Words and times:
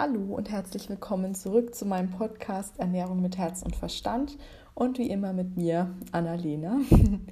Hallo 0.00 0.36
und 0.36 0.48
herzlich 0.48 0.88
willkommen 0.88 1.34
zurück 1.34 1.74
zu 1.74 1.84
meinem 1.84 2.12
Podcast 2.12 2.78
Ernährung 2.78 3.20
mit 3.20 3.36
Herz 3.36 3.62
und 3.62 3.74
Verstand 3.74 4.38
und 4.76 4.96
wie 4.96 5.10
immer 5.10 5.32
mit 5.32 5.56
mir, 5.56 5.92
Annalena. 6.12 6.78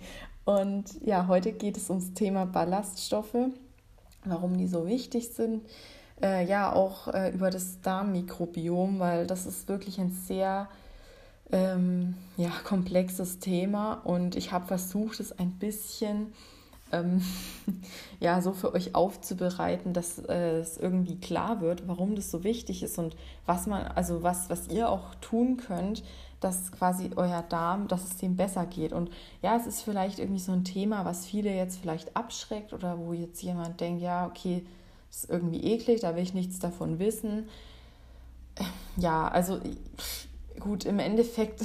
Und 0.44 1.00
ja, 1.05 1.29
heute 1.29 1.52
geht 1.52 1.76
es 1.76 1.91
ums 1.91 2.15
Thema 2.15 2.44
Ballaststoffe, 2.44 3.37
warum 4.25 4.57
die 4.57 4.67
so 4.67 4.89
wichtig 4.89 5.29
sind. 5.29 5.65
Äh, 6.21 6.44
ja, 6.44 6.73
auch 6.73 7.07
äh, 7.07 7.31
über 7.31 7.50
das 7.50 7.83
Darmmikrobiom, 7.83 8.98
weil 8.98 9.29
das 9.29 9.46
ist 9.46 9.69
wirklich 9.69 10.01
ein 10.01 10.11
sehr 10.11 10.69
ähm, 11.53 12.17
ja, 12.37 12.51
komplexes 12.64 13.39
Thema 13.39 13.95
und 14.03 14.35
ich 14.35 14.51
habe 14.51 14.67
versucht, 14.67 15.21
es 15.21 15.39
ein 15.39 15.53
bisschen 15.53 16.33
ähm, 16.93 17.23
ja, 18.21 18.41
so 18.41 18.52
für 18.52 18.75
euch 18.75 18.95
aufzubereiten, 18.95 19.93
dass 19.93 20.19
äh, 20.19 20.59
es 20.59 20.77
irgendwie 20.77 21.16
klar 21.16 21.61
wird, 21.61 21.87
warum 21.89 22.14
das 22.14 22.30
so 22.30 22.45
wichtig 22.45 22.82
ist 22.82 22.98
und 22.98 23.16
was 23.45 23.66
man, 23.66 23.87
also 23.87 24.23
was, 24.23 24.51
was 24.51 24.69
ihr 24.69 24.88
auch 24.88 25.14
tun 25.16 25.56
könnt, 25.56 26.02
dass 26.41 26.70
quasi 26.70 27.11
euer 27.16 27.42
Darm, 27.48 27.88
dass 27.88 28.05
es 28.05 28.16
dem 28.19 28.37
besser 28.37 28.66
geht. 28.66 28.92
Und 28.92 29.11
ja, 29.42 29.56
es 29.56 29.66
ist 29.66 29.83
vielleicht 29.83 30.19
irgendwie 30.19 30.41
so 30.41 30.52
ein 30.52 30.64
Thema, 30.64 31.05
was 31.05 31.27
viele 31.27 31.55
jetzt 31.55 31.78
vielleicht 31.78 32.16
abschreckt 32.16 32.73
oder 32.73 32.98
wo 32.98 33.12
jetzt 33.12 33.42
jemand 33.42 33.80
denkt, 33.80 34.03
ja, 34.03 34.27
okay, 34.27 34.64
ist 35.11 35.30
irgendwie 35.30 35.64
eklig, 35.64 36.00
da 36.00 36.14
will 36.14 36.23
ich 36.23 36.34
nichts 36.34 36.59
davon 36.59 36.98
wissen. 36.98 37.48
Ja, 38.97 39.28
also 39.28 39.61
gut, 40.61 40.84
im 40.84 40.98
Endeffekt, 40.98 41.62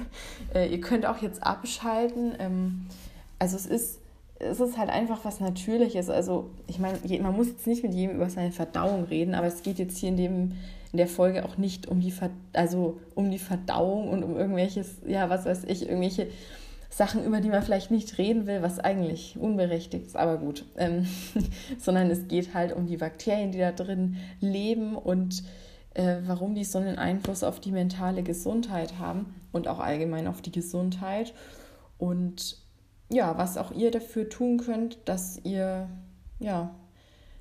äh, 0.54 0.70
ihr 0.70 0.80
könnt 0.80 1.06
auch 1.06 1.18
jetzt 1.18 1.42
abschalten. 1.42 2.34
Ähm, 2.38 2.86
also 3.38 3.56
es 3.56 3.66
ist 3.66 3.98
es 4.38 4.60
ist 4.60 4.76
halt 4.76 4.90
einfach 4.90 5.24
was 5.24 5.40
Natürliches. 5.40 6.10
Also, 6.10 6.50
ich 6.66 6.78
meine, 6.78 6.98
man 7.22 7.34
muss 7.34 7.48
jetzt 7.48 7.66
nicht 7.66 7.82
mit 7.82 7.94
jedem 7.94 8.16
über 8.16 8.28
seine 8.28 8.52
Verdauung 8.52 9.04
reden, 9.04 9.34
aber 9.34 9.46
es 9.46 9.62
geht 9.62 9.78
jetzt 9.78 9.98
hier 9.98 10.10
in, 10.10 10.16
dem, 10.16 10.52
in 10.92 10.98
der 10.98 11.08
Folge 11.08 11.44
auch 11.44 11.56
nicht 11.56 11.88
um 11.88 12.00
die, 12.00 12.12
also 12.52 12.98
um 13.14 13.30
die 13.30 13.38
Verdauung 13.38 14.10
und 14.10 14.22
um 14.22 14.36
irgendwelches, 14.36 14.96
ja, 15.06 15.30
was 15.30 15.46
weiß 15.46 15.64
ich, 15.64 15.88
irgendwelche 15.88 16.28
Sachen, 16.90 17.24
über 17.24 17.40
die 17.40 17.48
man 17.48 17.62
vielleicht 17.62 17.90
nicht 17.90 18.18
reden 18.18 18.46
will, 18.46 18.62
was 18.62 18.78
eigentlich 18.78 19.36
unberechtigt 19.38 20.06
ist, 20.06 20.16
aber 20.16 20.38
gut. 20.38 20.64
Ähm, 20.76 21.06
sondern 21.78 22.10
es 22.10 22.28
geht 22.28 22.54
halt 22.54 22.74
um 22.74 22.86
die 22.86 22.96
Bakterien, 22.96 23.52
die 23.52 23.58
da 23.58 23.72
drin 23.72 24.16
leben 24.40 24.96
und 24.96 25.42
äh, 25.94 26.16
warum 26.26 26.54
die 26.54 26.64
so 26.64 26.78
einen 26.78 26.98
Einfluss 26.98 27.42
auf 27.42 27.60
die 27.60 27.72
mentale 27.72 28.22
Gesundheit 28.22 28.98
haben 28.98 29.34
und 29.52 29.66
auch 29.68 29.78
allgemein 29.78 30.26
auf 30.26 30.42
die 30.42 30.52
Gesundheit. 30.52 31.32
Und 31.98 32.65
ja, 33.08 33.36
was 33.38 33.56
auch 33.56 33.72
ihr 33.72 33.90
dafür 33.90 34.28
tun 34.28 34.58
könnt, 34.58 34.98
dass 35.04 35.40
ihr, 35.44 35.88
ja, 36.38 36.74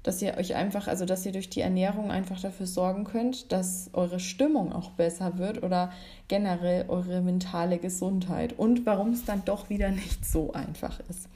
dass 0.03 0.21
ihr 0.21 0.37
euch 0.37 0.53
einfach, 0.53 0.87
also 0.87 1.05
dass 1.05 1.25
ihr 1.25 1.31
durch 1.31 1.49
die 1.49 1.61
Ernährung 1.61 2.11
einfach 2.11 2.39
dafür 2.39 2.67
sorgen 2.67 3.05
könnt, 3.05 3.51
dass 3.51 3.89
eure 3.93 4.19
Stimmung 4.19 4.71
auch 4.71 4.91
besser 4.91 5.39
wird 5.39 5.63
oder 5.63 5.91
generell 6.27 6.85
eure 6.89 7.21
mentale 7.21 7.79
Gesundheit 7.79 8.53
und 8.53 8.85
warum 8.85 9.11
es 9.11 9.25
dann 9.25 9.43
doch 9.45 9.69
wieder 9.69 9.89
nicht 9.89 10.23
so 10.23 10.53
einfach 10.53 10.99
ist. 11.09 11.27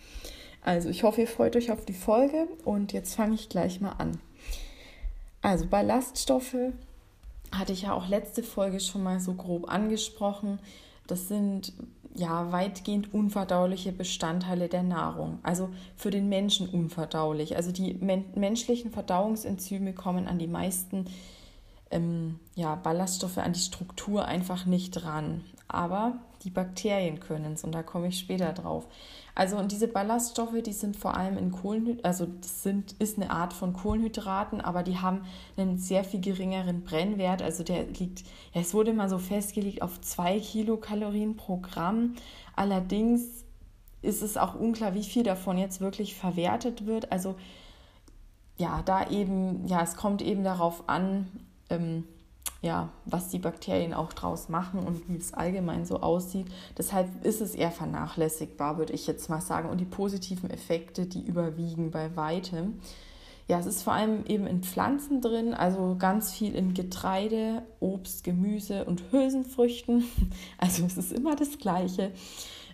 Also 0.62 0.90
ich 0.90 1.04
hoffe, 1.04 1.22
ihr 1.22 1.28
freut 1.28 1.56
euch 1.56 1.72
auf 1.72 1.86
die 1.86 1.94
Folge 1.94 2.48
und 2.64 2.94
jetzt 2.94 3.16
fange 3.16 3.36
ich 3.36 3.50
gleich 3.50 3.82
mal 3.82 3.94
an. 3.94 4.20
Also 5.42 5.66
Ballaststoffe 5.66 6.58
hatte 7.52 7.74
ich 7.74 7.84
ja 7.84 7.94
auch 7.94 8.08
letzte 8.08 8.44
Folge 8.44 8.80
schon 8.80 9.02
mal 9.02 9.20
so 9.20 9.34
grob 9.34 9.68
angesprochen. 9.72 10.60
Das 11.08 11.28
sind 11.28 11.74
ja 12.16 12.52
weitgehend 12.52 13.14
unverdauliche 13.14 13.92
Bestandteile 13.92 14.68
der 14.68 14.84
Nahrung, 14.84 15.40
also 15.44 15.70
für 15.96 16.10
den 16.10 16.30
Menschen 16.30 16.68
unverdaulich. 16.70 17.56
Also 17.56 17.72
die 17.72 17.94
men 17.94 18.26
menschlichen 18.36 18.92
Verdauungsenzyme 18.92 19.94
kommen 19.94 20.28
an 20.28 20.40
die 20.40 20.48
meisten 20.48 21.06
ähm, 21.92 22.40
ja, 22.56 22.76
Ballaststoffe, 22.76 23.38
an 23.38 23.54
die 23.54 23.60
Struktur 23.60 24.26
einfach 24.26 24.66
nicht 24.66 25.04
ran. 25.04 25.42
Aber 25.68 26.20
die 26.44 26.50
Bakterien 26.50 27.20
können 27.20 27.54
es 27.54 27.64
und 27.64 27.74
da 27.74 27.84
komme 27.84 28.08
ich 28.08 28.20
später 28.20 28.54
drauf. 28.54 28.88
Also 29.36 29.58
und 29.58 29.72
diese 29.72 29.88
Ballaststoffe, 29.88 30.62
die 30.66 30.74
sind 30.74 30.96
vor 30.96 31.16
allem 31.16 31.38
in 31.38 31.52
Kohlenhydraten, 31.52 32.06
also 32.06 32.26
das 32.26 32.64
sind, 32.64 32.94
ist 32.94 33.18
eine 33.18 33.32
Art 33.32 33.54
von 33.54 33.74
Kohlenhydraten, 33.74 34.62
aber 34.62 34.84
die 34.84 34.98
haben 34.98 35.26
einen 35.58 35.78
sehr 35.78 36.04
viel 36.04 36.22
geringeren 36.22 36.84
Brennwert. 36.84 37.42
Also 37.42 37.64
der 37.64 37.86
liegt, 37.86 38.24
ja, 38.54 38.62
es 38.62 38.74
wurde 38.74 38.94
mal 38.94 39.10
so 39.10 39.18
festgelegt 39.18 39.82
auf 39.82 40.02
zwei 40.02 40.40
Kilokalorien 40.40 41.36
pro 41.36 41.58
Gramm. 41.58 42.16
Allerdings 42.56 43.46
ist 44.02 44.22
es 44.22 44.38
auch 44.38 44.56
unklar, 44.56 44.94
wie 44.94 45.04
viel 45.04 45.24
davon 45.24 45.58
jetzt 45.58 45.82
wirklich 45.82 46.16
verwertet 46.16 46.86
wird. 46.86 47.12
Also 47.12 47.36
ja, 48.58 48.82
da 48.84 49.10
eben, 49.10 49.68
ja, 49.68 49.82
es 49.82 49.96
kommt 49.96 50.22
eben 50.22 50.44
darauf 50.44 50.88
an, 50.88 51.28
ähm, 51.70 52.04
ja, 52.62 52.90
was 53.06 53.30
die 53.30 53.40
Bakterien 53.40 53.94
auch 53.94 54.12
draus 54.12 54.50
machen 54.50 54.80
und 54.80 55.08
wie 55.08 55.16
es 55.16 55.34
allgemein 55.34 55.86
so 55.86 56.02
aussieht. 56.02 56.48
Deshalb 56.78 57.24
ist 57.24 57.40
es 57.40 57.56
eher 57.56 57.72
vernachlässigbar, 57.72 58.78
würde 58.78 58.94
ich 58.94 59.08
jetzt 59.08 59.30
mal 59.30 59.42
sagen. 59.42 59.70
Und 59.70 59.80
die 59.80 59.86
positiven 59.86 60.50
Effekte, 60.50 61.06
die 61.06 61.22
überwiegen 61.22 61.92
bei 61.92 62.16
weitem. 62.18 62.80
Ja, 63.48 63.60
es 63.60 63.66
ist 63.66 63.82
vor 63.82 63.94
allem 63.94 64.26
eben 64.28 64.46
in 64.46 64.62
Pflanzen 64.62 65.22
drin, 65.22 65.56
also 65.56 65.96
ganz 65.98 66.32
viel 66.32 66.54
in 66.54 66.76
Getreide, 66.76 67.64
Obst, 67.80 68.24
Gemüse 68.24 68.86
und 68.86 69.04
Hülsenfrüchten. 69.12 70.04
Also 70.58 70.86
es 70.86 70.98
ist 70.98 71.14
immer 71.14 71.36
das 71.36 71.58
Gleiche. 71.58 72.12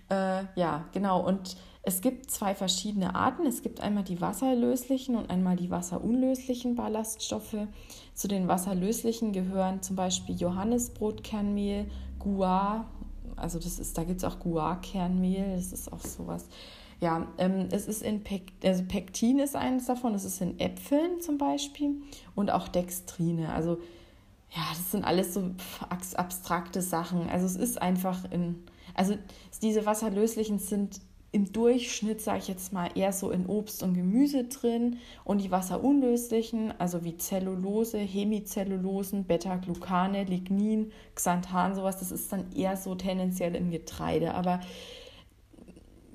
Äh, 0.09 0.44
ja, 0.56 0.85
genau. 0.91 1.25
Und 1.25 1.57
es 1.85 2.01
gibt 2.01 2.31
zwei 2.31 2.56
verschiedene 2.56 3.13
Arten. 3.13 3.46
Es 3.46 3.62
gibt 3.62 3.79
einmal 3.79 4.03
die 4.03 4.19
wasserlöslichen 4.19 5.16
und 5.16 5.29
einmal 5.29 5.56
die 5.56 5.69
wasserunlöslichen 5.69 6.75
Ballaststoffe. 6.75 7.68
Zu 8.16 8.28
den 8.28 8.47
wasserlöslichen 8.47 9.31
gehören 9.31 9.84
zum 9.84 9.95
Beispiel 9.95 10.35
Johannisbrotkernmehl, 10.35 11.85
Guar, 12.18 12.85
also 13.35 13.59
das 13.59 13.78
ist, 13.78 13.97
da 13.97 14.03
gibt 14.03 14.18
es 14.18 14.24
auch 14.24 14.40
Guar-Kernmehl, 14.40 15.56
das 15.56 15.74
ist 15.74 15.94
auch 15.94 16.00
sowas. 16.00 16.47
Ja, 17.01 17.28
ähm, 17.38 17.68
es 17.69 17.88
ist 17.88 18.01
in 18.01 18.24
Pek 18.24 18.53
also 18.63 18.84
Pektin 18.88 19.38
ist 19.38 19.56
eines 19.56 19.85
davon, 19.85 20.16
es 20.16 20.24
ist 20.24 20.41
in 20.41 20.59
Äpfeln 20.59 21.22
zum 21.22 21.38
Beispiel 21.38 22.01
und 22.34 22.50
auch 22.50 22.68
Dextrine. 22.68 23.53
Also 23.53 23.78
ja, 24.50 24.62
das 24.69 24.91
sind 24.91 25.03
alles 25.03 25.35
so 25.35 25.51
abstrakte 25.90 26.81
Sachen. 26.81 27.29
Also 27.29 27.45
es 27.45 27.57
ist 27.57 27.79
einfach 27.79 28.31
in, 28.31 28.63
also 28.95 29.18
diese 29.62 29.85
wasserlöslichen 29.85 30.57
sind 30.57 31.01
im 31.31 31.52
Durchschnitt, 31.52 32.22
sage 32.22 32.40
ich 32.40 32.47
jetzt 32.47 32.72
mal, 32.72 32.90
eher 32.96 33.12
so 33.12 33.30
in 33.30 33.46
Obst 33.46 33.84
und 33.84 33.94
Gemüse 33.94 34.46
drin 34.46 35.00
und 35.25 35.41
die 35.41 35.52
wasserunlöslichen, 35.52 36.74
also 36.80 37.03
wie 37.03 37.18
Zellulose, 37.18 37.97
Hemicellulosen, 37.97 39.25
Beta-Glucane, 39.25 40.24
Lignin, 40.24 40.91
Xanthan, 41.13 41.75
sowas, 41.75 41.97
das 41.97 42.12
ist 42.12 42.31
dann 42.31 42.52
eher 42.56 42.78
so 42.78 42.96
tendenziell 42.96 43.53
in 43.56 43.69
Getreide. 43.69 44.34
Aber 44.34 44.62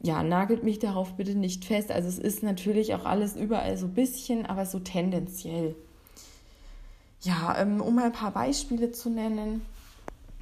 ja, 0.02 0.22
nagelt 0.22 0.62
mich 0.62 0.78
darauf 0.78 1.14
bitte 1.14 1.34
nicht 1.34 1.64
fest. 1.64 1.90
Also 1.90 2.08
es 2.08 2.18
ist 2.18 2.42
natürlich 2.42 2.94
auch 2.94 3.04
alles 3.04 3.36
überall 3.36 3.76
so 3.76 3.86
ein 3.86 3.94
bisschen, 3.94 4.46
aber 4.46 4.64
so 4.64 4.78
tendenziell. 4.78 5.74
Ja, 7.20 7.58
ähm, 7.58 7.82
um 7.82 7.94
mal 7.94 8.06
ein 8.06 8.12
paar 8.12 8.30
Beispiele 8.32 8.92
zu 8.92 9.10
nennen, 9.10 9.60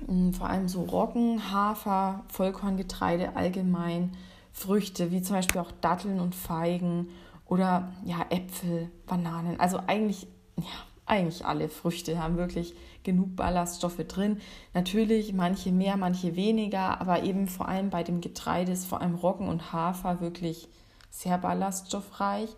hm, 0.06 0.32
vor 0.32 0.48
allem 0.48 0.68
so 0.68 0.82
Roggen, 0.82 1.52
Hafer, 1.52 2.24
Vollkorngetreide 2.28 3.34
allgemein, 3.34 4.12
Früchte, 4.58 5.10
wie 5.10 5.22
zum 5.22 5.36
Beispiel 5.36 5.60
auch 5.60 5.72
Datteln 5.80 6.20
und 6.20 6.34
Feigen 6.34 7.08
oder 7.46 7.92
ja, 8.04 8.26
Äpfel, 8.30 8.90
Bananen. 9.06 9.58
Also 9.60 9.80
eigentlich, 9.86 10.26
ja, 10.56 10.64
eigentlich 11.06 11.46
alle 11.46 11.68
Früchte 11.68 12.22
haben 12.22 12.36
wirklich 12.36 12.74
genug 13.04 13.36
Ballaststoffe 13.36 14.04
drin. 14.08 14.40
Natürlich 14.74 15.32
manche 15.32 15.72
mehr, 15.72 15.96
manche 15.96 16.36
weniger, 16.36 17.00
aber 17.00 17.22
eben 17.22 17.48
vor 17.48 17.68
allem 17.68 17.88
bei 17.90 18.02
dem 18.02 18.20
Getreide 18.20 18.72
ist 18.72 18.86
vor 18.86 19.00
allem 19.00 19.14
Roggen 19.14 19.48
und 19.48 19.72
Hafer 19.72 20.20
wirklich 20.20 20.68
sehr 21.10 21.38
ballaststoffreich. 21.38 22.50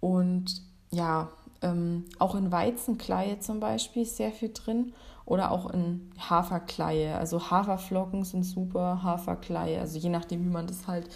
Und 0.00 0.62
ja, 0.90 1.30
ähm, 1.62 2.04
auch 2.18 2.34
in 2.34 2.52
Weizenkleie 2.52 3.38
zum 3.38 3.60
Beispiel 3.60 4.02
ist 4.02 4.16
sehr 4.16 4.32
viel 4.32 4.52
drin 4.52 4.92
oder 5.24 5.50
auch 5.50 5.70
in 5.70 6.10
Haferkleie. 6.18 7.16
Also 7.16 7.50
Haferflocken 7.50 8.24
sind 8.24 8.44
super, 8.44 9.02
Haferkleie, 9.02 9.80
also 9.80 9.98
je 9.98 10.08
nachdem, 10.08 10.44
wie 10.44 10.50
man 10.50 10.66
das 10.66 10.86
halt 10.86 11.08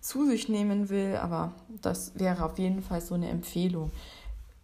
zu 0.00 0.26
sich 0.26 0.48
nehmen 0.48 0.88
will, 0.88 1.16
aber 1.16 1.52
das 1.82 2.12
wäre 2.18 2.44
auf 2.44 2.58
jeden 2.58 2.82
Fall 2.82 3.00
so 3.00 3.14
eine 3.14 3.28
Empfehlung. 3.28 3.90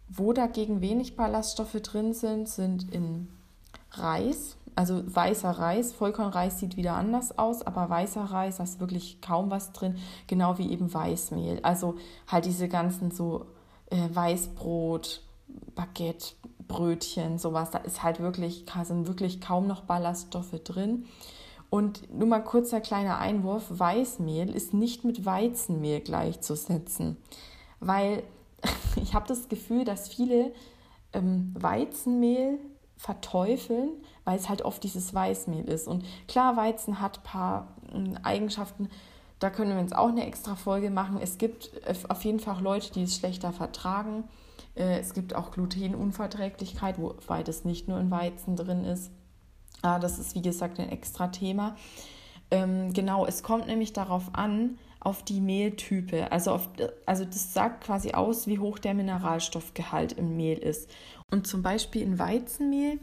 Wo 0.09 0.31
dagegen 0.31 0.81
wenig 0.81 1.15
Ballaststoffe 1.15 1.81
drin 1.81 2.13
sind, 2.13 2.47
sind 2.47 2.93
in 2.93 3.27
Reis, 3.91 4.57
also 4.75 5.03
weißer 5.05 5.51
Reis. 5.51 5.91
Vollkornreis 5.91 6.59
sieht 6.59 6.77
wieder 6.77 6.95
anders 6.95 7.37
aus, 7.37 7.61
aber 7.61 7.89
weißer 7.89 8.23
Reis, 8.23 8.57
da 8.57 8.63
ist 8.63 8.79
wirklich 8.79 9.21
kaum 9.21 9.51
was 9.51 9.71
drin, 9.71 9.97
genau 10.27 10.57
wie 10.57 10.71
eben 10.71 10.93
Weißmehl. 10.93 11.59
Also 11.63 11.95
halt 12.27 12.45
diese 12.45 12.67
ganzen 12.67 13.11
so 13.11 13.45
äh, 13.89 14.09
Weißbrot, 14.13 15.21
Baguette, 15.75 16.35
Brötchen, 16.67 17.37
sowas, 17.37 17.71
da 17.71 17.79
ist 17.79 18.03
halt 18.03 18.19
wirklich, 18.19 18.65
sind 18.83 19.07
wirklich 19.07 19.41
kaum 19.41 19.67
noch 19.67 19.81
Ballaststoffe 19.81 20.59
drin. 20.63 21.05
Und 21.69 22.13
nur 22.13 22.27
mal 22.27 22.43
kurzer 22.43 22.81
kleiner 22.81 23.17
Einwurf, 23.17 23.65
Weißmehl 23.69 24.53
ist 24.53 24.73
nicht 24.73 25.03
mit 25.05 25.25
Weizenmehl 25.25 26.01
gleichzusetzen, 26.01 27.17
weil 27.79 28.23
ich 28.95 29.15
habe 29.15 29.27
das 29.27 29.49
Gefühl, 29.49 29.83
dass 29.83 30.07
viele 30.07 30.53
ähm, 31.13 31.51
Weizenmehl 31.57 32.59
verteufeln, 32.95 33.89
weil 34.23 34.37
es 34.37 34.49
halt 34.49 34.61
oft 34.61 34.83
dieses 34.83 35.13
Weißmehl 35.13 35.65
ist. 35.65 35.87
Und 35.87 36.05
klar, 36.27 36.55
Weizen 36.57 37.01
hat 37.01 37.19
ein 37.19 37.23
paar 37.23 37.67
äh, 37.91 38.23
Eigenschaften, 38.23 38.89
da 39.39 39.49
können 39.49 39.71
wir 39.71 39.81
uns 39.81 39.93
auch 39.93 40.07
eine 40.07 40.25
extra 40.25 40.55
Folge 40.55 40.89
machen. 40.89 41.19
Es 41.21 41.37
gibt 41.37 41.71
auf 42.07 42.23
jeden 42.23 42.39
Fall 42.39 42.61
Leute, 42.61 42.93
die 42.93 43.03
es 43.03 43.17
schlechter 43.17 43.51
vertragen. 43.51 44.23
Äh, 44.75 44.99
es 44.99 45.13
gibt 45.13 45.35
auch 45.35 45.51
Glutenunverträglichkeit, 45.51 46.99
wobei 46.99 47.43
das 47.43 47.65
nicht 47.65 47.87
nur 47.87 47.99
in 47.99 48.11
Weizen 48.11 48.55
drin 48.55 48.85
ist. 48.85 49.11
Ah, 49.81 49.99
das 49.99 50.19
ist, 50.19 50.35
wie 50.35 50.41
gesagt, 50.41 50.79
ein 50.79 50.89
extra 50.89 51.27
Thema. 51.27 51.75
Ähm, 52.51 52.93
genau, 52.93 53.25
es 53.25 53.43
kommt 53.43 53.67
nämlich 53.67 53.93
darauf 53.93 54.33
an, 54.33 54.77
auf 54.99 55.23
die 55.23 55.41
Mehltype. 55.41 56.31
Also, 56.31 56.51
auf, 56.51 56.69
also 57.05 57.25
das 57.25 57.53
sagt 57.53 57.83
quasi 57.83 58.11
aus, 58.11 58.47
wie 58.47 58.59
hoch 58.59 58.79
der 58.79 58.93
Mineralstoffgehalt 58.93 60.13
im 60.13 60.37
Mehl 60.37 60.57
ist. 60.57 60.89
Und 61.29 61.47
zum 61.47 61.61
Beispiel 61.61 62.01
in 62.01 62.19
Weizenmehl 62.19 62.99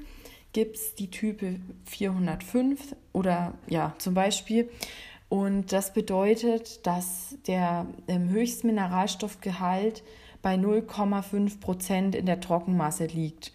gibt 0.53 0.77
es 0.77 0.95
die 0.95 1.11
Type 1.11 1.61
405 1.85 2.97
oder 3.13 3.55
ja, 3.69 3.95
zum 3.99 4.15
Beispiel. 4.15 4.71
Und 5.29 5.73
das 5.73 5.93
bedeutet, 5.93 6.87
dass 6.87 7.37
der 7.47 7.87
ähm, 8.09 8.31
Höchstmineralstoffgehalt 8.31 10.03
bei 10.43 10.55
0,5 10.55 11.61
Prozent 11.61 12.15
in 12.15 12.27
der 12.27 12.41
Trockenmasse 12.41 13.07
liegt. 13.07 13.53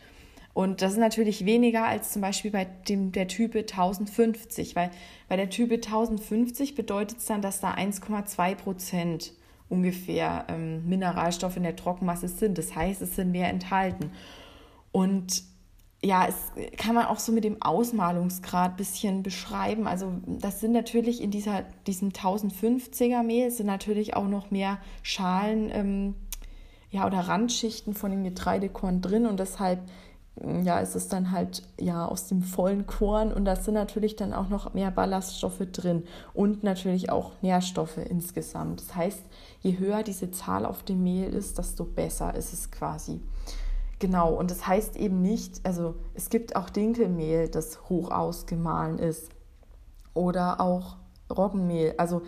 Und 0.54 0.82
das 0.82 0.94
ist 0.94 1.00
natürlich 1.00 1.46
weniger 1.46 1.86
als 1.86 2.14
zum 2.14 2.22
Beispiel 2.22 2.52
bei 2.52 2.64
dem, 2.64 3.12
der 3.12 3.28
Type 3.28 3.60
1050, 3.60 4.76
weil 4.76 4.90
bei 5.28 5.36
der 5.36 5.50
Type 5.50 5.76
1050 5.76 6.76
bedeutet 6.76 7.18
es 7.18 7.26
dann, 7.26 7.42
dass 7.42 7.60
da 7.60 7.74
1,2 7.74 8.56
Prozent 8.56 9.34
ungefähr 9.68 10.46
ähm, 10.48 10.88
Mineralstoffe 10.88 11.58
in 11.58 11.64
der 11.64 11.76
Trockenmasse 11.76 12.30
sind. 12.30 12.58
Das 12.58 12.74
heißt, 12.74 13.02
es 13.02 13.16
sind 13.16 13.32
mehr 13.32 13.50
enthalten. 13.50 14.12
Und 14.94 15.44
ja, 16.02 16.28
es 16.28 16.36
kann 16.78 16.94
man 16.94 17.08
auch 17.08 17.20
so 17.20 17.32
mit 17.32 17.44
dem 17.44 17.62
Ausmalungsgrad 17.62 18.72
ein 18.72 18.78
bisschen 18.78 19.24
beschreiben. 19.24 19.88
Also 19.88 20.14
das 20.26 20.62
sind 20.62 20.72
natürlich 20.72 21.22
in 21.22 21.32
dieser, 21.32 21.64
diesem 21.88 22.10
1050er 22.12 23.24
Mehl 23.24 23.50
sind 23.50 23.66
natürlich 23.66 24.16
auch 24.16 24.28
noch 24.28 24.52
mehr 24.52 24.78
Schalen 25.02 25.70
ähm, 25.74 26.16
ja, 26.96 27.06
oder 27.06 27.28
Randschichten 27.28 27.94
von 27.94 28.10
dem 28.10 28.24
Getreidekorn 28.24 29.02
drin 29.02 29.26
und 29.26 29.38
deshalb 29.38 29.82
ja, 30.64 30.80
ist 30.80 30.96
es 30.96 31.10
dann 31.10 31.32
halt 31.32 31.64
ja 31.78 32.06
aus 32.06 32.28
dem 32.28 32.42
vollen 32.42 32.88
Korn 32.88 33.34
und 33.34 33.44
da 33.44 33.58
sind 33.58 33.74
natürlich 33.74 34.16
dann 34.16 34.34
auch 34.34 34.48
noch 34.48 34.74
mehr 34.74 34.92
Ballaststoffe 34.92 35.64
drin 35.74 36.04
und 36.34 36.64
natürlich 36.64 37.10
auch 37.10 37.34
Nährstoffe 37.42 37.98
insgesamt. 37.98 38.80
Das 38.80 38.96
heißt, 38.96 39.24
je 39.62 39.78
höher 39.78 40.04
diese 40.04 40.32
Zahl 40.32 40.66
auf 40.66 40.84
dem 40.84 41.04
Mehl 41.04 41.34
ist, 41.34 41.58
desto 41.58 41.84
besser 41.84 42.34
ist 42.34 42.54
es 42.54 42.72
quasi. 42.72 43.20
Genau, 44.00 44.34
und 44.34 44.52
das 44.52 44.66
heißt 44.66 44.96
eben 44.96 45.22
nicht, 45.22 45.66
also 45.66 45.96
es 46.14 46.30
gibt 46.30 46.56
auch 46.56 46.70
Dinkelmehl, 46.70 47.50
das 47.50 47.90
hoch 47.90 48.10
ausgemahlen 48.10 49.00
ist 49.00 49.32
oder 50.14 50.62
auch 50.62 50.96
Roggenmehl. 51.30 51.96
Also 51.98 52.22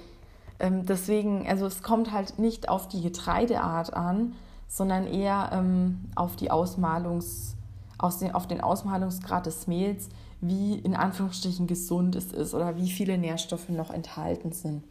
ähm, 0.59 0.85
deswegen, 0.85 1.47
also 1.47 1.65
es 1.65 1.83
kommt 1.83 2.11
halt 2.11 2.37
nicht 2.37 2.67
auf 2.67 2.89
die 2.89 3.01
Getreideart 3.01 3.93
an, 3.93 4.35
sondern 4.67 5.07
eher 5.07 5.49
ähm, 5.53 6.05
auf 6.15 6.35
die 6.35 6.51
Ausmalungs- 6.51 7.57
aus 7.97 8.19
den, 8.19 8.33
auf 8.33 8.47
den 8.47 8.61
Ausmalungsgrad 8.61 9.45
des 9.45 9.67
Mehls, 9.67 10.09
wie 10.39 10.75
in 10.75 10.95
Anführungsstrichen 10.95 11.67
gesund 11.67 12.15
es 12.15 12.31
ist 12.31 12.53
oder 12.53 12.77
wie 12.77 12.89
viele 12.89 13.17
Nährstoffe 13.17 13.69
noch 13.69 13.91
enthalten 13.91 14.51
sind. 14.51 14.83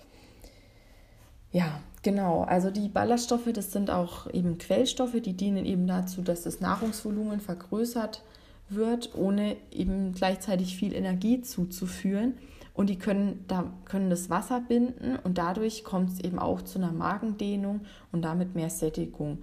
Ja, 1.53 1.81
genau. 2.03 2.43
Also 2.43 2.71
die 2.71 2.89
Ballaststoffe, 2.89 3.53
das 3.53 3.73
sind 3.73 3.91
auch 3.91 4.33
eben 4.33 4.59
Quellstoffe, 4.59 5.21
die 5.21 5.35
dienen 5.35 5.65
eben 5.65 5.87
dazu, 5.87 6.23
dass 6.23 6.43
das 6.43 6.61
Nahrungsvolumen 6.61 7.41
vergrößert 7.41 8.23
wird, 8.69 9.15
ohne 9.15 9.57
eben 9.71 10.13
gleichzeitig 10.13 10.77
viel 10.77 10.93
Energie 10.93 11.43
zuzuführen. 11.43 12.35
Und 12.75 12.91
die 12.91 12.99
können, 12.99 13.45
da 13.49 13.73
können 13.87 14.11
das 14.11 14.29
Wasser 14.29 14.61
binden 14.61 15.17
und 15.25 15.39
dadurch 15.39 15.83
kommt 15.83 16.11
es 16.11 16.21
eben 16.21 16.39
auch 16.39 16.61
zu 16.61 16.79
einer 16.79 16.93
Magendehnung 16.93 17.83
und 18.13 18.23
damit 18.23 18.55
mehr 18.55 18.69
Sättigung. 18.69 19.39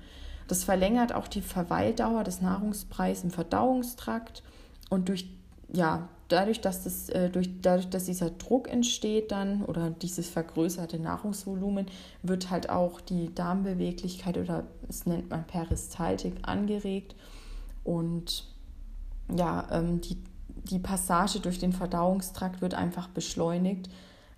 Das 0.48 0.64
verlängert 0.64 1.14
auch 1.14 1.28
die 1.28 1.42
Verweildauer 1.42 2.24
des 2.24 2.42
Nahrungspreis 2.42 3.24
im 3.24 3.32
Verdauungstrakt. 3.32 4.44
Und 4.90 5.10
durch, 5.10 5.30
ja, 5.72 6.10
dadurch, 6.28 6.62
dass, 6.62 6.84
das, 6.84 7.10
äh, 7.10 7.30
durch, 7.30 7.50
dadurch, 7.62 7.90
dass 7.90 8.06
dieser 8.06 8.30
Druck 8.32 8.70
entsteht 8.70 9.32
dann 9.32 9.64
oder 9.64 9.90
dieses 9.90 10.30
vergrößerte 10.30 11.00
Nahrungsvolumen, 11.00 11.88
wird 12.22 12.50
halt 12.50 12.70
auch 12.70 13.02
die 13.02 13.34
Darmbeweglichkeit 13.34 14.38
oder 14.38 14.66
es 14.90 15.06
nennt 15.06 15.30
man 15.30 15.46
Peristaltik 15.46 16.36
angeregt. 16.44 17.16
Und 17.84 18.46
ja, 19.34 19.68
ähm, 19.72 20.02
die, 20.02 20.18
die 20.70 20.80
Passage 20.80 21.40
durch 21.40 21.60
den 21.60 21.74
Verdauungstrakt 21.74 22.62
wird 22.62 22.74
einfach 22.74 23.08
beschleunigt, 23.08 23.90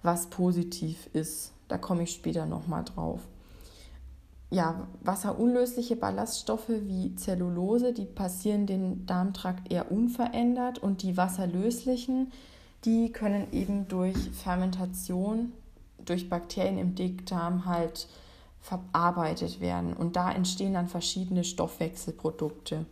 was 0.04 0.28
positiv 0.28 1.10
ist. 1.13 1.52
Da 1.68 1.78
komme 1.78 2.04
ich 2.04 2.12
später 2.12 2.46
nochmal 2.46 2.84
drauf 2.84 3.22
ja, 4.51 4.88
wasserunlösliche 5.01 5.95
Ballaststoffe 5.95 6.69
wie 6.69 7.15
Zellulose, 7.15 7.94
die 7.94 8.06
passieren 8.06 8.68
den 8.68 9.06
Darmtrakt 9.06 9.71
eher 9.71 9.92
unverändert 9.92 10.80
und 10.80 11.01
die 11.01 11.18
wasserlöslichen, 11.18 12.31
die 12.86 13.12
können 13.12 13.47
eben 13.51 13.88
durch 13.88 14.15
Fermentation, 14.31 15.51
durch 16.06 16.30
Bakterien 16.30 16.77
im 16.77 16.95
Dickdarm 16.95 17.65
halt 17.65 18.07
verarbeitet 18.62 19.59
werden 19.62 19.94
und 19.94 20.15
da 20.15 20.31
entstehen 20.31 20.74
dann 20.74 20.88
verschiedene 20.88 21.44
Stoffwechselprodukte. 21.44 22.86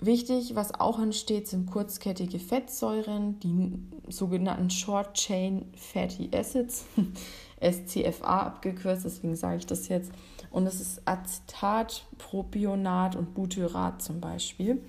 Wichtig, 0.00 0.54
was 0.54 0.78
auch 0.78 1.00
entsteht, 1.00 1.48
sind 1.48 1.68
kurzkettige 1.68 2.38
Fettsäuren, 2.38 3.40
die 3.40 3.72
sogenannten 4.08 4.70
Short 4.70 5.14
Chain 5.14 5.64
Fatty 5.74 6.30
Acids, 6.32 6.84
SCFA 7.60 8.42
abgekürzt, 8.42 9.04
deswegen 9.04 9.34
sage 9.34 9.58
ich 9.58 9.66
das 9.66 9.88
jetzt. 9.88 10.12
Und 10.50 10.66
es 10.66 10.80
ist 10.80 11.02
Acetat, 11.06 12.06
Propionat 12.18 13.16
und 13.16 13.34
Butyrat 13.34 14.02
zum 14.02 14.20
Beispiel. 14.20 14.82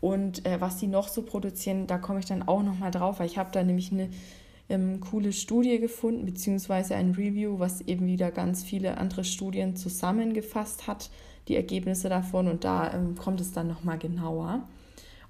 Und 0.00 0.44
äh, 0.44 0.60
was 0.60 0.76
die 0.76 0.86
noch 0.86 1.08
so 1.08 1.22
produzieren, 1.22 1.86
da 1.86 1.98
komme 1.98 2.18
ich 2.18 2.26
dann 2.26 2.42
auch 2.42 2.62
nochmal 2.62 2.90
drauf, 2.90 3.20
weil 3.20 3.26
ich 3.26 3.38
habe 3.38 3.50
da 3.52 3.62
nämlich 3.62 3.90
eine 3.90 4.10
ähm, 4.68 5.00
coole 5.00 5.32
Studie 5.32 5.78
gefunden, 5.78 6.26
beziehungsweise 6.26 6.94
ein 6.94 7.12
Review, 7.12 7.58
was 7.58 7.80
eben 7.82 8.06
wieder 8.06 8.30
ganz 8.30 8.62
viele 8.62 8.98
andere 8.98 9.24
Studien 9.24 9.76
zusammengefasst 9.76 10.86
hat, 10.86 11.10
die 11.48 11.56
Ergebnisse 11.56 12.08
davon. 12.08 12.48
Und 12.48 12.64
da 12.64 12.92
ähm, 12.92 13.14
kommt 13.16 13.40
es 13.40 13.52
dann 13.52 13.68
nochmal 13.68 13.98
genauer. 13.98 14.68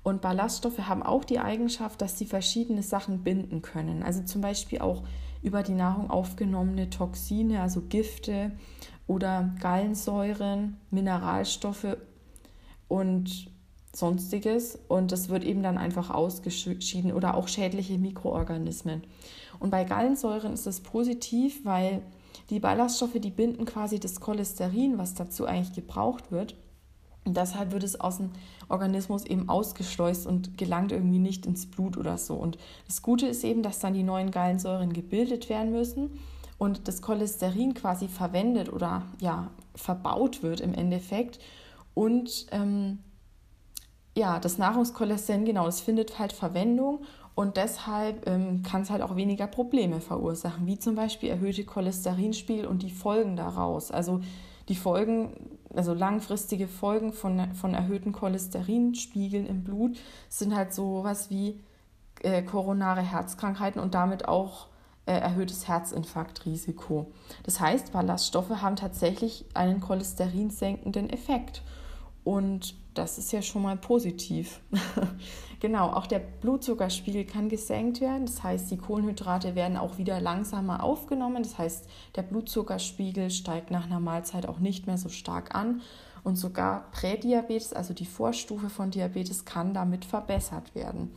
Und 0.02 0.20
Ballaststoffe 0.20 0.80
haben 0.80 1.02
auch 1.02 1.24
die 1.24 1.38
Eigenschaft, 1.38 2.02
dass 2.02 2.19
sie 2.19 2.26
verschiedene 2.26 2.82
Sachen 2.82 3.24
binden 3.24 3.62
können. 3.62 4.02
Also 4.02 4.22
zum 4.22 4.43
Beispiel 4.43 4.81
auch 4.81 5.02
über 5.43 5.62
die 5.62 5.72
Nahrung 5.72 6.10
aufgenommene 6.10 6.90
Toxine, 6.90 7.60
also 7.60 7.82
Gifte 7.82 8.52
oder 9.06 9.51
Gallensäuren, 9.61 10.79
Mineralstoffe 10.91 11.96
und 12.89 13.51
sonstiges. 13.93 14.79
Und 14.89 15.13
das 15.13 15.29
wird 15.29 15.44
eben 15.44 15.63
dann 15.63 15.79
einfach 15.79 16.11
ausgeschieden 16.11 17.13
oder 17.13 17.37
auch 17.37 17.49
schädliche 17.49 17.99
Mikroorganismen. 17.99 19.03
Und 19.58 19.70
bei 19.70 19.84
Gallensäuren 19.84 20.53
ist 20.53 20.67
es 20.67 20.81
positiv, 20.81 21.65
weil 21.65 22.03
die 22.51 22.61
Ballaststoffe, 22.61 23.20
die 23.20 23.31
binden 23.31 23.65
quasi 23.65 24.01
das 24.01 24.20
Cholesterin, 24.20 24.99
was 24.99 25.15
dazu 25.15 25.46
eigentlich 25.46 25.75
gebraucht 25.75 26.32
wird. 26.32 26.56
Und 27.25 27.39
deshalb 27.39 27.73
wird 27.73 27.84
es 27.84 27.99
aus 27.99 28.19
dem 28.19 28.31
Organismus 28.69 29.25
eben 29.25 29.49
ausgeschleust 29.49 30.27
und 30.27 30.58
gelangt 30.58 30.93
irgendwie 30.93 31.19
nicht 31.19 31.46
ins 31.46 31.65
Blut 31.65 31.96
oder 31.96 32.19
so. 32.19 32.34
Und 32.34 32.58
das 32.87 33.01
Gute 33.01 33.27
ist 33.27 33.44
eben, 33.44 33.63
dass 33.63 33.79
dann 33.79 33.94
die 33.94 34.03
neuen 34.03 34.31
Gallensäuren 34.31 34.93
gebildet 34.93 35.49
werden 35.49 35.73
müssen 35.73 36.11
und 36.64 36.88
das 36.88 37.02
Cholesterin 37.02 37.74
quasi 37.74 38.08
verwendet 38.08 38.72
oder 38.72 39.02
ja, 39.20 39.50
verbaut 39.74 40.42
wird 40.42 40.60
im 40.60 40.72
Endeffekt. 40.72 41.38
Und 41.92 42.46
ähm, 42.50 43.00
ja, 44.16 44.40
das 44.40 44.58
Nahrungscholesterin, 44.58 45.44
genau, 45.44 45.66
das 45.66 45.80
findet 45.80 46.18
halt 46.18 46.32
Verwendung 46.32 47.00
und 47.34 47.56
deshalb 47.56 48.26
ähm, 48.28 48.62
kann 48.62 48.82
es 48.82 48.90
halt 48.90 49.02
auch 49.02 49.16
weniger 49.16 49.46
Probleme 49.46 50.00
verursachen, 50.00 50.66
wie 50.66 50.78
zum 50.78 50.94
Beispiel 50.94 51.28
erhöhte 51.28 51.64
Cholesterinspiegel 51.64 52.66
und 52.66 52.82
die 52.82 52.90
Folgen 52.90 53.36
daraus. 53.36 53.90
Also 53.90 54.20
die 54.68 54.76
Folgen, 54.76 55.58
also 55.74 55.92
langfristige 55.92 56.68
Folgen 56.68 57.12
von, 57.12 57.54
von 57.54 57.74
erhöhten 57.74 58.12
Cholesterinspiegeln 58.12 59.46
im 59.46 59.64
Blut 59.64 59.98
sind 60.28 60.56
halt 60.56 60.72
sowas 60.72 61.28
wie 61.28 61.60
äh, 62.22 62.42
koronare 62.42 63.02
Herzkrankheiten 63.02 63.82
und 63.82 63.94
damit 63.94 64.28
auch 64.28 64.68
erhöhtes 65.13 65.69
Herzinfarktrisiko. 65.69 67.13
Das 67.43 67.61
heißt, 67.61 67.93
Ballaststoffe 67.93 68.51
haben 68.51 68.77
tatsächlich 68.77 69.44
einen 69.55 69.81
cholesterinsenkenden 69.81 71.11
Effekt. 71.11 71.63
Und 72.25 72.75
das 72.94 73.19
ist 73.19 73.32
ja 73.32 73.43
schon 73.43 73.63
mal 73.63 73.77
positiv. 73.77 74.61
genau, 75.61 75.91
auch 75.91 76.06
der 76.06 76.20
Blutzuckerspiegel 76.20 77.25
kann 77.25 77.49
gesenkt 77.51 78.01
werden. 78.01 78.25
Das 78.25 78.43
heißt, 78.43 78.70
die 78.70 78.79
Kohlenhydrate 78.79 79.55
werden 79.55 79.77
auch 79.77 79.99
wieder 79.99 80.20
langsamer 80.20 80.82
aufgenommen. 80.82 81.43
Das 81.43 81.58
heißt, 81.58 81.87
der 82.17 82.23
Blutzuckerspiegel 82.23 83.31
steigt 83.31 83.70
nach 83.70 83.84
einer 83.84 84.01
Mahlzeit 84.01 84.46
auch 84.46 84.58
nicht 84.58 84.87
mehr 84.87 84.99
so 84.99 85.08
stark 85.08 85.55
an. 85.55 85.82
und 86.23 86.37
sogar 86.37 86.91
Prädiabetes, 86.91 87.75
also 87.75 87.93
die 87.93 88.06
Vorstufe 88.06 88.70
von 88.70 88.91
Diabetes, 88.91 89.44
kann 89.44 89.75
damit 89.75 90.06
verbessert 90.06 90.75
werden. 90.75 91.13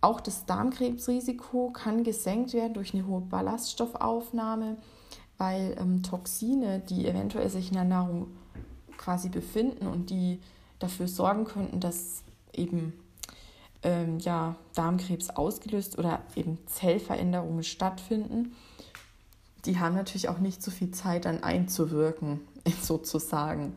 Auch 0.00 0.20
das 0.20 0.46
Darmkrebsrisiko 0.46 1.70
kann 1.70 2.04
gesenkt 2.04 2.52
werden 2.52 2.74
durch 2.74 2.94
eine 2.94 3.06
hohe 3.06 3.20
Ballaststoffaufnahme, 3.20 4.76
weil 5.38 5.76
ähm, 5.78 6.02
Toxine, 6.02 6.80
die 6.80 7.06
eventuell 7.06 7.48
sich 7.48 7.68
in 7.68 7.74
der 7.74 7.84
Nahrung 7.84 8.28
quasi 8.96 9.28
befinden 9.28 9.86
und 9.86 10.10
die 10.10 10.40
dafür 10.78 11.08
sorgen 11.08 11.44
könnten, 11.44 11.80
dass 11.80 12.22
eben 12.52 12.92
ähm, 13.82 14.18
ja, 14.18 14.56
Darmkrebs 14.74 15.30
ausgelöst 15.30 15.98
oder 15.98 16.20
eben 16.36 16.58
Zellveränderungen 16.66 17.64
stattfinden, 17.64 18.54
die 19.64 19.78
haben 19.78 19.94
natürlich 19.94 20.28
auch 20.28 20.38
nicht 20.38 20.62
so 20.62 20.70
viel 20.70 20.90
Zeit 20.92 21.24
dann 21.24 21.42
einzuwirken, 21.42 22.40
sozusagen. 22.82 23.74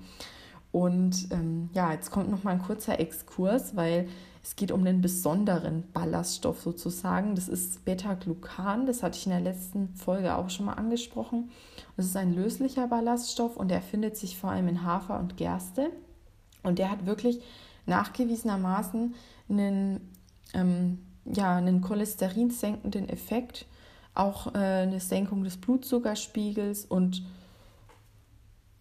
Und 0.71 1.31
ähm, 1.31 1.69
ja, 1.73 1.91
jetzt 1.91 2.11
kommt 2.11 2.29
noch 2.29 2.43
mal 2.43 2.51
ein 2.51 2.61
kurzer 2.61 2.99
Exkurs, 2.99 3.75
weil 3.75 4.07
es 4.43 4.55
geht 4.55 4.71
um 4.71 4.81
einen 4.81 5.01
besonderen 5.01 5.83
Ballaststoff 5.93 6.61
sozusagen. 6.61 7.35
Das 7.35 7.47
ist 7.47 7.85
Beta-Glucan. 7.85 8.87
Das 8.87 9.03
hatte 9.03 9.17
ich 9.17 9.25
in 9.27 9.31
der 9.31 9.41
letzten 9.41 9.93
Folge 9.95 10.35
auch 10.35 10.49
schon 10.49 10.65
mal 10.65 10.73
angesprochen. 10.73 11.51
Das 11.95 12.07
ist 12.07 12.17
ein 12.17 12.33
löslicher 12.33 12.87
Ballaststoff 12.87 13.55
und 13.55 13.69
der 13.69 13.81
findet 13.81 14.17
sich 14.17 14.37
vor 14.37 14.51
allem 14.51 14.67
in 14.67 14.83
Hafer 14.83 15.19
und 15.19 15.37
Gerste. 15.37 15.91
Und 16.63 16.79
der 16.79 16.89
hat 16.89 17.05
wirklich 17.05 17.41
nachgewiesenermaßen 17.85 19.13
einen, 19.49 20.09
ähm, 20.53 20.99
ja, 21.25 21.55
einen 21.55 21.81
cholesterinsenkenden 21.81 23.09
Effekt, 23.09 23.67
auch 24.15 24.55
äh, 24.55 24.57
eine 24.57 24.99
Senkung 24.99 25.43
des 25.43 25.57
Blutzuckerspiegels 25.57 26.85
und 26.85 27.23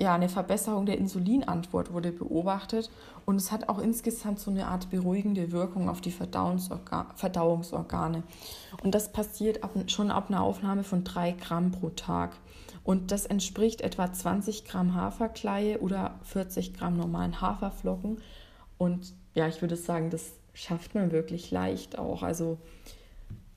ja, 0.00 0.14
eine 0.14 0.30
Verbesserung 0.30 0.86
der 0.86 0.96
Insulinantwort 0.96 1.92
wurde 1.92 2.10
beobachtet 2.10 2.90
und 3.26 3.36
es 3.36 3.52
hat 3.52 3.68
auch 3.68 3.78
insgesamt 3.78 4.40
so 4.40 4.50
eine 4.50 4.66
Art 4.66 4.88
beruhigende 4.88 5.52
Wirkung 5.52 5.90
auf 5.90 6.00
die 6.00 6.10
Verdauungsorga 6.10 7.08
Verdauungsorgane. 7.16 8.22
Und 8.82 8.94
das 8.94 9.12
passiert 9.12 9.62
ab, 9.62 9.72
schon 9.88 10.10
ab 10.10 10.30
einer 10.30 10.42
Aufnahme 10.42 10.84
von 10.84 11.04
drei 11.04 11.32
Gramm 11.32 11.70
pro 11.70 11.90
Tag. 11.90 12.32
Und 12.82 13.12
das 13.12 13.26
entspricht 13.26 13.82
etwa 13.82 14.10
20 14.10 14.64
Gramm 14.64 14.94
Haferkleie 14.94 15.78
oder 15.80 16.18
40 16.22 16.72
Gramm 16.72 16.96
normalen 16.96 17.42
Haferflocken. 17.42 18.22
Und 18.78 19.12
ja, 19.34 19.48
ich 19.48 19.60
würde 19.60 19.76
sagen, 19.76 20.08
das 20.08 20.32
schafft 20.54 20.94
man 20.94 21.12
wirklich 21.12 21.50
leicht 21.50 21.98
auch. 21.98 22.22
Also 22.22 22.56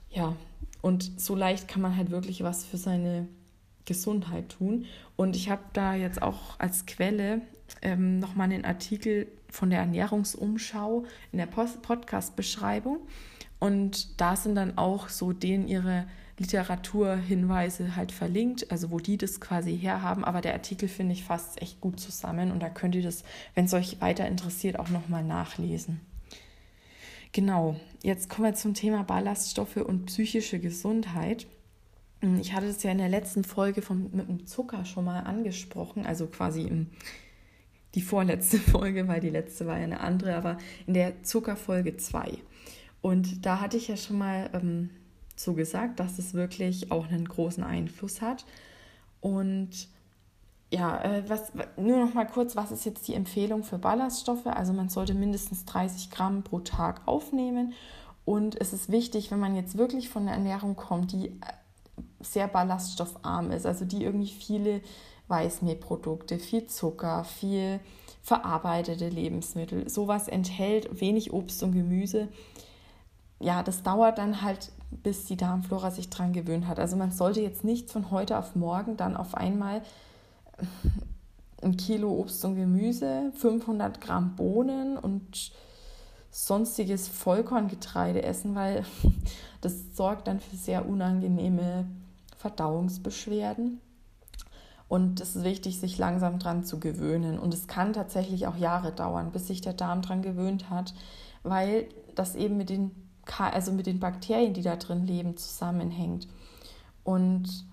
ja, 0.10 0.36
und 0.82 1.22
so 1.22 1.36
leicht 1.36 1.70
kann 1.70 1.82
man 1.82 1.96
halt 1.96 2.12
wirklich 2.12 2.44
was 2.44 2.66
für 2.66 2.76
seine 2.76 3.30
Gesundheit 3.86 4.50
tun. 4.50 4.86
Und 5.16 5.36
ich 5.36 5.50
habe 5.50 5.64
da 5.74 5.96
jetzt 5.96 6.22
auch 6.22 6.60
als 6.60 6.86
Quelle 6.86 7.42
ähm, 7.82 8.20
nochmal 8.20 8.52
einen 8.52 8.66
Artikel 8.66 9.28
von 9.50 9.70
der 9.70 9.80
Ernährungsumschau 9.80 11.06
in 11.32 11.38
der 11.38 11.48
Podcast-Beschreibung. 11.48 13.00
Und 13.60 14.20
da 14.20 14.36
sind 14.36 14.56
dann 14.56 14.78
auch 14.78 15.10
so 15.10 15.32
denen 15.32 15.68
ihre 15.68 16.06
Literaturhinweise 16.38 17.96
halt 17.96 18.12
verlinkt, 18.12 18.72
also 18.72 18.92
wo 18.92 19.00
die 19.00 19.18
das 19.18 19.40
quasi 19.40 19.78
herhaben. 19.78 20.26
Aber 20.26 20.42
der 20.42 20.54
Artikel 20.54 20.90
finde 20.90 21.14
ich 21.14 21.24
fasst 21.24 21.62
echt 21.62 21.80
gut 21.80 22.00
zusammen 22.00 22.52
und 22.52 22.62
da 22.62 22.70
könnt 22.70 22.96
ihr 22.96 23.04
das, 23.04 23.24
wenn 23.54 23.66
es 23.66 23.74
euch 23.74 24.02
weiter 24.02 24.28
interessiert, 24.28 24.80
auch 24.80 24.90
nochmal 24.90 25.24
nachlesen. 25.24 26.02
Genau, 27.32 27.76
jetzt 28.02 28.30
kommen 28.30 28.48
wir 28.48 28.54
zum 28.54 28.74
Thema 28.74 29.04
Ballaststoffe 29.04 29.78
und 29.78 30.06
psychische 30.08 30.60
Gesundheit. 30.60 31.48
Hm, 32.24 32.40
ich 32.40 32.54
hatte 32.54 32.68
es 32.68 32.82
ja 32.82 32.92
in 32.92 32.98
der 33.00 33.10
letzten 33.10 33.44
Folge 33.44 33.82
vom, 33.82 34.10
mit 34.14 34.30
dem 34.30 34.48
Zucker 34.48 34.86
schon 34.86 35.04
mal 35.04 35.20
angesprochen, 35.20 36.06
also 36.06 36.28
quasi 36.28 36.62
im, 36.64 36.88
die 37.96 38.02
vorletzte 38.02 38.58
Folge, 38.72 39.08
weil 39.10 39.20
die 39.20 39.30
letzte 39.30 39.68
war 39.68 39.78
ja 39.78 39.84
eine 39.84 40.00
andere, 40.00 40.36
aber 40.36 40.58
in 40.88 40.94
der 40.94 41.22
Zuckerfolge 41.24 41.98
2. 41.98 42.38
Und 43.02 43.46
da 43.46 43.60
hatte 43.60 43.76
ich 43.76 43.90
ja 43.90 43.98
schon 43.98 44.18
mal 44.18 44.50
ähm, 44.54 44.90
so 45.36 45.54
gesagt, 45.54 46.00
dass 46.00 46.18
es 46.18 46.34
wirklich 46.34 46.92
auch 46.92 47.10
einen 47.10 47.28
großen 47.28 47.64
Einfluss 47.64 48.22
hat. 48.22 48.46
Und 49.20 49.90
ja, 50.72 51.04
äh, 51.04 51.24
was, 51.28 51.52
nur 51.76 52.00
noch 52.00 52.14
mal 52.14 52.26
kurz, 52.26 52.56
was 52.56 52.72
ist 52.72 52.86
jetzt 52.86 53.06
die 53.10 53.16
Empfehlung 53.16 53.66
für 53.66 53.78
Ballaststoffe? 53.78 54.48
Also 54.48 54.72
man 54.72 54.88
sollte 54.88 55.14
mindestens 55.14 55.66
30 55.66 56.10
Gramm 56.10 56.44
pro 56.44 56.60
Tag 56.60 57.02
aufnehmen. 57.06 57.74
Und 58.24 58.60
es 58.62 58.72
ist 58.72 58.90
wichtig, 58.90 59.32
wenn 59.32 59.40
man 59.40 59.56
jetzt 59.58 59.78
wirklich 59.78 60.08
von 60.08 60.24
einer 60.24 60.32
Ernährung 60.32 60.78
kommt, 60.78 61.12
die 61.12 61.38
sehr 62.24 62.48
ballaststoffarm 62.48 63.52
ist, 63.52 63.66
also 63.66 63.86
die 63.86 64.04
irgendwie 64.04 64.28
viele 64.28 64.82
Weißmehlprodukte, 65.28 66.40
viel 66.40 66.68
Zucker, 66.68 67.24
viel 67.24 67.80
verarbeitete 68.22 69.10
Lebensmittel, 69.10 69.90
sowas 69.90 70.28
enthält, 70.28 71.02
wenig 71.02 71.34
Obst 71.34 71.62
und 71.64 71.74
Gemüse. 71.74 72.30
Ja, 73.40 73.64
das 73.64 73.84
dauert 73.84 74.18
dann 74.18 74.42
halt, 74.42 74.72
bis 74.92 75.26
die 75.26 75.36
Darmflora 75.36 75.92
sich 75.92 76.10
dran 76.10 76.34
gewöhnt 76.34 76.68
hat. 76.68 76.80
Also 76.80 76.96
man 76.96 77.12
sollte 77.12 77.42
jetzt 77.42 77.64
nicht 77.64 77.90
von 77.90 78.12
heute 78.12 78.38
auf 78.38 78.56
morgen 78.56 78.96
dann 78.96 79.18
auf 79.18 79.36
einmal 79.36 79.82
ein 81.62 81.78
Kilo 81.78 82.12
Obst 82.12 82.44
und 82.46 82.56
Gemüse, 82.56 83.32
500 83.36 84.00
Gramm 84.00 84.36
Bohnen 84.36 84.98
und 84.98 85.52
sonstiges 86.32 87.08
Vollkorngetreide 87.08 88.24
essen, 88.24 88.56
weil 88.56 88.86
das 89.62 89.96
sorgt 89.96 90.28
dann 90.28 90.40
für 90.40 90.56
sehr 90.56 90.88
unangenehme 90.88 91.86
Verdauungsbeschwerden. 92.44 93.80
Und 94.90 95.22
es 95.22 95.38
ist 95.38 95.44
wichtig, 95.46 95.80
sich 95.80 95.98
langsam 95.98 96.40
dran 96.40 96.66
zu 96.66 96.78
gewöhnen. 96.78 97.40
Und 97.40 97.54
es 97.54 97.68
kann 97.68 97.94
tatsächlich 97.94 98.48
auch 98.48 98.58
Jahre 98.58 98.92
dauern, 98.92 99.32
bis 99.32 99.48
sich 99.48 99.62
der 99.62 99.72
Darm 99.72 100.02
dran 100.02 100.22
gewöhnt 100.22 100.70
hat, 100.70 100.94
weil 101.42 101.88
das 102.16 102.36
eben 102.36 102.58
mit 102.58 102.70
den, 102.70 102.92
also 103.38 103.72
mit 103.72 103.88
den 103.88 104.02
Bakterien, 104.02 104.54
die 104.54 104.62
da 104.62 104.76
drin 104.76 105.08
leben, 105.08 105.38
zusammenhängt. 105.38 106.28
Und 107.06 107.66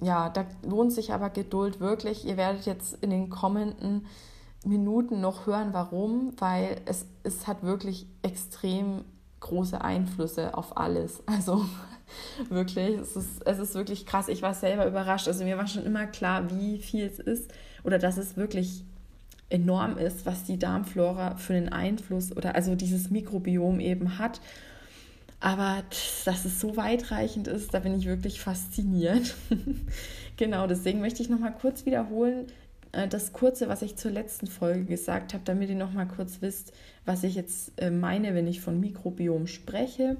ja, 0.00 0.30
da 0.30 0.46
lohnt 0.62 0.92
sich 0.92 1.12
aber 1.12 1.28
Geduld 1.28 1.78
wirklich. 1.78 2.24
Ihr 2.24 2.38
werdet 2.38 2.64
jetzt 2.64 2.94
in 3.02 3.10
den 3.10 3.28
kommenden 3.28 4.06
Minuten 4.64 5.20
noch 5.20 5.46
hören, 5.46 5.68
warum, 5.72 6.32
weil 6.38 6.80
es, 6.86 7.04
es 7.22 7.46
hat 7.46 7.62
wirklich 7.62 8.06
extrem 8.22 9.04
große 9.40 9.78
Einflüsse 9.78 10.56
auf 10.56 10.78
alles. 10.78 11.22
Also 11.26 11.66
wirklich, 12.48 12.96
es 12.98 13.16
ist, 13.16 13.46
es 13.46 13.58
ist 13.58 13.74
wirklich 13.74 14.06
krass. 14.06 14.28
Ich 14.28 14.42
war 14.42 14.54
selber 14.54 14.86
überrascht. 14.86 15.28
Also 15.28 15.44
mir 15.44 15.58
war 15.58 15.66
schon 15.66 15.84
immer 15.84 16.06
klar, 16.06 16.50
wie 16.50 16.78
viel 16.78 17.06
es 17.06 17.18
ist 17.18 17.52
oder 17.84 17.98
dass 17.98 18.16
es 18.16 18.36
wirklich 18.36 18.84
enorm 19.48 19.96
ist, 19.96 20.26
was 20.26 20.44
die 20.44 20.58
Darmflora 20.58 21.36
für 21.36 21.54
einen 21.54 21.68
Einfluss 21.68 22.36
oder 22.36 22.54
also 22.54 22.74
dieses 22.74 23.10
Mikrobiom 23.10 23.80
eben 23.80 24.18
hat. 24.18 24.40
Aber 25.38 25.82
dass 26.24 26.44
es 26.44 26.60
so 26.60 26.76
weitreichend 26.76 27.46
ist, 27.46 27.74
da 27.74 27.80
bin 27.80 27.96
ich 27.96 28.06
wirklich 28.06 28.40
fasziniert. 28.40 29.34
genau, 30.36 30.66
deswegen 30.66 31.00
möchte 31.00 31.22
ich 31.22 31.28
nochmal 31.28 31.54
kurz 31.60 31.84
wiederholen, 31.84 32.46
äh, 32.92 33.06
das 33.06 33.32
Kurze, 33.32 33.68
was 33.68 33.82
ich 33.82 33.96
zur 33.96 34.10
letzten 34.10 34.46
Folge 34.46 34.84
gesagt 34.84 35.34
habe, 35.34 35.44
damit 35.44 35.68
ihr 35.68 35.76
nochmal 35.76 36.08
kurz 36.08 36.40
wisst, 36.40 36.72
was 37.04 37.22
ich 37.22 37.34
jetzt 37.34 37.72
äh, 37.80 37.90
meine, 37.90 38.34
wenn 38.34 38.46
ich 38.46 38.60
von 38.60 38.80
Mikrobiom 38.80 39.46
spreche. 39.46 40.16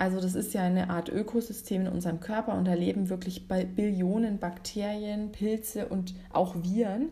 Also 0.00 0.18
das 0.18 0.34
ist 0.34 0.54
ja 0.54 0.62
eine 0.62 0.88
Art 0.88 1.10
Ökosystem 1.10 1.82
in 1.82 1.92
unserem 1.92 2.20
Körper 2.20 2.54
und 2.54 2.64
da 2.64 2.72
leben 2.72 3.10
wirklich 3.10 3.46
Billionen 3.48 4.38
Bakterien, 4.38 5.30
Pilze 5.30 5.88
und 5.88 6.14
auch 6.32 6.54
Viren. 6.62 7.10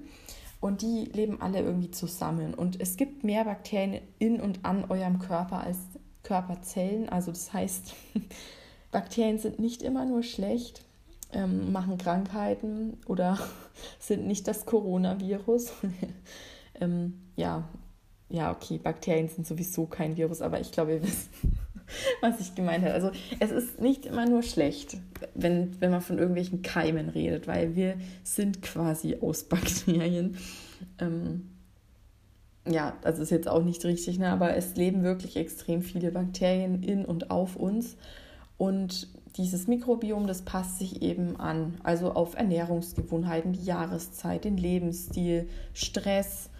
Und 0.63 0.81
die 0.81 1.05
leben 1.05 1.39
alle 1.43 1.61
irgendwie 1.61 1.91
zusammen. 1.91 2.55
Und 2.55 2.81
es 2.81 2.97
gibt 2.97 3.25
mehr 3.25 3.45
Bakterien 3.45 4.01
in 4.19 4.41
und 4.41 4.65
an 4.65 4.87
eurem 4.89 5.19
Körper 5.19 5.65
als 5.65 5.77
Körperzellen. 6.23 7.11
Also 7.11 7.31
das 7.31 7.53
heißt, 7.53 7.93
Bakterien 8.91 9.39
sind 9.39 9.59
nicht 9.59 9.83
immer 9.83 10.07
nur 10.07 10.23
schlecht, 10.23 10.83
ähm, 11.31 11.71
machen 11.71 11.99
Krankheiten 11.99 12.97
oder 13.05 13.39
sind 14.01 14.27
nicht 14.27 14.49
das 14.49 14.65
Coronavirus. 14.65 15.73
ähm, 16.81 17.21
ja, 17.37 17.69
ja, 18.31 18.51
okay, 18.51 18.79
Bakterien 18.79 19.29
sind 19.29 19.47
sowieso 19.47 19.85
kein 19.85 20.17
Virus, 20.17 20.41
aber 20.41 20.59
ich 20.59 20.73
glaube, 20.73 20.95
ihr 20.95 21.03
wisst, 21.03 21.29
was 22.21 22.41
ich 22.41 22.55
gemeint 22.55 22.85
habe. 22.85 22.95
Also 22.95 23.11
es 23.41 23.51
ist 23.51 23.81
nicht 23.81 24.07
immer 24.07 24.27
nur 24.27 24.43
schlecht, 24.43 24.99
wenn, 25.35 25.81
wenn 25.81 25.91
man 25.91 26.01
von 26.01 26.19
irgendwelchen 26.19 26.63
Keimen 26.63 27.09
redet, 27.09 27.47
weil 27.47 27.77
wir 27.77 27.97
sind 28.23 28.63
quasi 28.63 29.17
aus 29.21 29.45
Bakterien. 29.45 30.37
Ähm, 30.99 31.51
ja, 32.67 32.97
das 33.03 33.19
ist 33.19 33.31
jetzt 33.31 33.49
auch 33.49 33.65
nicht 33.65 33.85
richtig, 33.85 34.19
ne? 34.19 34.29
aber 34.29 34.57
es 34.57 34.77
leben 34.77 35.03
wirklich 35.03 35.37
extrem 35.37 35.83
viele 35.83 36.11
Bakterien 36.11 36.83
in 36.83 37.05
und 37.05 37.31
auf 37.31 37.57
uns. 37.57 37.97
Und 38.59 39.09
dieses 39.37 39.69
Mikrobiom, 39.69 40.27
das 40.27 40.43
passt 40.43 40.79
sich 40.79 41.01
eben 41.03 41.39
an, 41.39 41.75
also 41.85 42.13
auf 42.13 42.35
Ernährungsgewohnheiten, 42.37 43.53
die 43.53 43.65
Jahreszeit, 43.65 44.45
den 44.45 44.57
Lebensstil, 44.57 45.49
Stress, 45.73 46.51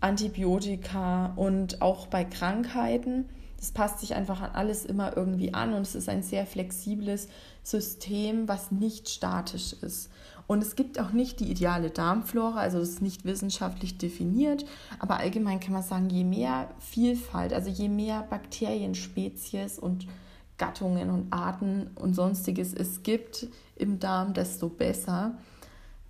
Antibiotika 0.00 1.32
und 1.36 1.82
auch 1.82 2.06
bei 2.06 2.24
Krankheiten. 2.24 3.26
Das 3.62 3.70
passt 3.70 4.00
sich 4.00 4.16
einfach 4.16 4.40
an 4.40 4.50
alles 4.54 4.84
immer 4.84 5.16
irgendwie 5.16 5.54
an 5.54 5.72
und 5.72 5.82
es 5.82 5.94
ist 5.94 6.08
ein 6.08 6.24
sehr 6.24 6.46
flexibles 6.46 7.28
System, 7.62 8.48
was 8.48 8.72
nicht 8.72 9.08
statisch 9.08 9.72
ist. 9.74 10.10
Und 10.48 10.64
es 10.64 10.74
gibt 10.74 10.98
auch 10.98 11.12
nicht 11.12 11.38
die 11.38 11.48
ideale 11.48 11.90
Darmflora, 11.90 12.58
also 12.58 12.80
das 12.80 12.88
ist 12.88 13.02
nicht 13.02 13.24
wissenschaftlich 13.24 13.98
definiert, 13.98 14.64
aber 14.98 15.18
allgemein 15.18 15.60
kann 15.60 15.74
man 15.74 15.84
sagen, 15.84 16.10
je 16.10 16.24
mehr 16.24 16.72
Vielfalt, 16.80 17.52
also 17.52 17.70
je 17.70 17.88
mehr 17.88 18.26
Bakterienspezies 18.28 19.78
und 19.78 20.08
Gattungen 20.58 21.10
und 21.10 21.32
Arten 21.32 21.88
und 21.94 22.14
sonstiges 22.14 22.74
es 22.74 23.04
gibt 23.04 23.46
im 23.76 24.00
Darm, 24.00 24.34
desto 24.34 24.70
besser. 24.70 25.38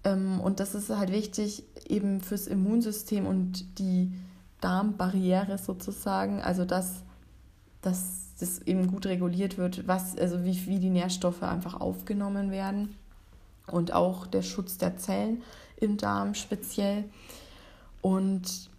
Ähm, 0.04 0.40
und 0.40 0.58
das 0.58 0.74
ist 0.74 0.88
halt 0.88 1.12
wichtig 1.12 1.64
eben 1.86 2.22
fürs 2.22 2.46
Immunsystem 2.46 3.26
und 3.26 3.78
die 3.78 4.10
Darmbarriere 4.62 5.58
sozusagen, 5.58 6.40
also 6.40 6.64
dass, 6.64 7.02
dass 7.82 8.34
das 8.40 8.62
eben 8.62 8.88
gut 8.88 9.06
reguliert 9.06 9.58
wird, 9.58 9.86
was, 9.86 10.16
also 10.16 10.44
wie, 10.44 10.66
wie 10.66 10.78
die 10.78 10.90
Nährstoffe 10.90 11.42
einfach 11.42 11.80
aufgenommen 11.80 12.50
werden 12.50 12.96
und 13.66 13.92
auch 13.92 14.26
der 14.26 14.42
Schutz 14.42 14.78
der 14.78 14.96
Zellen 14.96 15.42
im 15.76 15.96
Darm 15.96 16.34
speziell. 16.34 17.04
Und 18.00 18.70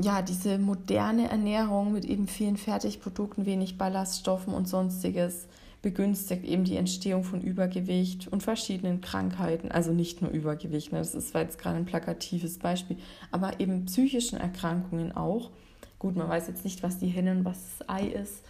ja, 0.00 0.22
diese 0.22 0.58
moderne 0.58 1.28
Ernährung 1.30 1.92
mit 1.92 2.04
eben 2.04 2.28
vielen 2.28 2.56
Fertigprodukten, 2.56 3.46
wenig 3.46 3.78
Ballaststoffen 3.78 4.54
und 4.54 4.68
sonstiges 4.68 5.48
begünstigt 5.82 6.44
eben 6.44 6.64
die 6.64 6.76
Entstehung 6.76 7.24
von 7.24 7.40
Übergewicht 7.40 8.28
und 8.28 8.42
verschiedenen 8.42 9.00
Krankheiten. 9.00 9.70
Also 9.70 9.92
nicht 9.92 10.22
nur 10.22 10.30
Übergewicht, 10.30 10.92
ne, 10.92 10.98
das 10.98 11.14
ist 11.14 11.34
jetzt 11.34 11.58
gerade 11.58 11.76
ein 11.76 11.84
plakatives 11.84 12.58
Beispiel, 12.58 12.96
aber 13.30 13.60
eben 13.60 13.86
psychischen 13.86 14.38
Erkrankungen 14.38 15.12
auch. 15.12 15.50
Gut, 15.98 16.16
man 16.16 16.28
weiß 16.28 16.46
jetzt 16.48 16.64
nicht, 16.64 16.82
was 16.82 16.98
die 16.98 17.08
Henne 17.08 17.32
und 17.32 17.44
was 17.44 17.58
das 17.78 17.88
Ei 17.88 18.06
ist, 18.06 18.44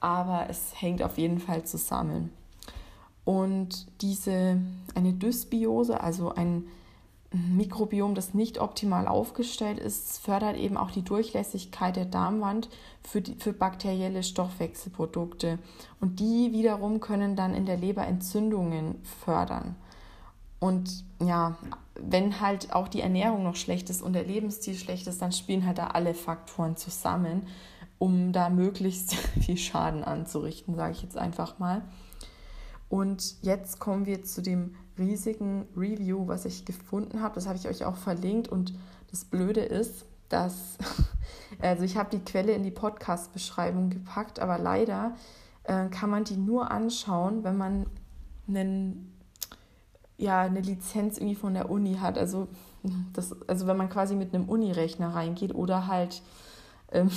aber 0.00 0.46
es 0.48 0.80
hängt 0.80 1.02
auf 1.02 1.18
jeden 1.18 1.40
Fall 1.40 1.64
zusammen. 1.64 2.30
Und 3.24 3.86
diese, 4.00 4.58
eine 4.94 5.12
Dysbiose, 5.12 6.00
also 6.00 6.34
ein 6.34 6.68
Mikrobiom, 7.32 8.14
das 8.14 8.34
nicht 8.34 8.58
optimal 8.58 9.08
aufgestellt 9.08 9.78
ist, 9.78 10.18
fördert 10.18 10.56
eben 10.56 10.76
auch 10.76 10.90
die 10.90 11.02
Durchlässigkeit 11.02 11.96
der 11.96 12.04
Darmwand 12.04 12.68
für, 13.02 13.20
die, 13.20 13.34
für 13.34 13.52
bakterielle 13.52 14.22
Stoffwechselprodukte. 14.22 15.58
Und 16.00 16.20
die 16.20 16.52
wiederum 16.52 17.00
können 17.00 17.36
dann 17.36 17.54
in 17.54 17.66
der 17.66 17.76
Leber 17.76 18.06
Entzündungen 18.06 19.02
fördern. 19.24 19.74
Und 20.60 21.04
ja, 21.20 21.56
wenn 22.00 22.40
halt 22.40 22.72
auch 22.72 22.88
die 22.88 23.00
Ernährung 23.00 23.42
noch 23.42 23.56
schlecht 23.56 23.90
ist 23.90 24.02
und 24.02 24.12
der 24.12 24.24
Lebensstil 24.24 24.74
schlecht 24.74 25.06
ist, 25.06 25.22
dann 25.22 25.32
spielen 25.32 25.66
halt 25.66 25.78
da 25.78 25.88
alle 25.88 26.14
Faktoren 26.14 26.76
zusammen, 26.76 27.46
um 27.98 28.32
da 28.32 28.48
möglichst 28.50 29.14
viel 29.40 29.56
Schaden 29.56 30.04
anzurichten, 30.04 30.74
sage 30.74 30.92
ich 30.92 31.02
jetzt 31.02 31.16
einfach 31.16 31.58
mal. 31.58 31.82
Und 32.88 33.42
jetzt 33.42 33.80
kommen 33.80 34.06
wir 34.06 34.22
zu 34.22 34.42
dem 34.42 34.74
riesigen 34.98 35.66
Review, 35.76 36.26
was 36.28 36.44
ich 36.44 36.64
gefunden 36.64 37.20
habe. 37.20 37.34
Das 37.34 37.46
habe 37.46 37.58
ich 37.58 37.68
euch 37.68 37.84
auch 37.84 37.96
verlinkt. 37.96 38.48
Und 38.48 38.74
das 39.10 39.24
Blöde 39.24 39.60
ist, 39.60 40.06
dass, 40.28 40.78
also 41.60 41.84
ich 41.84 41.96
habe 41.96 42.10
die 42.10 42.24
Quelle 42.24 42.52
in 42.52 42.62
die 42.62 42.70
Podcast-Beschreibung 42.70 43.90
gepackt, 43.90 44.38
aber 44.38 44.58
leider 44.58 45.14
äh, 45.64 45.88
kann 45.88 46.10
man 46.10 46.24
die 46.24 46.36
nur 46.36 46.70
anschauen, 46.70 47.44
wenn 47.44 47.56
man 47.56 47.86
einen, 48.48 49.15
ja, 50.18 50.40
eine 50.40 50.60
Lizenz 50.60 51.18
irgendwie 51.18 51.34
von 51.34 51.54
der 51.54 51.70
Uni 51.70 51.96
hat. 51.96 52.18
Also, 52.18 52.48
das, 53.12 53.34
also 53.48 53.66
wenn 53.66 53.76
man 53.76 53.88
quasi 53.88 54.14
mit 54.14 54.34
einem 54.34 54.48
Uni-Rechner 54.48 55.14
reingeht 55.14 55.54
oder 55.54 55.86
halt 55.86 56.22
ähm, 56.92 57.10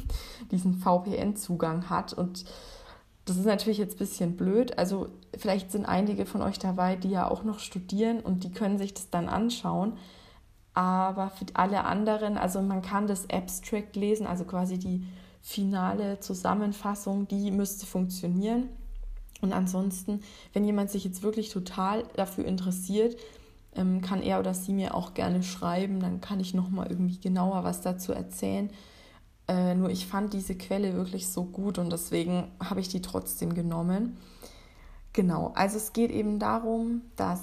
diesen 0.50 0.74
VPN-Zugang 0.74 1.90
hat. 1.90 2.12
Und 2.12 2.44
das 3.24 3.36
ist 3.36 3.44
natürlich 3.44 3.78
jetzt 3.78 3.96
ein 3.96 3.98
bisschen 3.98 4.36
blöd. 4.36 4.78
Also 4.78 5.08
vielleicht 5.36 5.72
sind 5.72 5.84
einige 5.84 6.26
von 6.26 6.42
euch 6.42 6.58
dabei, 6.58 6.96
die 6.96 7.10
ja 7.10 7.28
auch 7.28 7.42
noch 7.42 7.58
studieren 7.58 8.20
und 8.20 8.44
die 8.44 8.52
können 8.52 8.78
sich 8.78 8.94
das 8.94 9.10
dann 9.10 9.28
anschauen. 9.28 9.94
Aber 10.74 11.30
für 11.30 11.46
alle 11.54 11.84
anderen, 11.84 12.36
also 12.38 12.60
man 12.60 12.82
kann 12.82 13.06
das 13.06 13.28
Abstract 13.30 13.96
lesen, 13.96 14.26
also 14.26 14.44
quasi 14.44 14.78
die 14.78 15.06
finale 15.40 16.20
Zusammenfassung, 16.20 17.26
die 17.28 17.50
müsste 17.50 17.86
funktionieren. 17.86 18.68
Und 19.42 19.52
ansonsten, 19.52 20.22
wenn 20.52 20.64
jemand 20.64 20.90
sich 20.90 21.04
jetzt 21.04 21.22
wirklich 21.22 21.50
total 21.50 22.04
dafür 22.16 22.44
interessiert, 22.44 23.16
ähm, 23.74 24.00
kann 24.00 24.22
er 24.22 24.40
oder 24.40 24.54
sie 24.54 24.72
mir 24.72 24.94
auch 24.94 25.14
gerne 25.14 25.42
schreiben. 25.42 26.00
Dann 26.00 26.20
kann 26.20 26.40
ich 26.40 26.54
nochmal 26.54 26.88
irgendwie 26.88 27.18
genauer 27.18 27.64
was 27.64 27.82
dazu 27.82 28.12
erzählen. 28.12 28.70
Äh, 29.48 29.74
nur 29.74 29.90
ich 29.90 30.06
fand 30.06 30.32
diese 30.32 30.56
Quelle 30.56 30.94
wirklich 30.94 31.28
so 31.28 31.44
gut 31.44 31.78
und 31.78 31.90
deswegen 31.90 32.48
habe 32.62 32.80
ich 32.80 32.88
die 32.88 33.02
trotzdem 33.02 33.54
genommen. 33.54 34.16
Genau, 35.12 35.52
also 35.54 35.76
es 35.76 35.92
geht 35.92 36.10
eben 36.10 36.38
darum, 36.38 37.02
dass 37.16 37.40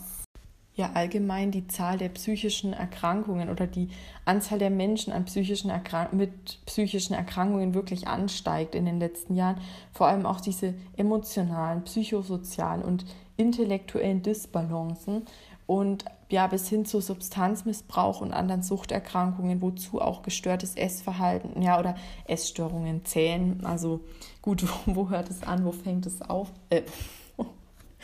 ja 0.75 0.91
allgemein 0.93 1.51
die 1.51 1.67
Zahl 1.67 1.97
der 1.97 2.09
psychischen 2.09 2.73
Erkrankungen 2.73 3.49
oder 3.49 3.67
die 3.67 3.89
Anzahl 4.25 4.59
der 4.59 4.71
Menschen 4.71 5.13
an 5.13 5.25
psychischen 5.25 5.71
mit 6.11 6.65
psychischen 6.65 7.13
Erkrankungen 7.13 7.73
wirklich 7.73 8.07
ansteigt 8.07 8.73
in 8.73 8.85
den 8.85 8.99
letzten 8.99 9.35
Jahren. 9.35 9.57
Vor 9.91 10.07
allem 10.07 10.25
auch 10.25 10.41
diese 10.41 10.73
emotionalen, 10.97 11.83
psychosozialen 11.83 12.81
und 12.81 13.05
intellektuellen 13.37 14.23
Disbalancen 14.23 15.23
und 15.67 16.05
ja, 16.29 16.47
bis 16.47 16.67
hin 16.67 16.85
zu 16.85 16.99
Substanzmissbrauch 16.99 18.21
und 18.21 18.33
anderen 18.33 18.63
Suchterkrankungen, 18.63 19.61
wozu 19.61 20.01
auch 20.01 20.23
gestörtes 20.23 20.75
Essverhalten 20.75 21.61
ja, 21.61 21.79
oder 21.79 21.95
Essstörungen 22.25 23.05
zählen. 23.05 23.63
Also 23.63 24.01
gut, 24.41 24.63
wo, 24.63 24.95
wo 24.95 25.09
hört 25.09 25.29
es 25.29 25.43
an, 25.43 25.63
wo 25.63 25.71
fängt 25.71 26.07
es 26.07 26.21
auf? 26.23 26.51
Äh, 26.71 26.81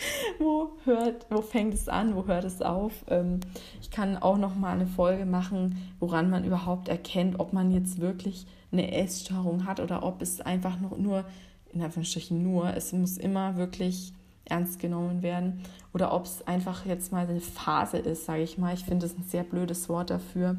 wo, 0.40 0.72
hört, 0.86 1.26
wo 1.30 1.42
fängt 1.42 1.74
es 1.74 1.90
an, 1.90 2.16
wo 2.16 2.26
hört 2.26 2.44
es 2.44 2.62
auf? 2.62 2.94
Ähm, 3.08 3.40
ich 3.82 3.92
kann 3.92 4.18
auch 4.18 4.38
noch 4.38 4.56
mal 4.56 4.74
eine 4.74 4.88
Folge 4.88 5.26
machen, 5.26 5.78
woran 6.00 6.30
man 6.30 6.44
überhaupt 6.44 6.88
erkennt, 6.88 7.40
ob 7.40 7.54
man 7.54 7.72
jetzt 7.72 8.00
wirklich 8.00 8.46
eine 8.72 8.92
Essstörung 8.94 9.66
hat 9.66 9.80
oder 9.80 10.04
ob 10.04 10.22
es 10.22 10.42
einfach 10.42 10.80
noch 10.80 10.98
nur, 10.98 11.26
in 11.72 11.82
Anführungsstrichen 11.82 12.42
nur, 12.42 12.76
es 12.76 12.94
muss 12.94 13.18
immer 13.18 13.58
wirklich 13.58 14.14
ernst 14.46 14.80
genommen 14.80 15.22
werden 15.22 15.62
oder 15.94 16.14
ob 16.14 16.26
es 16.26 16.46
einfach 16.48 16.86
jetzt 16.86 17.12
mal 17.12 17.28
eine 17.28 17.42
Phase 17.42 17.98
ist, 17.98 18.26
sage 18.26 18.42
ich 18.42 18.58
mal. 18.58 18.74
Ich 18.74 18.86
finde 18.86 19.06
es 19.06 19.18
ein 19.18 19.24
sehr 19.24 19.44
blödes 19.44 19.90
Wort 19.90 20.10
dafür, 20.10 20.58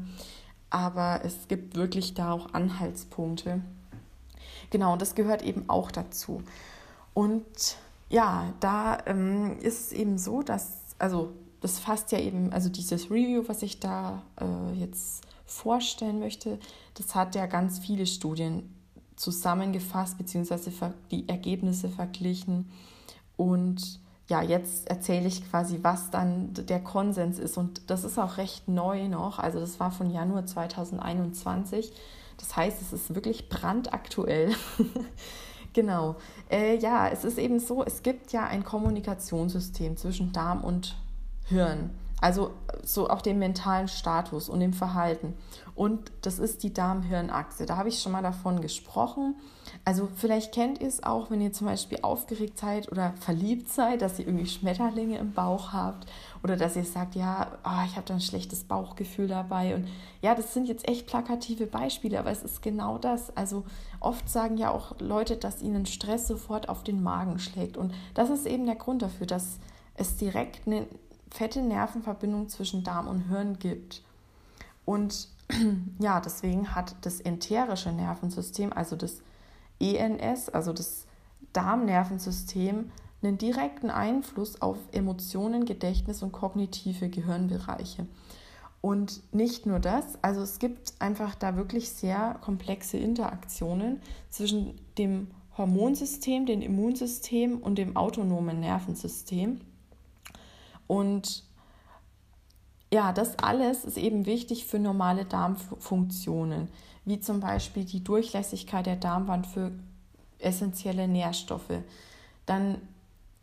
aber 0.69 1.21
es 1.25 1.47
gibt 1.47 1.75
wirklich 1.75 2.13
da 2.13 2.31
auch 2.31 2.53
Anhaltspunkte. 2.53 3.61
Genau, 4.69 4.93
und 4.93 5.01
das 5.01 5.15
gehört 5.15 5.41
eben 5.41 5.65
auch 5.67 5.91
dazu. 5.91 6.41
Und 7.13 7.77
ja, 8.11 8.53
da 8.59 8.97
ähm, 9.05 9.57
ist 9.59 9.87
es 9.87 9.91
eben 9.93 10.17
so, 10.17 10.43
dass, 10.43 10.79
also 10.99 11.31
das 11.61 11.79
fasst 11.79 12.11
ja 12.11 12.19
eben, 12.19 12.51
also 12.51 12.69
dieses 12.69 13.09
Review, 13.09 13.43
was 13.47 13.61
ich 13.63 13.79
da 13.79 14.23
äh, 14.39 14.79
jetzt 14.79 15.23
vorstellen 15.45 16.19
möchte, 16.19 16.59
das 16.95 17.15
hat 17.15 17.35
ja 17.35 17.45
ganz 17.45 17.79
viele 17.79 18.05
Studien 18.05 18.75
zusammengefasst, 19.15 20.17
beziehungsweise 20.17 20.71
die 21.09 21.27
Ergebnisse 21.29 21.89
verglichen 21.89 22.69
und 23.37 23.99
ja, 24.27 24.41
jetzt 24.41 24.89
erzähle 24.89 25.27
ich 25.27 25.49
quasi, 25.49 25.79
was 25.81 26.09
dann 26.09 26.53
der 26.53 26.79
Konsens 26.79 27.37
ist. 27.37 27.57
Und 27.57 27.89
das 27.89 28.05
ist 28.05 28.17
auch 28.17 28.37
recht 28.37 28.69
neu 28.69 29.09
noch. 29.09 29.39
Also 29.39 29.59
das 29.59 29.77
war 29.81 29.91
von 29.91 30.09
Januar 30.09 30.45
2021. 30.45 31.91
Das 32.37 32.55
heißt, 32.55 32.81
es 32.81 32.93
ist 32.93 33.13
wirklich 33.13 33.49
brandaktuell. 33.49 34.55
genau. 35.73 36.15
Äh, 36.49 36.77
ja, 36.77 37.07
es 37.09 37.23
ist 37.23 37.37
eben 37.37 37.59
so, 37.59 37.83
es 37.83 38.03
gibt 38.03 38.31
ja 38.31 38.45
ein 38.45 38.63
Kommunikationssystem 38.63 39.97
zwischen 39.97 40.31
Darm 40.31 40.63
und 40.63 40.95
Hirn. 41.45 41.91
Also 42.21 42.51
so 42.83 43.09
auch 43.09 43.21
dem 43.21 43.39
mentalen 43.39 43.87
Status 43.87 44.47
und 44.47 44.59
dem 44.59 44.73
Verhalten. 44.73 45.33
Und 45.73 46.11
das 46.21 46.37
ist 46.37 46.61
die 46.61 46.71
Darm-Hirn-Achse. 46.71 47.65
Da 47.65 47.77
habe 47.77 47.89
ich 47.89 47.99
schon 47.99 48.11
mal 48.11 48.21
davon 48.21 48.61
gesprochen. 48.61 49.35
Also 49.83 50.07
vielleicht 50.15 50.53
kennt 50.53 50.79
ihr 50.79 50.87
es 50.87 51.01
auch, 51.01 51.31
wenn 51.31 51.41
ihr 51.41 51.53
zum 51.53 51.65
Beispiel 51.65 51.99
aufgeregt 52.03 52.59
seid 52.59 52.91
oder 52.91 53.13
verliebt 53.19 53.67
seid, 53.67 54.03
dass 54.03 54.19
ihr 54.19 54.27
irgendwie 54.27 54.45
Schmetterlinge 54.45 55.17
im 55.17 55.33
Bauch 55.33 55.73
habt 55.73 56.07
oder 56.43 56.55
dass 56.55 56.75
ihr 56.75 56.83
sagt, 56.83 57.15
ja, 57.15 57.47
oh, 57.63 57.85
ich 57.85 57.95
habe 57.95 58.05
da 58.05 58.13
ein 58.13 58.21
schlechtes 58.21 58.63
Bauchgefühl 58.63 59.27
dabei. 59.27 59.73
Und 59.73 59.87
ja, 60.21 60.35
das 60.35 60.53
sind 60.53 60.67
jetzt 60.67 60.87
echt 60.87 61.07
plakative 61.07 61.65
Beispiele, 61.65 62.19
aber 62.19 62.29
es 62.29 62.43
ist 62.43 62.61
genau 62.61 62.99
das. 62.99 63.35
Also 63.35 63.63
oft 63.99 64.29
sagen 64.29 64.57
ja 64.57 64.69
auch 64.69 64.99
Leute, 64.99 65.35
dass 65.35 65.63
ihnen 65.63 65.87
Stress 65.87 66.27
sofort 66.27 66.69
auf 66.69 66.83
den 66.83 67.01
Magen 67.01 67.39
schlägt. 67.39 67.75
Und 67.75 67.91
das 68.13 68.29
ist 68.29 68.45
eben 68.45 68.67
der 68.67 68.75
Grund 68.75 69.01
dafür, 69.01 69.25
dass 69.25 69.57
es 69.95 70.15
direkt 70.15 70.67
eine 70.67 70.85
fette 71.31 71.63
Nervenverbindung 71.63 72.49
zwischen 72.49 72.83
Darm 72.83 73.07
und 73.07 73.29
Hirn 73.29 73.57
gibt. 73.57 74.03
Und 74.85 75.27
ja, 75.99 76.19
deswegen 76.19 76.75
hat 76.75 76.95
das 77.01 77.19
enterische 77.19 77.91
Nervensystem, 77.91 78.71
also 78.73 78.95
das 78.95 79.21
ENS, 79.81 80.49
also 80.49 80.73
das 80.73 81.05
Darmnervensystem, 81.53 82.91
einen 83.23 83.37
direkten 83.37 83.89
Einfluss 83.89 84.61
auf 84.61 84.77
Emotionen, 84.91 85.65
Gedächtnis 85.65 86.23
und 86.23 86.31
kognitive 86.31 87.09
Gehirnbereiche. 87.09 88.07
Und 88.81 89.21
nicht 89.31 89.67
nur 89.67 89.79
das, 89.79 90.21
also 90.23 90.41
es 90.41 90.57
gibt 90.57 90.93
einfach 90.99 91.35
da 91.35 91.55
wirklich 91.55 91.91
sehr 91.91 92.39
komplexe 92.41 92.97
Interaktionen 92.97 94.01
zwischen 94.29 94.81
dem 94.97 95.27
Hormonsystem, 95.55 96.47
dem 96.47 96.61
Immunsystem 96.61 97.59
und 97.59 97.77
dem 97.77 97.95
autonomen 97.95 98.59
Nervensystem. 98.59 99.61
Und 100.87 101.43
ja, 102.91 103.13
das 103.13 103.37
alles 103.37 103.85
ist 103.85 103.97
eben 103.97 104.25
wichtig 104.25 104.65
für 104.65 104.79
normale 104.79 105.25
Darmfunktionen, 105.25 106.69
wie 107.05 107.19
zum 107.19 107.39
Beispiel 107.39 107.85
die 107.85 108.03
Durchlässigkeit 108.03 108.85
der 108.85 108.95
Darmwand 108.95 109.47
für 109.47 109.71
essentielle 110.39 111.07
Nährstoffe. 111.07 111.81
Dann 112.45 112.77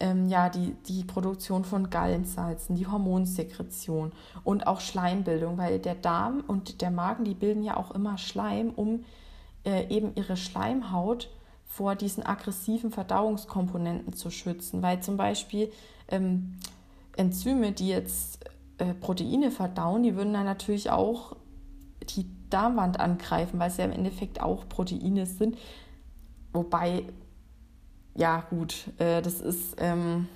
ähm, 0.00 0.28
ja, 0.28 0.48
die, 0.48 0.74
die 0.86 1.04
Produktion 1.04 1.64
von 1.64 1.90
Gallensalzen, 1.90 2.76
die 2.76 2.86
Hormonsekretion 2.86 4.12
und 4.44 4.66
auch 4.66 4.80
Schleimbildung, 4.80 5.58
weil 5.58 5.78
der 5.78 5.96
Darm 5.96 6.44
und 6.46 6.80
der 6.82 6.90
Magen, 6.90 7.24
die 7.24 7.34
bilden 7.34 7.62
ja 7.62 7.76
auch 7.76 7.90
immer 7.90 8.16
Schleim, 8.18 8.70
um 8.70 9.04
äh, 9.64 9.88
eben 9.88 10.12
ihre 10.14 10.36
Schleimhaut 10.36 11.30
vor 11.66 11.96
diesen 11.96 12.24
aggressiven 12.24 12.90
Verdauungskomponenten 12.90 14.12
zu 14.12 14.30
schützen, 14.30 14.82
weil 14.82 15.02
zum 15.02 15.16
Beispiel 15.16 15.70
ähm, 16.08 16.56
Enzyme, 17.16 17.72
die 17.72 17.88
jetzt 17.88 18.44
äh, 18.78 18.94
Proteine 18.94 19.50
verdauen, 19.50 20.04
die 20.04 20.14
würden 20.14 20.32
dann 20.32 20.44
natürlich 20.44 20.90
auch 20.90 21.36
die 22.16 22.26
Darmwand 22.50 23.00
angreifen, 23.00 23.58
weil 23.58 23.70
es 23.70 23.76
ja 23.76 23.84
im 23.84 23.92
Endeffekt 23.92 24.40
auch 24.40 24.68
Proteine 24.68 25.26
sind. 25.26 25.56
Wobei 26.52 27.04
ja, 28.18 28.44
gut, 28.50 28.90
äh, 28.98 29.22
das 29.22 29.40
ist, 29.40 29.76
ähm, 29.78 30.26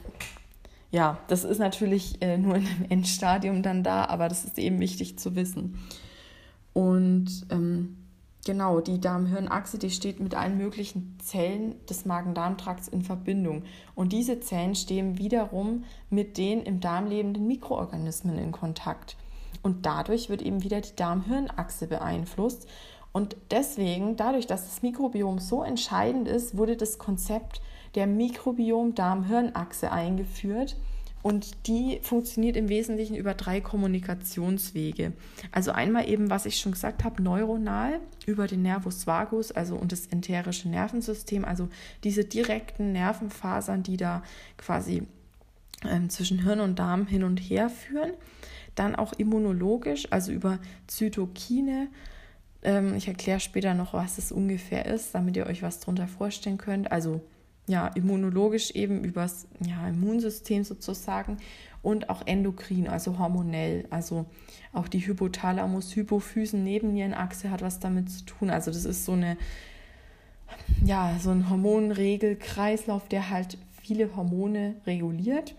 ja, 0.93 1.19
das 1.27 1.43
ist 1.43 1.59
natürlich 1.59 2.23
äh, 2.23 2.39
nur 2.39 2.55
in 2.55 2.67
einem 2.67 2.85
Endstadium 2.89 3.63
dann 3.63 3.83
da, 3.83 4.05
aber 4.05 4.29
das 4.29 4.45
ist 4.45 4.57
eben 4.59 4.79
wichtig 4.79 5.19
zu 5.19 5.35
wissen. 5.35 5.79
Und 6.73 7.45
ähm, 7.51 7.97
genau, 8.47 8.81
die 8.81 9.01
Darm-Hirn-Achse, 9.01 9.79
die 9.79 9.91
steht 9.91 10.21
mit 10.21 10.37
allen 10.37 10.59
möglichen 10.59 11.19
Zellen 11.21 11.75
des 11.87 12.05
Magen-Darm-Trakts 12.05 12.87
in 12.87 13.03
Verbindung. 13.03 13.65
Und 13.97 14.13
diese 14.13 14.39
Zellen 14.39 14.77
stehen 14.77 15.19
wiederum 15.19 15.83
mit 16.09 16.39
den 16.39 16.63
im 16.63 16.79
Darm 16.79 17.09
lebenden 17.09 17.49
Mikroorganismen 17.49 18.39
in 18.39 18.53
Kontakt. 18.53 19.17
Und 19.63 19.87
dadurch 19.87 20.29
wird 20.29 20.43
eben 20.43 20.63
wieder 20.63 20.81
die 20.81 20.97
Darm-Hirn-Achse 20.97 21.87
beeinflusst. 21.87 22.69
Und 23.13 23.37
deswegen, 23.51 24.17
dadurch, 24.17 24.47
dass 24.47 24.65
das 24.65 24.83
Mikrobiom 24.83 25.39
so 25.39 25.63
entscheidend 25.63 26.29
ist, 26.29 26.57
wurde 26.57 26.77
das 26.77 26.99
Konzept 26.99 27.61
der 27.95 28.07
Mikrobiom-Darm-Hirn-Achse 28.07 29.93
eingeführt. 29.93 30.77
Und 31.23 31.69
die 31.69 32.01
funktioniert 32.03 32.57
im 32.57 32.69
Wesentlichen 32.69 33.15
über 33.15 33.35
drei 33.35 33.61
Kommunikationswege. 33.61 35.13
Also 35.53 35.71
einmal 35.71 36.09
eben, 36.09 36.31
was 36.31 36.47
ich 36.47 36.59
schon 36.59 36.73
gesagt 36.73 37.05
habe, 37.05 37.23
neuronal 37.23 38.01
über 38.27 38.49
den 38.49 38.63
Nervus 38.63 39.07
vagus, 39.07 39.53
also 39.53 39.77
und 39.77 39.93
das 39.93 40.09
enterische 40.09 40.69
Nervensystem, 40.69 41.45
also 41.45 41.69
diese 42.03 42.25
direkten 42.25 42.91
Nervenfasern, 42.91 43.85
die 43.85 43.97
da 43.97 44.25
quasi 44.57 45.07
ähm, 45.85 46.11
zwischen 46.11 46.43
Hirn 46.43 46.61
und 46.61 46.81
Darm 46.81 47.07
hin 47.07 47.23
und 47.23 47.39
her 47.39 47.71
führen. 47.71 48.13
Dann 48.75 48.97
auch 48.97 49.13
immunologisch, 49.15 50.07
also 50.11 50.33
über 50.33 50.59
Zytokine. 50.87 51.89
Ähm, 52.63 52.95
ich 52.95 53.09
erkläre 53.09 53.41
später 53.41 53.75
noch, 53.75 53.93
was 53.93 54.17
das 54.17 54.33
ungefähr 54.33 54.87
ist, 54.87 55.15
damit 55.15 55.37
ihr 55.37 55.47
euch 55.47 55.63
was 55.63 55.81
darunter 55.81 56.09
vorstellen 56.09 56.59
könnt. 56.59 56.91
Also 56.91 57.21
ja, 57.67 57.89
immunologisch 57.89 58.71
eben 58.73 59.03
übers 59.05 59.47
ja, 59.65 59.89
Immunsystem 59.89 60.65
sozusagen 60.65 61.37
und 61.83 62.11
auch 62.11 62.27
endokrin, 62.27 62.89
also 62.89 63.19
hormonell. 63.19 63.87
Also 63.91 64.27
auch 64.73 64.89
die 64.89 65.07
Hypothalamus-Hypophysen-Nebennierenachse 65.07 67.51
hat 67.51 67.61
was 67.63 67.79
damit 67.79 68.11
zu 68.11 68.25
tun. 68.25 68.51
Also 68.51 68.71
das 68.71 68.85
ist 68.85 69.05
so 69.05 69.13
eine, 69.13 69.37
ja, 70.85 71.17
so 71.21 71.31
ein 71.31 71.49
Hormonregelkreislauf, 71.51 73.07
der 73.09 73.31
halt 73.31 73.59
viele 73.81 74.17
Hormone 74.17 74.75
reguliert 74.87 75.55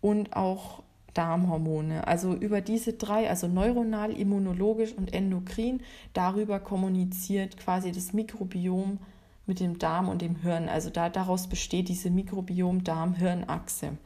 und 0.00 0.34
auch 0.36 0.82
Darmhormone. 1.14 2.06
Also 2.06 2.34
über 2.34 2.60
diese 2.60 2.92
drei, 2.92 3.28
also 3.30 3.46
neuronal, 3.48 4.12
immunologisch 4.12 4.92
und 4.92 5.14
endokrin, 5.14 5.80
darüber 6.12 6.60
kommuniziert 6.60 7.56
quasi 7.56 7.92
das 7.92 8.12
Mikrobiom 8.12 8.98
mit 9.46 9.60
dem 9.60 9.78
Darm 9.78 10.08
und 10.08 10.22
dem 10.22 10.36
Hirn. 10.36 10.68
Also 10.68 10.90
da, 10.90 11.08
daraus 11.08 11.46
besteht 11.46 11.88
diese 11.88 12.10
Mikrobiom-Darm-Hirn-Achse. 12.10 13.96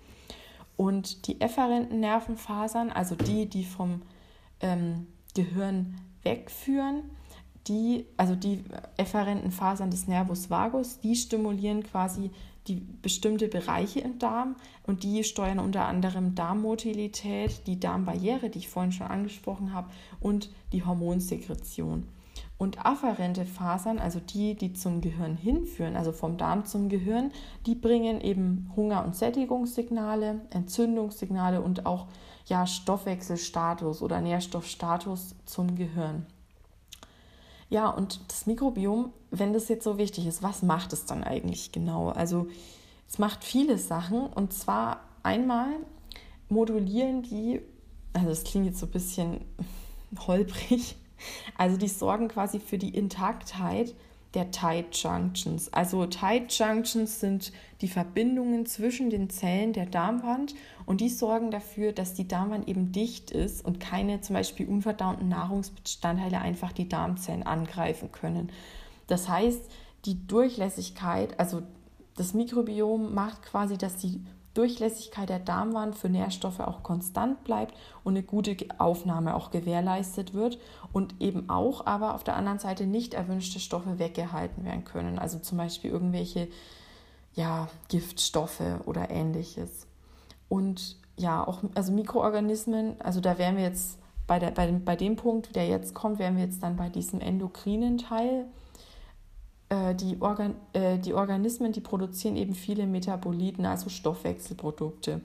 Und 0.77 1.27
die 1.27 1.40
efferenten 1.40 2.01
Nervenfasern, 2.01 2.90
also 2.90 3.16
die, 3.16 3.47
die 3.47 3.64
vom 3.64 4.03
ähm, 4.61 5.07
Gehirn 5.35 5.97
wegführen, 6.23 7.03
die, 7.66 8.07
also 8.16 8.35
die 8.35 8.64
efferenten 8.97 9.51
Fasern 9.51 9.90
des 9.90 10.07
Nervus 10.07 10.51
vagus, 10.51 11.01
die 11.01 11.16
stimulieren 11.16 11.83
quasi 11.83 12.31
die 12.68 12.87
bestimmte 13.02 13.48
Bereiche 13.48 14.00
im 14.00 14.18
Darm 14.18 14.57
und 14.87 15.02
die 15.02 15.24
steuern 15.24 15.59
unter 15.59 15.87
anderem 15.87 16.35
Darmmotilität, 16.35 17.66
die 17.66 17.81
Darmbarriere, 17.81 18.50
die 18.50 18.59
ich 18.59 18.68
vorhin 18.68 18.92
schon 18.92 19.07
angesprochen 19.07 19.72
habe, 19.72 19.90
und 20.20 20.50
die 20.72 20.85
Hormonsekretion. 20.85 22.07
Und 22.57 22.85
afferente 22.85 23.44
Fasern, 23.44 23.98
also 23.98 24.20
die, 24.20 24.57
die 24.57 24.72
zum 24.72 25.00
Gehirn 25.00 25.37
hinführen, 25.37 25.96
also 25.96 26.12
vom 26.12 26.37
Darm 26.37 26.64
zum 26.64 26.88
Gehirn, 26.88 27.31
die 27.66 27.76
bringen 27.76 28.20
eben 28.20 28.70
Hunger- 28.74 29.04
und 29.04 29.14
Sättigungssignale, 29.14 30.40
Entzündungssignale 30.50 31.61
und 31.61 31.87
auch 31.87 32.09
ja, 32.46 32.66
Stoffwechselstatus 32.66 34.02
oder 34.02 34.20
Nährstoffstatus 34.20 35.37
zum 35.44 35.76
Gehirn. 35.76 36.26
Ja, 37.70 37.88
und 37.90 38.20
das 38.28 38.46
Mikrobiom, 38.46 39.12
wenn 39.31 39.52
das 39.52 39.68
jetzt 39.68 39.85
so 39.85 39.98
wichtig 39.98 40.26
ist, 40.26 40.42
was 40.42 40.62
macht 40.62 40.92
es 40.92 41.04
dann 41.04 41.22
eigentlich 41.22 41.72
genau? 41.72 42.09
Also 42.09 42.48
es 43.09 43.18
macht 43.18 43.44
viele 43.44 43.78
Sachen 43.78 44.26
und 44.26 44.52
zwar 44.52 45.00
einmal 45.22 45.68
modulieren 46.48 47.22
die, 47.22 47.61
also 48.14 48.28
das 48.28 48.44
klingt 48.44 48.66
jetzt 48.66 48.78
so 48.78 48.87
ein 48.87 48.92
bisschen 48.92 49.40
holprig, 50.26 50.96
also 51.57 51.76
die 51.76 51.88
sorgen 51.88 52.28
quasi 52.28 52.59
für 52.59 52.78
die 52.78 52.94
Intaktheit 52.94 53.94
der 54.35 54.50
Tight 54.50 54.94
Junctions. 54.96 55.72
Also 55.72 56.07
Tight 56.07 56.52
Junctions 56.52 57.20
sind 57.20 57.52
die 57.81 57.88
Verbindungen 57.88 58.66
zwischen 58.66 59.11
den 59.11 59.31
Zellen 59.31 59.72
der 59.72 59.87
Darmwand 59.87 60.54
und 60.88 61.03
die 61.03 61.11
sorgen 61.11 61.51
dafür, 61.51 61.92
dass 61.92 62.14
die 62.14 62.27
Darmwand 62.27 62.66
eben 62.66 62.92
dicht 62.92 63.31
ist 63.31 63.62
und 63.62 63.79
keine 63.79 64.22
zum 64.22 64.33
Beispiel 64.33 64.66
unverdauten 64.66 65.29
Nahrungsbestandteile 65.29 66.40
einfach 66.40 66.72
die 66.72 66.88
Darmzellen 66.88 67.42
angreifen 67.42 68.11
können. 68.11 68.51
Das 69.07 69.29
heißt, 69.29 69.61
die 70.07 70.27
Durchlässigkeit, 70.27 71.38
also 71.38 71.61
das 72.16 72.33
Mikrobiom 72.33 73.12
macht 73.12 73.42
quasi, 73.42 73.77
dass 73.77 73.98
die 73.98 74.24
Durchlässigkeit 74.55 75.29
der 75.29 75.40
Darmwand 75.40 75.94
für 75.94 76.09
Nährstoffe 76.09 76.61
auch 76.61 76.83
konstant 76.83 77.44
bleibt 77.44 77.74
und 78.03 78.14
eine 78.16 78.22
gute 78.22 78.57
Aufnahme 78.79 79.35
auch 79.35 79.51
gewährleistet 79.51 80.33
wird 80.33 80.59
und 80.94 81.20
eben 81.20 81.51
auch 81.51 81.85
aber 81.85 82.14
auf 82.14 82.24
der 82.24 82.35
anderen 82.35 82.61
Seite 82.61 82.87
nicht 82.87 83.12
erwünschte 83.12 83.61
Stoffe 83.61 83.98
weggehalten 83.98 84.64
werden 84.64 84.85
können. 84.85 85.18
Also 85.18 85.38
zum 85.38 85.59
Beispiel 85.59 85.90
irgendwelche 85.90 86.48
ja, 87.35 87.68
Giftstoffe 87.88 88.62
oder 88.87 89.11
ähnliches. 89.11 89.87
Und 90.48 90.96
ja, 91.16 91.46
auch 91.46 91.62
also 91.74 91.92
Mikroorganismen, 91.92 93.00
also 93.00 93.20
da 93.20 93.38
wären 93.38 93.56
wir 93.56 93.64
jetzt 93.64 93.98
bei, 94.26 94.38
der, 94.38 94.50
bei, 94.50 94.66
dem, 94.66 94.84
bei 94.84 94.96
dem 94.96 95.16
Punkt, 95.16 95.56
der 95.56 95.66
jetzt 95.66 95.94
kommt, 95.94 96.18
wären 96.18 96.37
wir 96.37 96.44
jetzt 96.44 96.62
dann 96.62 96.76
bei 96.76 96.88
diesem 96.88 97.20
endokrinen 97.20 97.98
Teil. 97.98 98.46
Äh, 99.68 99.94
die, 99.94 100.20
Organ 100.20 100.54
äh, 100.72 100.98
die 100.98 101.14
Organismen, 101.14 101.72
die 101.72 101.80
produzieren 101.80 102.37
eben 102.37 102.54
viele 102.54 102.87
Metaboliten, 102.87 103.66
also 103.66 103.88
Stoffwechselprodukte. 103.90 105.20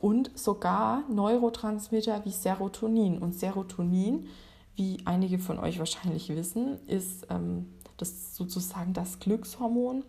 Und 0.00 0.36
sogar 0.36 1.04
Neurotransmitter 1.10 2.24
wie 2.24 2.30
Serotonin. 2.30 3.18
Und 3.18 3.34
Serotonin, 3.34 4.26
wie 4.74 4.98
einige 5.04 5.38
von 5.38 5.58
euch 5.58 5.78
wahrscheinlich 5.78 6.28
wissen, 6.28 6.78
ist 6.86 7.26
ähm, 7.30 7.66
das 7.96 8.36
sozusagen 8.36 8.92
das 8.92 9.20
Glückshormon 9.20 10.04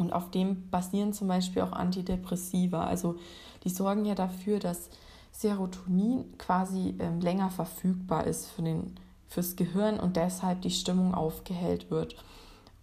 und 0.00 0.12
auf 0.12 0.30
dem 0.30 0.68
basieren 0.70 1.12
zum 1.12 1.28
Beispiel 1.28 1.62
auch 1.62 1.72
Antidepressiva. 1.72 2.84
Also 2.84 3.16
die 3.64 3.70
sorgen 3.70 4.04
ja 4.04 4.14
dafür, 4.14 4.58
dass 4.58 4.88
Serotonin 5.32 6.36
quasi 6.38 6.94
ähm, 6.98 7.20
länger 7.20 7.50
verfügbar 7.50 8.26
ist 8.26 8.46
für 8.46 8.62
den, 8.62 8.94
fürs 9.28 9.56
Gehirn 9.56 10.00
und 10.00 10.16
deshalb 10.16 10.62
die 10.62 10.70
Stimmung 10.70 11.14
aufgehellt 11.14 11.90
wird. 11.90 12.16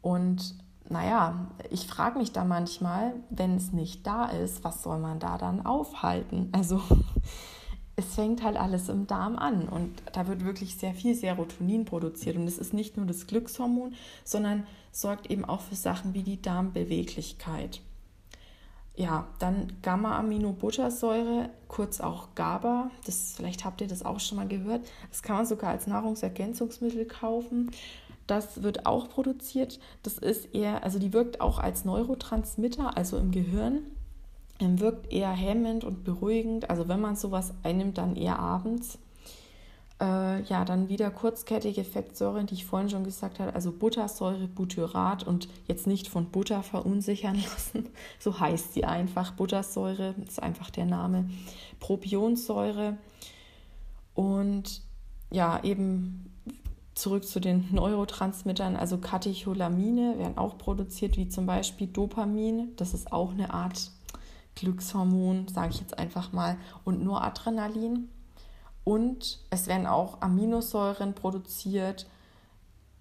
Und 0.01 0.55
naja, 0.89 1.47
ich 1.69 1.85
frage 1.87 2.17
mich 2.17 2.31
da 2.31 2.45
manchmal, 2.45 3.13
wenn 3.29 3.57
es 3.57 3.73
nicht 3.73 4.07
da 4.07 4.25
ist, 4.25 4.63
was 4.63 4.83
soll 4.83 4.99
man 4.99 5.19
da 5.19 5.37
dann 5.37 5.65
aufhalten? 5.65 6.49
Also 6.53 6.81
es 7.99 8.13
fängt 8.13 8.43
halt 8.43 8.57
alles 8.57 8.89
im 8.89 9.07
Darm 9.07 9.35
an 9.37 9.67
und 9.67 10.03
da 10.13 10.27
wird 10.27 10.45
wirklich 10.45 10.75
sehr 10.77 10.93
viel 10.93 11.15
Serotonin 11.15 11.83
produziert. 11.83 12.35
Und 12.35 12.47
es 12.47 12.59
ist 12.59 12.71
nicht 12.71 12.95
nur 12.95 13.07
das 13.07 13.25
Glückshormon, 13.25 13.95
sondern 14.23 14.67
sorgt 14.91 15.31
eben 15.31 15.43
auch 15.43 15.61
für 15.61 15.75
Sachen 15.75 16.13
wie 16.13 16.21
die 16.21 16.39
Darmbeweglichkeit. 16.39 17.81
Ja, 18.95 19.27
dann 19.39 19.73
Gamma-Aminobuttersäure, 19.81 21.49
kurz 21.67 21.99
auch 21.99 22.29
GABA, 22.35 22.91
das, 23.05 23.33
vielleicht 23.35 23.65
habt 23.65 23.81
ihr 23.81 23.87
das 23.87 24.05
auch 24.05 24.19
schon 24.19 24.37
mal 24.37 24.47
gehört. 24.47 24.87
Das 25.09 25.23
kann 25.23 25.37
man 25.37 25.45
sogar 25.47 25.71
als 25.71 25.87
Nahrungsergänzungsmittel 25.87 27.05
kaufen. 27.05 27.71
Das 28.27 28.61
wird 28.61 28.85
auch 28.85 29.09
produziert. 29.09 29.79
Das 30.03 30.19
ist 30.19 30.53
eher, 30.53 30.83
also 30.83 30.99
die 30.99 31.13
wirkt 31.13 31.41
auch 31.41 31.57
als 31.57 31.83
Neurotransmitter, 31.83 32.95
also 32.95 33.17
im 33.17 33.31
Gehirn. 33.31 33.79
Ähm, 34.59 34.79
wirkt 34.79 35.11
eher 35.11 35.31
hemmend 35.31 35.83
und 35.83 36.03
beruhigend. 36.03 36.69
Also 36.69 36.87
wenn 36.87 37.01
man 37.01 37.15
sowas 37.15 37.53
einnimmt, 37.63 37.97
dann 37.97 38.15
eher 38.15 38.39
abends. 38.39 38.97
Äh, 39.99 40.43
ja, 40.43 40.63
dann 40.63 40.89
wieder 40.89 41.09
kurzkettige 41.09 41.83
Fettsäuren, 41.83 42.45
die 42.45 42.53
ich 42.53 42.65
vorhin 42.65 42.89
schon 42.89 43.03
gesagt 43.03 43.39
habe, 43.39 43.55
also 43.55 43.71
Buttersäure, 43.71 44.47
Butyrat 44.47 45.25
und 45.25 45.47
jetzt 45.67 45.87
nicht 45.87 46.07
von 46.07 46.29
Butter 46.29 46.61
verunsichern 46.61 47.35
lassen. 47.41 47.89
So 48.19 48.39
heißt 48.39 48.73
sie 48.73 48.85
einfach. 48.85 49.31
Buttersäure 49.31 50.13
ist 50.27 50.41
einfach 50.41 50.69
der 50.69 50.85
Name. 50.85 51.29
Propionsäure 51.79 52.97
und 54.13 54.81
ja, 55.31 55.63
eben 55.63 56.31
zurück 56.95 57.25
zu 57.25 57.39
den 57.39 57.67
Neurotransmittern, 57.71 58.75
also 58.75 58.97
Katecholamine 58.97 60.17
werden 60.17 60.37
auch 60.37 60.57
produziert, 60.57 61.17
wie 61.17 61.29
zum 61.29 61.45
Beispiel 61.45 61.87
Dopamin. 61.87 62.75
Das 62.75 62.93
ist 62.93 63.11
auch 63.11 63.31
eine 63.31 63.53
Art 63.53 63.91
Glückshormon, 64.57 65.47
sage 65.47 65.71
ich 65.71 65.79
jetzt 65.79 65.97
einfach 65.97 66.33
mal, 66.33 66.57
und 66.83 67.03
nur 67.03 67.23
Adrenalin. 67.23 68.09
Und 68.83 69.39
es 69.49 69.67
werden 69.67 69.85
auch 69.85 70.21
Aminosäuren 70.21 71.13
produziert, 71.13 72.07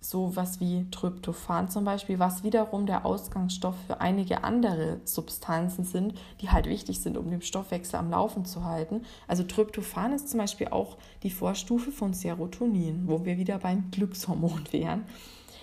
sowas 0.01 0.61
wie 0.61 0.89
Tryptophan 0.91 1.69
zum 1.69 1.85
Beispiel, 1.85 2.19
was 2.19 2.45
wiederum 2.45 2.87
der 2.87 3.05
Ausgangsstoff 3.05 3.75
für 3.87 4.01
einige 4.01 4.45
andere 4.45 5.01
Substanzen 5.05 5.85
sind, 5.85 6.15
die 6.41 6.51
halt 6.51 6.67
wichtig 6.67 7.01
sind, 7.01 7.17
um 7.17 7.31
den 7.31 7.43
Stoffwechsel 7.43 7.99
am 7.99 8.11
Laufen 8.11 8.45
zu 8.45 8.65
halten. 8.65 9.03
Also 9.27 9.43
Tryptophan 9.43 10.13
ist 10.13 10.29
zum 10.29 10.39
Beispiel 10.39 10.69
auch 10.69 10.97
die 11.23 11.31
Vorstufe 11.31 11.91
von 11.91 12.13
Serotonin, 12.13 13.09
wo 13.09 13.25
wir 13.25 13.39
wieder 13.39 13.59
beim 13.59 13.91
Glückshormon 13.91 14.65
wären. 14.73 15.05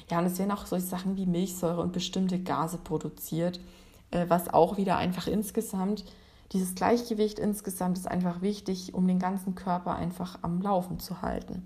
Ja, 0.09 0.19
und 0.19 0.25
es 0.25 0.37
werden 0.37 0.51
auch 0.51 0.65
solche 0.65 0.87
Sachen 0.87 1.15
wie 1.15 1.25
Milchsäure 1.25 1.81
und 1.81 1.93
bestimmte 1.93 2.39
Gase 2.39 2.77
produziert, 2.77 3.59
was 4.27 4.53
auch 4.53 4.77
wieder 4.77 4.97
einfach 4.97 5.27
insgesamt 5.27 6.03
dieses 6.53 6.75
Gleichgewicht 6.75 7.39
insgesamt 7.39 7.97
ist 7.97 8.07
einfach 8.07 8.41
wichtig, 8.41 8.93
um 8.93 9.07
den 9.07 9.17
ganzen 9.17 9.55
Körper 9.55 9.95
einfach 9.95 10.37
am 10.43 10.61
Laufen 10.61 10.99
zu 10.99 11.23
halten. 11.23 11.65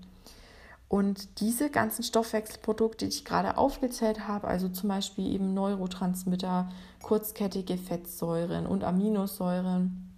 Und 0.88 1.40
diese 1.40 1.68
ganzen 1.68 2.02
Stoffwechselprodukte, 2.02 3.04
die 3.04 3.10
ich 3.10 3.26
gerade 3.26 3.58
aufgezählt 3.58 4.26
habe, 4.26 4.48
also 4.48 4.70
zum 4.70 4.88
Beispiel 4.88 5.30
eben 5.30 5.52
Neurotransmitter, 5.52 6.70
kurzkettige 7.02 7.76
Fettsäuren 7.76 8.66
und 8.66 8.82
Aminosäuren, 8.82 10.10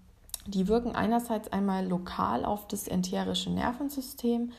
die 0.47 0.69
wirken 0.69 0.95
einerseits 0.95 1.53
einmal 1.53 1.85
lokal 1.85 2.45
auf 2.45 2.69
das 2.69 2.87
enterische 2.87 3.51
Nervensystem 3.51 4.53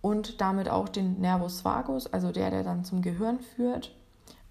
und 0.00 0.40
damit 0.40 0.70
auch 0.70 0.88
den 0.88 1.20
Nervus 1.20 1.66
vagus, 1.66 2.06
also 2.06 2.32
der, 2.32 2.50
der 2.50 2.62
dann 2.62 2.84
zum 2.84 3.02
Gehirn 3.02 3.40
führt. 3.40 3.94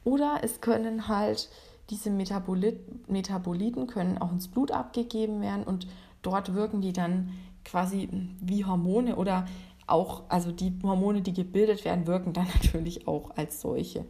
Oder 0.03 0.41
es 0.43 0.61
können 0.61 1.07
halt 1.07 1.49
diese 1.89 2.09
Metabolit 2.09 3.09
Metaboliten 3.09 3.87
können 3.87 4.17
auch 4.17 4.31
ins 4.31 4.47
Blut 4.47 4.71
abgegeben 4.71 5.41
werden 5.41 5.63
und 5.63 5.87
dort 6.21 6.53
wirken 6.53 6.81
die 6.81 6.93
dann 6.93 7.31
quasi 7.65 8.09
wie 8.41 8.65
Hormone 8.65 9.15
oder 9.15 9.45
auch, 9.87 10.23
also 10.29 10.51
die 10.51 10.73
Hormone, 10.81 11.21
die 11.21 11.33
gebildet 11.33 11.85
werden, 11.85 12.07
wirken 12.07 12.33
dann 12.33 12.47
natürlich 12.53 13.07
auch 13.07 13.31
als 13.35 13.61
solche. 13.61 14.05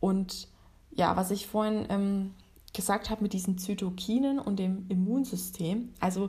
Und 0.00 0.48
ja, 0.90 1.16
was 1.16 1.30
ich 1.30 1.46
vorhin 1.46 1.86
ähm, 1.88 2.34
gesagt 2.72 3.10
habe 3.10 3.22
mit 3.22 3.32
diesen 3.32 3.58
Zytokinen 3.58 4.38
und 4.38 4.58
dem 4.58 4.86
Immunsystem, 4.88 5.90
also 6.00 6.28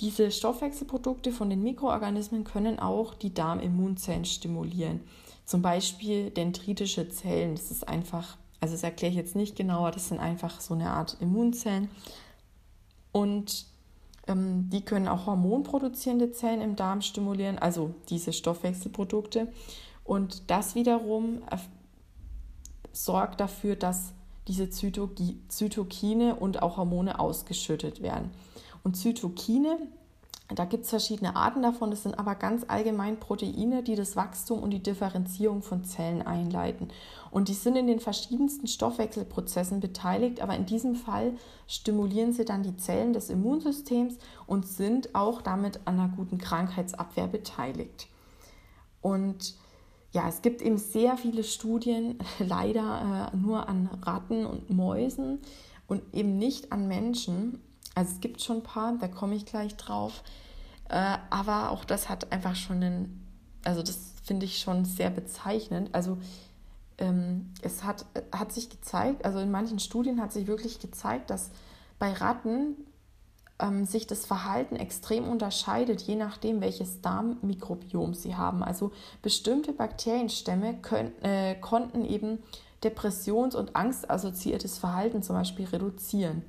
diese 0.00 0.30
Stoffwechselprodukte 0.30 1.32
von 1.32 1.50
den 1.50 1.62
Mikroorganismen 1.62 2.44
können 2.44 2.78
auch 2.78 3.14
die 3.14 3.32
Darmimmunzellen 3.32 4.24
stimulieren. 4.24 5.00
Zum 5.44 5.62
Beispiel 5.62 6.30
dendritische 6.30 7.08
Zellen, 7.08 7.54
das 7.54 7.70
ist 7.70 7.86
einfach 7.86 8.36
also 8.60 8.74
das 8.74 8.82
erkläre 8.82 9.10
ich 9.10 9.16
jetzt 9.16 9.36
nicht 9.36 9.56
genauer, 9.56 9.90
das 9.90 10.08
sind 10.08 10.20
einfach 10.20 10.60
so 10.60 10.74
eine 10.74 10.90
Art 10.90 11.16
Immunzellen. 11.20 11.88
Und 13.12 13.66
ähm, 14.26 14.70
die 14.70 14.82
können 14.82 15.08
auch 15.08 15.26
hormonproduzierende 15.26 16.32
Zellen 16.32 16.60
im 16.60 16.76
Darm 16.76 17.02
stimulieren, 17.02 17.58
also 17.58 17.94
diese 18.08 18.32
Stoffwechselprodukte. 18.32 19.52
Und 20.02 20.50
das 20.50 20.74
wiederum 20.74 21.42
sorgt 22.92 23.40
dafür, 23.40 23.76
dass 23.76 24.12
diese 24.48 24.68
Zytokine 24.68 26.36
und 26.36 26.62
auch 26.62 26.76
Hormone 26.76 27.18
ausgeschüttet 27.18 28.02
werden. 28.02 28.30
Und 28.82 28.96
Zytokine 28.96 29.78
da 30.48 30.66
gibt 30.66 30.84
es 30.84 30.90
verschiedene 30.90 31.36
Arten 31.36 31.62
davon. 31.62 31.90
Das 31.90 32.02
sind 32.02 32.18
aber 32.18 32.34
ganz 32.34 32.64
allgemein 32.68 33.18
Proteine, 33.18 33.82
die 33.82 33.96
das 33.96 34.14
Wachstum 34.14 34.62
und 34.62 34.70
die 34.70 34.82
Differenzierung 34.82 35.62
von 35.62 35.84
Zellen 35.84 36.22
einleiten. 36.22 36.88
Und 37.34 37.48
die 37.48 37.54
sind 37.54 37.74
in 37.74 37.88
den 37.88 37.98
verschiedensten 37.98 38.68
Stoffwechselprozessen 38.68 39.80
beteiligt, 39.80 40.40
aber 40.40 40.54
in 40.54 40.66
diesem 40.66 40.94
Fall 40.94 41.32
stimulieren 41.66 42.32
sie 42.32 42.44
dann 42.44 42.62
die 42.62 42.76
Zellen 42.76 43.12
des 43.12 43.28
Immunsystems 43.28 44.18
und 44.46 44.68
sind 44.68 45.16
auch 45.16 45.42
damit 45.42 45.80
an 45.84 45.98
einer 45.98 46.14
guten 46.14 46.38
Krankheitsabwehr 46.38 47.26
beteiligt. 47.26 48.06
Und 49.00 49.56
ja, 50.12 50.28
es 50.28 50.42
gibt 50.42 50.62
eben 50.62 50.78
sehr 50.78 51.16
viele 51.16 51.42
Studien, 51.42 52.20
leider 52.38 53.32
äh, 53.32 53.36
nur 53.36 53.68
an 53.68 53.90
Ratten 54.02 54.46
und 54.46 54.70
Mäusen 54.70 55.40
und 55.88 56.02
eben 56.14 56.38
nicht 56.38 56.70
an 56.70 56.86
Menschen. 56.86 57.60
Also 57.96 58.12
es 58.12 58.20
gibt 58.20 58.42
schon 58.42 58.58
ein 58.58 58.62
paar, 58.62 58.96
da 58.96 59.08
komme 59.08 59.34
ich 59.34 59.44
gleich 59.44 59.74
drauf. 59.76 60.22
Äh, 60.88 61.18
aber 61.30 61.72
auch 61.72 61.84
das 61.84 62.08
hat 62.08 62.30
einfach 62.30 62.54
schon 62.54 62.76
einen, 62.76 63.26
also 63.64 63.82
das 63.82 64.14
finde 64.22 64.46
ich 64.46 64.60
schon 64.60 64.84
sehr 64.84 65.10
bezeichnend. 65.10 65.92
Also 65.96 66.18
es 67.62 67.82
hat, 67.84 68.06
hat 68.32 68.52
sich 68.52 68.70
gezeigt, 68.70 69.24
also 69.24 69.40
in 69.40 69.50
manchen 69.50 69.78
Studien 69.78 70.20
hat 70.20 70.32
sich 70.32 70.46
wirklich 70.46 70.78
gezeigt, 70.78 71.30
dass 71.30 71.50
bei 71.98 72.12
Ratten 72.12 72.76
ähm, 73.58 73.84
sich 73.84 74.06
das 74.06 74.26
Verhalten 74.26 74.76
extrem 74.76 75.28
unterscheidet, 75.28 76.02
je 76.02 76.16
nachdem, 76.16 76.60
welches 76.60 77.00
Darmmikrobiom 77.00 78.14
sie 78.14 78.36
haben. 78.36 78.62
Also 78.62 78.92
bestimmte 79.22 79.72
Bakterienstämme 79.72 80.78
können, 80.82 81.12
äh, 81.22 81.54
konnten 81.56 82.04
eben 82.04 82.38
Depressions- 82.82 83.54
und 83.54 83.76
Angstassoziiertes 83.76 84.78
Verhalten 84.78 85.22
zum 85.22 85.36
Beispiel 85.36 85.66
reduzieren. 85.66 86.42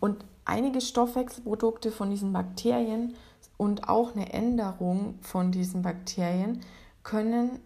Und 0.00 0.24
einige 0.44 0.80
Stoffwechselprodukte 0.80 1.90
von 1.90 2.10
diesen 2.10 2.32
Bakterien 2.32 3.14
und 3.56 3.88
auch 3.88 4.14
eine 4.14 4.32
Änderung 4.32 5.18
von 5.22 5.52
diesen 5.52 5.82
Bakterien 5.82 6.60
können 7.02 7.60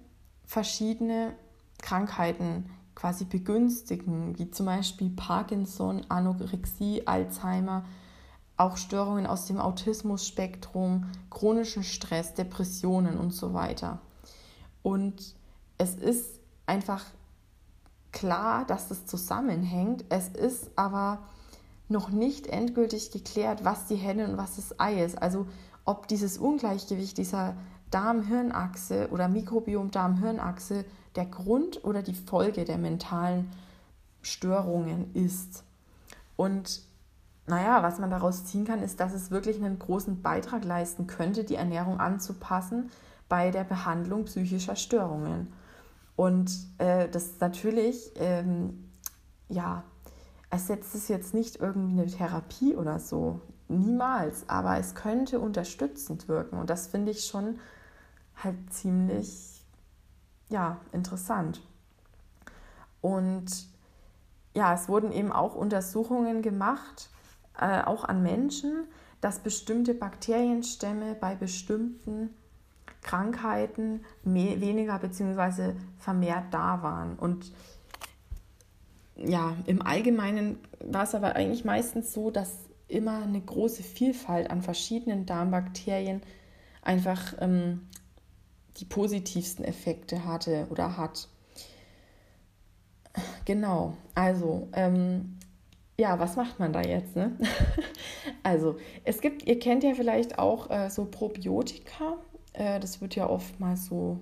verschiedene 0.46 1.34
Krankheiten 1.82 2.66
quasi 2.94 3.24
begünstigen, 3.24 4.38
wie 4.38 4.50
zum 4.50 4.66
Beispiel 4.66 5.10
Parkinson, 5.10 6.02
Anorexie, 6.08 7.06
Alzheimer, 7.06 7.84
auch 8.56 8.76
Störungen 8.76 9.26
aus 9.26 9.46
dem 9.46 9.58
Autismus-Spektrum, 9.58 11.06
chronischen 11.30 11.82
Stress, 11.82 12.34
Depressionen 12.34 13.16
und 13.16 13.32
so 13.32 13.54
weiter. 13.54 14.00
Und 14.82 15.34
es 15.78 15.94
ist 15.94 16.40
einfach 16.66 17.04
klar, 18.12 18.66
dass 18.66 18.88
das 18.88 19.06
zusammenhängt. 19.06 20.04
Es 20.10 20.28
ist 20.28 20.70
aber 20.76 21.20
noch 21.88 22.10
nicht 22.10 22.46
endgültig 22.48 23.10
geklärt, 23.10 23.64
was 23.64 23.86
die 23.86 23.96
Henne 23.96 24.28
und 24.28 24.36
was 24.36 24.56
das 24.56 24.78
Ei 24.78 25.02
ist. 25.02 25.20
Also 25.20 25.46
ob 25.84 26.06
dieses 26.06 26.36
Ungleichgewicht 26.36 27.16
dieser 27.16 27.56
Darm-Hirn-Achse 27.90 29.08
oder 29.10 29.28
Mikrobiom-Darm-Hirn-Achse 29.28 30.84
der 31.16 31.26
Grund 31.26 31.84
oder 31.84 32.02
die 32.02 32.14
Folge 32.14 32.64
der 32.64 32.78
mentalen 32.78 33.50
Störungen 34.22 35.14
ist. 35.14 35.64
Und 36.36 36.82
naja, 37.46 37.82
was 37.82 37.98
man 37.98 38.10
daraus 38.10 38.44
ziehen 38.44 38.64
kann, 38.64 38.82
ist, 38.82 39.00
dass 39.00 39.12
es 39.12 39.30
wirklich 39.30 39.56
einen 39.56 39.78
großen 39.78 40.22
Beitrag 40.22 40.64
leisten 40.64 41.06
könnte, 41.06 41.44
die 41.44 41.56
Ernährung 41.56 41.98
anzupassen 41.98 42.90
bei 43.28 43.50
der 43.50 43.64
Behandlung 43.64 44.24
psychischer 44.24 44.76
Störungen. 44.76 45.52
Und 46.16 46.52
äh, 46.78 47.08
das 47.08 47.40
natürlich, 47.40 48.12
ähm, 48.16 48.90
ja, 49.48 49.82
ersetzt 50.50 50.94
es 50.94 51.08
jetzt 51.08 51.32
nicht 51.32 51.56
irgendwie 51.56 52.00
eine 52.00 52.10
Therapie 52.10 52.74
oder 52.74 52.98
so. 52.98 53.40
Niemals. 53.68 54.48
Aber 54.48 54.78
es 54.78 54.94
könnte 54.94 55.40
unterstützend 55.40 56.28
wirken. 56.28 56.58
Und 56.58 56.68
das 56.68 56.88
finde 56.88 57.12
ich 57.12 57.24
schon 57.24 57.58
halt 58.36 58.56
ziemlich, 58.70 59.49
ja, 60.50 60.78
interessant. 60.92 61.60
Und 63.00 63.46
ja, 64.54 64.74
es 64.74 64.88
wurden 64.88 65.12
eben 65.12 65.32
auch 65.32 65.54
Untersuchungen 65.54 66.42
gemacht, 66.42 67.08
äh, 67.58 67.82
auch 67.82 68.04
an 68.04 68.22
Menschen, 68.22 68.86
dass 69.20 69.38
bestimmte 69.38 69.94
Bakterienstämme 69.94 71.14
bei 71.14 71.34
bestimmten 71.34 72.30
Krankheiten 73.02 74.04
mehr, 74.22 74.60
weniger 74.60 74.98
bzw. 74.98 75.74
vermehrt 75.98 76.52
da 76.52 76.82
waren. 76.82 77.16
Und 77.16 77.52
ja, 79.16 79.54
im 79.66 79.82
Allgemeinen 79.82 80.58
war 80.80 81.04
es 81.04 81.14
aber 81.14 81.36
eigentlich 81.36 81.64
meistens 81.64 82.12
so, 82.12 82.30
dass 82.30 82.56
immer 82.88 83.22
eine 83.22 83.40
große 83.40 83.82
Vielfalt 83.82 84.50
an 84.50 84.62
verschiedenen 84.62 85.26
Darmbakterien 85.26 86.22
einfach 86.82 87.34
ähm, 87.40 87.86
die 88.78 88.84
positivsten 88.84 89.64
Effekte 89.64 90.24
hatte 90.24 90.66
oder 90.70 90.96
hat. 90.96 91.28
Genau, 93.44 93.96
also 94.14 94.68
ähm, 94.72 95.38
ja, 96.00 96.18
was 96.18 96.36
macht 96.36 96.58
man 96.58 96.72
da 96.72 96.80
jetzt? 96.80 97.14
Ne? 97.14 97.36
also, 98.42 98.76
es 99.04 99.20
gibt, 99.20 99.46
ihr 99.46 99.58
kennt 99.58 99.84
ja 99.84 99.94
vielleicht 99.94 100.38
auch 100.38 100.70
äh, 100.70 100.88
so 100.88 101.04
Probiotika. 101.04 102.16
Äh, 102.54 102.80
das 102.80 103.00
wird 103.00 103.16
ja 103.16 103.28
oftmals 103.28 103.86
so 103.86 104.20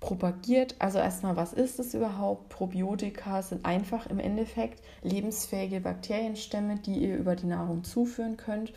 propagiert. 0.00 0.76
Also 0.78 0.98
erstmal, 0.98 1.36
was 1.36 1.52
ist 1.52 1.78
es 1.80 1.94
überhaupt? 1.94 2.50
Probiotika 2.50 3.40
sind 3.42 3.64
einfach 3.64 4.06
im 4.08 4.18
Endeffekt 4.18 4.82
lebensfähige 5.02 5.80
Bakterienstämme, 5.80 6.76
die 6.80 6.98
ihr 6.98 7.16
über 7.16 7.34
die 7.34 7.46
Nahrung 7.46 7.82
zuführen 7.82 8.36
könnt. 8.36 8.72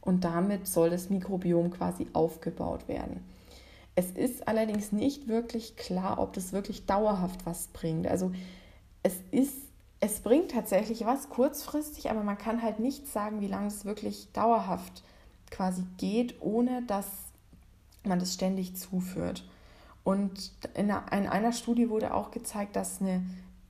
Und 0.00 0.24
damit 0.24 0.66
soll 0.66 0.90
das 0.90 1.10
Mikrobiom 1.10 1.70
quasi 1.70 2.06
aufgebaut 2.12 2.88
werden. 2.88 3.24
Es 3.96 4.10
ist 4.10 4.48
allerdings 4.48 4.92
nicht 4.92 5.28
wirklich 5.28 5.76
klar, 5.76 6.18
ob 6.18 6.32
das 6.32 6.52
wirklich 6.52 6.86
dauerhaft 6.86 7.46
was 7.46 7.68
bringt. 7.68 8.06
Also 8.06 8.32
es 9.02 9.14
ist, 9.30 9.56
es 10.00 10.20
bringt 10.20 10.50
tatsächlich 10.50 11.04
was 11.04 11.28
kurzfristig, 11.28 12.10
aber 12.10 12.22
man 12.22 12.38
kann 12.38 12.62
halt 12.62 12.80
nicht 12.80 13.06
sagen, 13.06 13.40
wie 13.40 13.46
lange 13.46 13.68
es 13.68 13.84
wirklich 13.84 14.32
dauerhaft 14.32 15.04
quasi 15.50 15.84
geht, 15.98 16.40
ohne 16.40 16.82
dass 16.82 17.06
man 18.02 18.18
das 18.18 18.34
ständig 18.34 18.76
zuführt. 18.76 19.48
Und 20.02 20.52
in 20.74 20.90
einer 20.90 21.52
Studie 21.52 21.88
wurde 21.88 22.12
auch 22.12 22.30
gezeigt, 22.30 22.76
dass 22.76 23.00
eine 23.00 23.24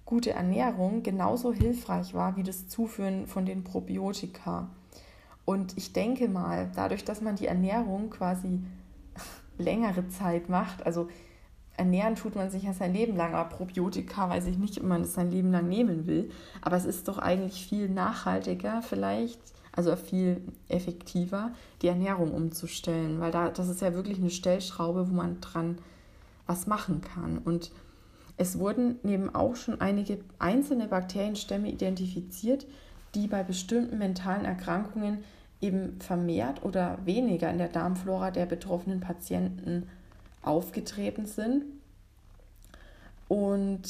gute 0.05 0.33
Ernährung 0.33 1.03
genauso 1.03 1.53
hilfreich 1.53 2.15
war 2.15 2.37
wie 2.37 2.43
das 2.43 2.69
Zuführen 2.69 3.27
von 3.27 3.47
den 3.47 3.63
Probiotika. 3.63 4.69
Und 5.45 5.77
ich 5.77 5.93
denke 5.93 6.29
mal, 6.29 6.71
dadurch, 6.75 7.05
dass 7.05 7.21
man 7.21 7.37
die 7.37 7.47
Ernährung 7.47 8.11
quasi 8.11 8.61
längere 9.59 10.09
Zeit 10.09 10.49
macht. 10.49 10.85
Also 10.87 11.09
ernähren 11.77 12.15
tut 12.15 12.37
man 12.37 12.51
sich 12.51 12.63
ja 12.65 12.73
sein 12.73 12.93
Leben 12.93 13.17
lang, 13.17 13.35
aber 13.35 13.57
Probiotika 13.57 14.29
weiß 14.29 14.47
ich 14.47 14.59
nicht, 14.59 14.79
ob 14.79 14.87
man 14.87 15.03
das 15.03 15.15
sein 15.15 15.31
Leben 15.31 15.51
lang 15.51 15.69
nehmen 15.69 16.07
will. 16.07 16.31
Aber 16.63 16.77
es 16.77 16.85
ist 16.85 17.09
doch 17.09 17.19
eigentlich 17.19 17.67
viel 17.67 17.89
nachhaltiger 17.89 18.83
vielleicht, 18.83 19.41
also 19.73 19.97
viel 19.97 20.41
effektiver, 20.69 21.53
die 21.83 21.89
Ernährung 21.89 22.33
umzustellen, 22.33 23.21
weil 23.21 23.33
da, 23.33 23.49
das 23.49 23.69
ist 23.69 23.81
ja 23.81 23.95
wirklich 23.95 24.19
eine 24.19 24.31
Stellschraube, 24.31 25.11
wo 25.11 25.15
man 25.15 25.41
dran 25.41 25.79
was 26.47 26.67
machen 26.67 27.01
kann. 27.01 27.39
Und 27.39 27.73
es 28.37 28.59
wurden 28.59 28.99
neben 29.03 29.35
auch 29.35 29.57
schon 29.57 29.81
einige 29.81 30.19
einzelne 30.39 30.89
Bakterienstämme 30.89 31.71
identifiziert, 31.71 32.67
die 33.15 33.29
bei 33.29 33.43
bestimmten 33.43 33.99
mentalen 33.99 34.45
Erkrankungen 34.45 35.25
eben 35.65 36.01
vermehrt 36.01 36.63
oder 36.63 36.99
weniger 37.05 37.51
in 37.51 37.59
der 37.59 37.69
Darmflora 37.69 38.31
der 38.31 38.47
betroffenen 38.47 39.01
Patienten 39.01 39.89
aufgetreten 40.43 41.27
sind. 41.27 41.65
Und 43.29 43.83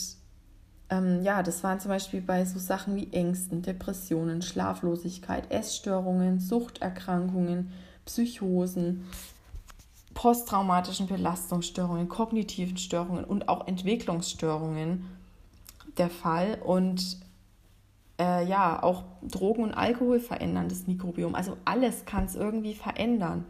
ähm, 0.90 1.22
ja, 1.22 1.42
das 1.42 1.64
waren 1.64 1.80
zum 1.80 1.90
Beispiel 1.90 2.20
bei 2.20 2.44
so 2.44 2.58
Sachen 2.58 2.94
wie 2.94 3.12
Ängsten, 3.12 3.62
Depressionen, 3.62 4.42
Schlaflosigkeit, 4.42 5.50
Essstörungen, 5.50 6.38
Suchterkrankungen, 6.38 7.72
Psychosen, 8.04 9.04
posttraumatischen 10.14 11.08
Belastungsstörungen, 11.08 12.08
kognitiven 12.08 12.76
Störungen 12.76 13.24
und 13.24 13.48
auch 13.48 13.66
Entwicklungsstörungen 13.66 15.06
der 15.98 16.10
Fall. 16.10 16.58
Und 16.64 17.18
äh, 18.20 18.46
ja, 18.46 18.82
auch 18.82 19.04
Drogen 19.22 19.64
und 19.64 19.74
Alkohol 19.74 20.20
verändern 20.20 20.68
das 20.68 20.86
Mikrobiom. 20.86 21.34
Also 21.34 21.56
alles 21.64 22.04
kann 22.04 22.24
es 22.24 22.34
irgendwie 22.34 22.74
verändern. 22.74 23.44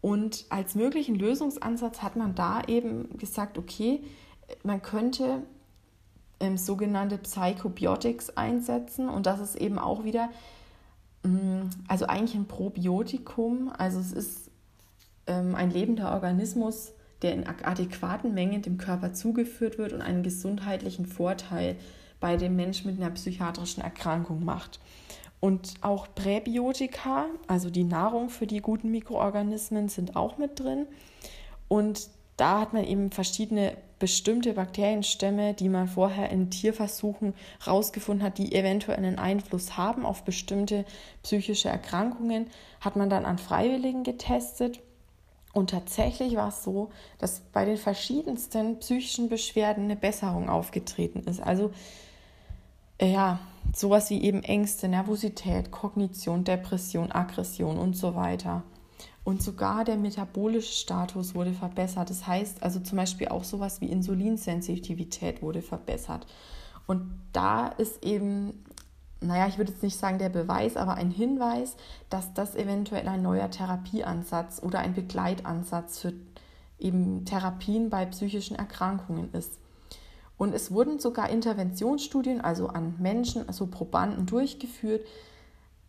Und 0.00 0.46
als 0.50 0.74
möglichen 0.74 1.16
Lösungsansatz 1.16 2.02
hat 2.02 2.16
man 2.16 2.34
da 2.34 2.62
eben 2.66 3.16
gesagt, 3.18 3.58
okay, 3.58 4.02
man 4.62 4.80
könnte 4.82 5.42
ähm, 6.40 6.56
sogenannte 6.56 7.18
Psychobiotics 7.18 8.30
einsetzen 8.30 9.08
und 9.08 9.26
das 9.26 9.40
ist 9.40 9.56
eben 9.56 9.78
auch 9.78 10.04
wieder, 10.04 10.30
mh, 11.24 11.30
mm, 11.30 11.70
also 11.88 12.06
eigentlich 12.06 12.34
ein 12.34 12.46
Probiotikum, 12.46 13.72
also 13.76 13.98
es 13.98 14.12
ist 14.12 14.50
ähm, 15.26 15.54
ein 15.54 15.70
lebender 15.70 16.12
Organismus, 16.12 16.92
der 17.22 17.34
in 17.34 17.46
adäquaten 17.46 18.32
Mengen 18.32 18.62
dem 18.62 18.78
Körper 18.78 19.12
zugeführt 19.12 19.78
wird 19.78 19.92
und 19.92 20.02
einen 20.02 20.22
gesundheitlichen 20.22 21.06
Vorteil 21.06 21.76
bei 22.20 22.36
dem 22.36 22.56
Menschen 22.56 22.90
mit 22.90 23.00
einer 23.00 23.12
psychiatrischen 23.14 23.82
Erkrankung 23.82 24.44
macht. 24.44 24.80
Und 25.40 25.74
auch 25.82 26.08
Präbiotika, 26.14 27.26
also 27.46 27.70
die 27.70 27.84
Nahrung 27.84 28.28
für 28.28 28.46
die 28.46 28.60
guten 28.60 28.90
Mikroorganismen, 28.90 29.88
sind 29.88 30.16
auch 30.16 30.36
mit 30.36 30.58
drin. 30.58 30.86
Und 31.68 32.08
da 32.36 32.60
hat 32.60 32.72
man 32.72 32.84
eben 32.84 33.10
verschiedene 33.10 33.76
bestimmte 33.98 34.52
Bakterienstämme, 34.52 35.54
die 35.54 35.68
man 35.68 35.88
vorher 35.88 36.30
in 36.30 36.50
Tierversuchen 36.50 37.34
herausgefunden 37.62 38.24
hat, 38.24 38.38
die 38.38 38.54
eventuell 38.54 38.96
einen 38.96 39.18
Einfluss 39.18 39.76
haben 39.76 40.06
auf 40.06 40.24
bestimmte 40.24 40.84
psychische 41.22 41.68
Erkrankungen, 41.68 42.46
hat 42.80 42.96
man 42.96 43.10
dann 43.10 43.24
an 43.24 43.38
Freiwilligen 43.38 44.04
getestet. 44.04 44.80
Und 45.52 45.70
tatsächlich 45.70 46.36
war 46.36 46.48
es 46.48 46.62
so, 46.62 46.90
dass 47.18 47.40
bei 47.52 47.64
den 47.64 47.76
verschiedensten 47.76 48.78
psychischen 48.78 49.28
Beschwerden 49.28 49.84
eine 49.84 49.96
Besserung 49.96 50.48
aufgetreten 50.48 51.24
ist. 51.26 51.40
Also 51.40 51.72
ja, 53.06 53.38
sowas 53.74 54.10
wie 54.10 54.22
eben 54.22 54.42
Ängste, 54.42 54.88
Nervosität, 54.88 55.70
Kognition, 55.70 56.44
Depression, 56.44 57.12
Aggression 57.12 57.78
und 57.78 57.96
so 57.96 58.14
weiter. 58.14 58.62
Und 59.24 59.42
sogar 59.42 59.84
der 59.84 59.96
metabolische 59.96 60.72
Status 60.72 61.34
wurde 61.34 61.52
verbessert. 61.52 62.08
Das 62.08 62.26
heißt 62.26 62.62
also 62.62 62.80
zum 62.80 62.96
Beispiel 62.96 63.28
auch 63.28 63.44
sowas 63.44 63.80
wie 63.80 63.86
Insulinsensitivität 63.86 65.42
wurde 65.42 65.60
verbessert. 65.60 66.26
Und 66.86 67.20
da 67.34 67.68
ist 67.68 68.02
eben, 68.02 68.64
naja, 69.20 69.46
ich 69.46 69.58
würde 69.58 69.72
jetzt 69.72 69.82
nicht 69.82 69.98
sagen 69.98 70.18
der 70.18 70.30
Beweis, 70.30 70.76
aber 70.78 70.94
ein 70.94 71.10
Hinweis, 71.10 71.76
dass 72.08 72.32
das 72.32 72.54
eventuell 72.54 73.06
ein 73.06 73.20
neuer 73.20 73.50
Therapieansatz 73.50 74.62
oder 74.62 74.78
ein 74.78 74.94
Begleitansatz 74.94 75.98
für 75.98 76.14
eben 76.78 77.24
Therapien 77.26 77.90
bei 77.90 78.06
psychischen 78.06 78.56
Erkrankungen 78.56 79.30
ist. 79.34 79.58
Und 80.38 80.54
es 80.54 80.70
wurden 80.70 81.00
sogar 81.00 81.28
Interventionsstudien, 81.28 82.40
also 82.40 82.68
an 82.68 82.94
Menschen, 82.98 83.46
also 83.48 83.66
Probanden 83.66 84.24
durchgeführt. 84.24 85.04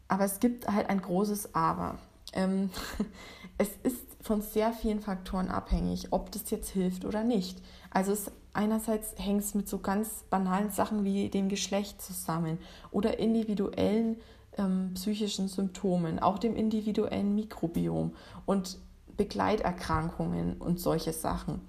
Aber 0.07 0.25
es 0.25 0.39
gibt 0.39 0.67
halt 0.67 0.89
ein 0.89 1.01
großes 1.01 1.53
Aber. 1.55 1.99
Ähm, 2.33 2.71
es 3.57 3.69
ist 3.83 4.05
von 4.21 4.41
sehr 4.41 4.73
vielen 4.73 4.99
Faktoren 4.99 5.49
abhängig, 5.49 6.07
ob 6.12 6.31
das 6.31 6.49
jetzt 6.49 6.69
hilft 6.71 7.05
oder 7.05 7.23
nicht. 7.23 7.62
Also 7.91 8.12
es 8.12 8.31
einerseits 8.53 9.13
hängt 9.17 9.41
es 9.41 9.53
mit 9.53 9.69
so 9.69 9.79
ganz 9.79 10.25
banalen 10.29 10.71
Sachen 10.71 11.03
wie 11.03 11.29
dem 11.29 11.49
Geschlecht 11.49 12.01
zusammen 12.01 12.57
oder 12.91 13.19
individuellen 13.19 14.17
ähm, 14.57 14.91
psychischen 14.95 15.47
Symptomen, 15.47 16.19
auch 16.19 16.39
dem 16.39 16.55
individuellen 16.55 17.35
Mikrobiom 17.35 18.13
und 18.45 18.77
Begleiterkrankungen 19.15 20.57
und 20.57 20.79
solche 20.79 21.13
Sachen. 21.13 21.62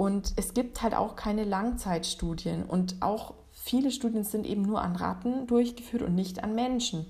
Und 0.00 0.32
es 0.36 0.54
gibt 0.54 0.80
halt 0.80 0.94
auch 0.94 1.14
keine 1.14 1.44
Langzeitstudien 1.44 2.62
und 2.62 3.02
auch 3.02 3.34
viele 3.52 3.90
Studien 3.90 4.24
sind 4.24 4.46
eben 4.46 4.62
nur 4.62 4.80
an 4.80 4.96
Ratten 4.96 5.46
durchgeführt 5.46 6.00
und 6.00 6.14
nicht 6.14 6.42
an 6.42 6.54
Menschen. 6.54 7.04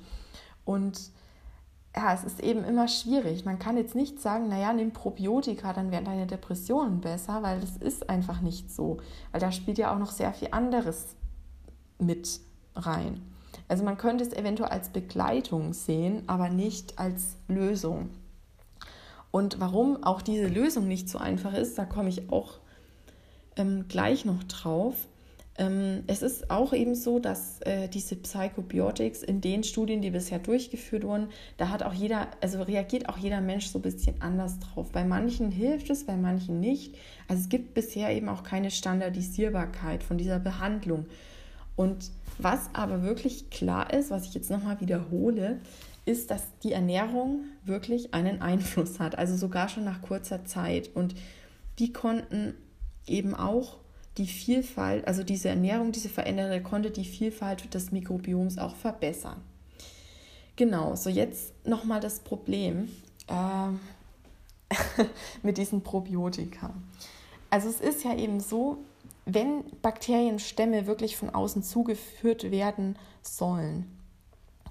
Und 0.64 0.98
ja, 1.94 2.12
es 2.12 2.24
ist 2.24 2.40
eben 2.40 2.64
immer 2.64 2.88
schwierig. 2.88 3.44
Man 3.44 3.60
kann 3.60 3.76
jetzt 3.76 3.94
nicht 3.94 4.20
sagen, 4.20 4.48
naja, 4.48 4.72
nimm 4.72 4.92
Probiotika, 4.92 5.72
dann 5.72 5.92
werden 5.92 6.06
deine 6.06 6.26
Depressionen 6.26 7.00
besser, 7.00 7.44
weil 7.44 7.60
das 7.60 7.76
ist 7.76 8.10
einfach 8.10 8.40
nicht 8.40 8.72
so. 8.72 8.96
Weil 9.30 9.40
da 9.40 9.52
spielt 9.52 9.78
ja 9.78 9.94
auch 9.94 9.98
noch 10.00 10.10
sehr 10.10 10.32
viel 10.32 10.48
anderes 10.50 11.14
mit 12.00 12.40
rein. 12.74 13.22
Also 13.68 13.84
man 13.84 13.98
könnte 13.98 14.24
es 14.24 14.32
eventuell 14.32 14.70
als 14.70 14.88
Begleitung 14.88 15.74
sehen, 15.74 16.24
aber 16.26 16.48
nicht 16.48 16.98
als 16.98 17.36
Lösung. 17.46 18.10
Und 19.30 19.60
warum 19.60 20.02
auch 20.02 20.22
diese 20.22 20.48
Lösung 20.48 20.88
nicht 20.88 21.08
so 21.08 21.18
einfach 21.18 21.54
ist, 21.54 21.78
da 21.78 21.84
komme 21.84 22.08
ich 22.08 22.32
auch 22.32 22.58
ähm, 23.60 23.86
gleich 23.88 24.24
noch 24.24 24.42
drauf. 24.44 24.94
Ähm, 25.58 26.04
es 26.06 26.22
ist 26.22 26.50
auch 26.50 26.72
eben 26.72 26.94
so, 26.94 27.18
dass 27.18 27.60
äh, 27.62 27.88
diese 27.88 28.16
Psychobiotics 28.16 29.22
in 29.22 29.40
den 29.40 29.62
Studien, 29.62 30.00
die 30.00 30.10
bisher 30.10 30.38
durchgeführt 30.38 31.04
wurden, 31.04 31.28
da 31.58 31.68
hat 31.68 31.82
auch 31.82 31.92
jeder, 31.92 32.28
also 32.40 32.62
reagiert 32.62 33.08
auch 33.08 33.18
jeder 33.18 33.40
Mensch 33.40 33.66
so 33.66 33.78
ein 33.78 33.82
bisschen 33.82 34.20
anders 34.22 34.58
drauf. 34.58 34.90
Bei 34.92 35.04
manchen 35.04 35.50
hilft 35.50 35.90
es, 35.90 36.06
bei 36.06 36.16
manchen 36.16 36.60
nicht. 36.60 36.96
Also 37.28 37.42
es 37.42 37.48
gibt 37.48 37.74
bisher 37.74 38.10
eben 38.10 38.28
auch 38.28 38.42
keine 38.42 38.70
Standardisierbarkeit 38.70 40.02
von 40.02 40.16
dieser 40.16 40.38
Behandlung. 40.38 41.06
Und 41.76 42.10
was 42.38 42.70
aber 42.72 43.02
wirklich 43.02 43.50
klar 43.50 43.92
ist, 43.92 44.10
was 44.10 44.26
ich 44.26 44.34
jetzt 44.34 44.50
nochmal 44.50 44.80
wiederhole, 44.80 45.60
ist, 46.06 46.30
dass 46.30 46.42
die 46.62 46.72
Ernährung 46.72 47.44
wirklich 47.64 48.14
einen 48.14 48.40
Einfluss 48.40 48.98
hat, 48.98 49.18
also 49.18 49.36
sogar 49.36 49.68
schon 49.68 49.84
nach 49.84 50.00
kurzer 50.00 50.44
Zeit. 50.44 50.90
Und 50.94 51.14
die 51.78 51.92
konnten 51.92 52.54
eben 53.10 53.34
auch 53.34 53.76
die 54.16 54.26
Vielfalt, 54.26 55.06
also 55.06 55.22
diese 55.22 55.48
Ernährung, 55.48 55.92
diese 55.92 56.08
veränderte 56.08 56.62
konnte 56.62 56.90
die 56.90 57.04
Vielfalt 57.04 57.72
des 57.74 57.92
Mikrobioms 57.92 58.58
auch 58.58 58.74
verbessern. 58.74 59.40
Genau, 60.56 60.94
so 60.94 61.08
jetzt 61.08 61.54
nochmal 61.66 62.00
das 62.00 62.20
Problem 62.20 62.90
äh, 63.28 65.04
mit 65.42 65.58
diesen 65.58 65.82
Probiotika. 65.82 66.74
Also 67.48 67.68
es 67.68 67.80
ist 67.80 68.04
ja 68.04 68.14
eben 68.14 68.40
so, 68.40 68.78
wenn 69.24 69.64
Bakterienstämme 69.82 70.86
wirklich 70.86 71.16
von 71.16 71.30
außen 71.30 71.62
zugeführt 71.62 72.50
werden 72.50 72.96
sollen, 73.22 73.86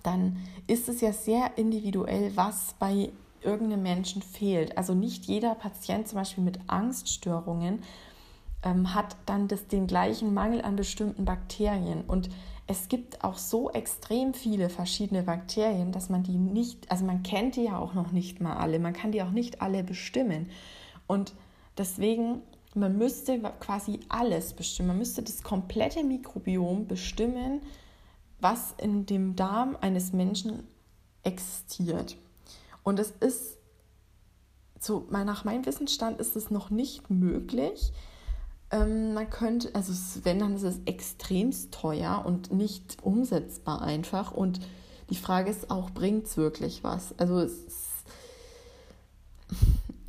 dann 0.04 0.38
ist 0.68 0.90
es 0.90 1.02
ja 1.02 1.12
sehr 1.12 1.58
individuell, 1.58 2.32
was 2.36 2.76
bei 2.80 3.10
irgendeinem 3.42 3.84
Menschen 3.84 4.22
fehlt. 4.22 4.78
Also 4.78 4.94
nicht 4.94 5.26
jeder 5.26 5.56
Patient 5.56 6.08
zum 6.08 6.20
Beispiel 6.20 6.44
mit 6.44 6.60
Angststörungen 6.68 7.84
ähm, 8.64 8.94
hat 8.94 9.16
dann 9.26 9.48
das, 9.48 9.68
den 9.68 9.88
gleichen 9.88 10.34
Mangel 10.34 10.62
an 10.62 10.76
bestimmten 10.76 11.26
Bakterien. 11.26 12.02
Und 12.02 12.30
es 12.68 12.88
gibt 12.88 13.24
auch 13.24 13.38
so 13.38 13.72
extrem 13.72 14.34
viele 14.34 14.70
verschiedene 14.70 15.24
Bakterien, 15.24 15.92
dass 15.92 16.10
man 16.10 16.24
die 16.24 16.38
nicht, 16.38 16.92
also 16.92 17.06
man 17.06 17.24
kennt 17.24 17.56
die 17.56 17.64
ja 17.64 17.80
auch 17.80 17.94
noch 17.94 18.12
nicht 18.12 18.42
mal 18.42 18.58
alle, 18.58 18.80
man 18.80 18.94
kann 18.94 19.12
die 19.12 19.24
auch 19.24 19.32
nicht 19.32 19.62
alle 19.62 19.84
bestimmen. 19.84 20.50
Und 21.08 21.34
deswegen, 21.78 22.42
man 22.76 22.98
müsste 22.98 23.40
quasi 23.60 24.00
alles 24.10 24.54
bestimmen, 24.54 24.90
man 24.90 25.00
müsste 25.00 25.24
das 25.24 25.42
komplette 25.42 26.04
Mikrobiom 26.04 26.86
bestimmen, 26.86 27.62
was 28.40 28.76
in 28.78 29.06
dem 29.06 29.36
Darm 29.36 29.76
eines 29.82 30.14
Menschen 30.14 30.68
existiert. 31.24 32.18
Und 32.84 33.00
es 33.00 33.12
ist, 33.20 33.58
so 34.80 35.08
nach 35.10 35.44
meinem 35.44 35.66
Wissensstand 35.66 36.20
ist 36.20 36.36
es 36.36 36.52
noch 36.52 36.70
nicht 36.70 37.10
möglich. 37.10 37.92
Ähm, 38.72 39.14
man 39.14 39.30
könnte, 39.30 39.74
also 39.74 39.94
wenn, 40.24 40.40
dann 40.40 40.56
ist 40.56 40.64
es 40.64 40.80
extremst 40.86 41.72
teuer 41.72 42.24
und 42.26 42.52
nicht 42.52 42.98
umsetzbar 43.02 43.82
einfach. 43.82 44.32
Und 44.32 44.60
die 45.10 45.16
Frage 45.16 45.50
ist 45.50 45.72
auch, 45.72 45.90
bringt 45.90 46.28
es 46.28 46.38
wirklich 46.38 46.84
was? 46.84 47.18
Also 47.18 47.40
es 47.40 47.90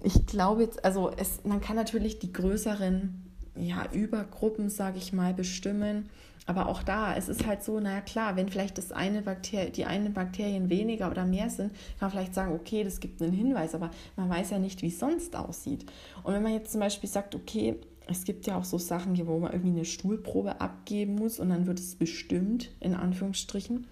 ich 0.03 0.27
glaube 0.27 0.63
jetzt, 0.63 0.85
also 0.85 1.11
es, 1.17 1.45
man 1.45 1.61
kann 1.61 1.77
natürlich 1.77 2.19
die 2.19 2.33
größeren 2.33 3.23
ja, 3.57 3.87
Übergruppen, 3.93 4.71
sage 4.71 4.99
ich 4.99 5.13
mal, 5.13 5.35
bestimmen. 5.35 6.09
Aber 6.47 6.67
auch 6.67 6.83
da, 6.83 7.15
es 7.15 7.29
ist 7.29 7.47
halt 7.47 7.63
so, 7.63 7.79
naja 7.79 8.01
klar, 8.01 8.35
wenn 8.35 8.49
vielleicht 8.49 8.79
das 8.79 8.93
eine 8.93 9.23
Bakterie, 9.23 9.71
die 9.71 9.85
einen 9.85 10.13
Bakterien 10.13 10.69
weniger 10.69 11.11
oder 11.11 11.25
mehr 11.25 11.51
sind, 11.51 11.73
kann 11.73 12.09
man 12.09 12.11
vielleicht 12.11 12.35
sagen, 12.35 12.53
okay, 12.53 12.83
das 12.83 12.99
gibt 12.99 13.23
einen 13.23 13.33
Hinweis, 13.33 13.75
aber 13.75 13.91
man 14.17 14.29
weiß 14.29 14.51
ja 14.51 14.59
nicht, 14.59 14.83
wie 14.83 14.89
es 14.89 14.99
sonst 14.99 15.37
aussieht. 15.37 15.87
Und 16.25 16.35
wenn 16.35 16.43
man 16.43 16.53
jetzt 16.53 16.73
zum 16.73 16.81
Beispiel 16.81 17.09
sagt, 17.09 17.35
okay, 17.35 17.77
es 18.11 18.25
gibt 18.25 18.47
ja 18.47 18.59
auch 18.59 18.65
so 18.65 18.77
Sachen, 18.77 19.17
wo 19.27 19.39
man 19.39 19.53
irgendwie 19.53 19.77
eine 19.77 19.85
Stuhlprobe 19.85 20.61
abgeben 20.61 21.15
muss 21.15 21.39
und 21.39 21.51
dann 21.51 21.67
wird 21.67 21.79
es 21.79 21.95
bestimmt, 21.95 22.71
in 22.81 22.95
Anführungsstrichen. 22.95 23.87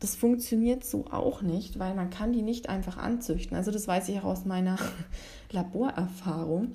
Das 0.00 0.14
funktioniert 0.16 0.84
so 0.84 1.06
auch 1.10 1.42
nicht, 1.42 1.78
weil 1.78 1.94
man 1.94 2.10
kann 2.10 2.32
die 2.32 2.42
nicht 2.42 2.68
einfach 2.68 2.96
anzüchten. 2.96 3.56
Also 3.56 3.70
das 3.70 3.86
weiß 3.86 4.08
ich 4.08 4.18
auch 4.20 4.24
aus 4.24 4.44
meiner 4.44 4.78
Laborerfahrung. 5.50 6.72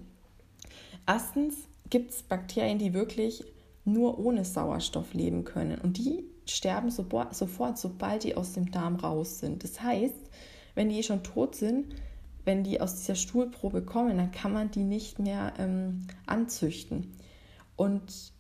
Erstens 1.08 1.56
gibt 1.90 2.12
es 2.12 2.24
Bakterien, 2.24 2.78
die 2.78 2.94
wirklich 2.94 3.44
nur 3.84 4.20
ohne 4.20 4.46
Sauerstoff 4.46 5.14
leben 5.14 5.44
können. 5.44 5.80
Und 5.82 5.98
die 5.98 6.24
sterben 6.46 6.92
sofort, 6.92 7.78
sobald 7.78 8.24
die 8.24 8.36
aus 8.36 8.54
dem 8.54 8.72
Darm 8.72 8.96
raus 8.96 9.40
sind. 9.40 9.64
Das 9.64 9.82
heißt, 9.82 10.30
wenn 10.76 10.90
die 10.90 11.04
schon 11.04 11.24
tot 11.24 11.56
sind, 11.56 11.96
wenn 12.46 12.64
die 12.64 12.82
aus 12.82 12.96
dieser 12.96 13.16
Stuhlprobe 13.16 13.84
kommen, 13.84 14.18
dann 14.18 14.32
kann 14.32 14.54
man 14.54 14.72
die 14.72 14.84
nicht 14.84 15.20
mehr 15.20 15.54
ähm, 15.58 16.08
anzüchten. 16.26 17.16
Und 17.76 18.34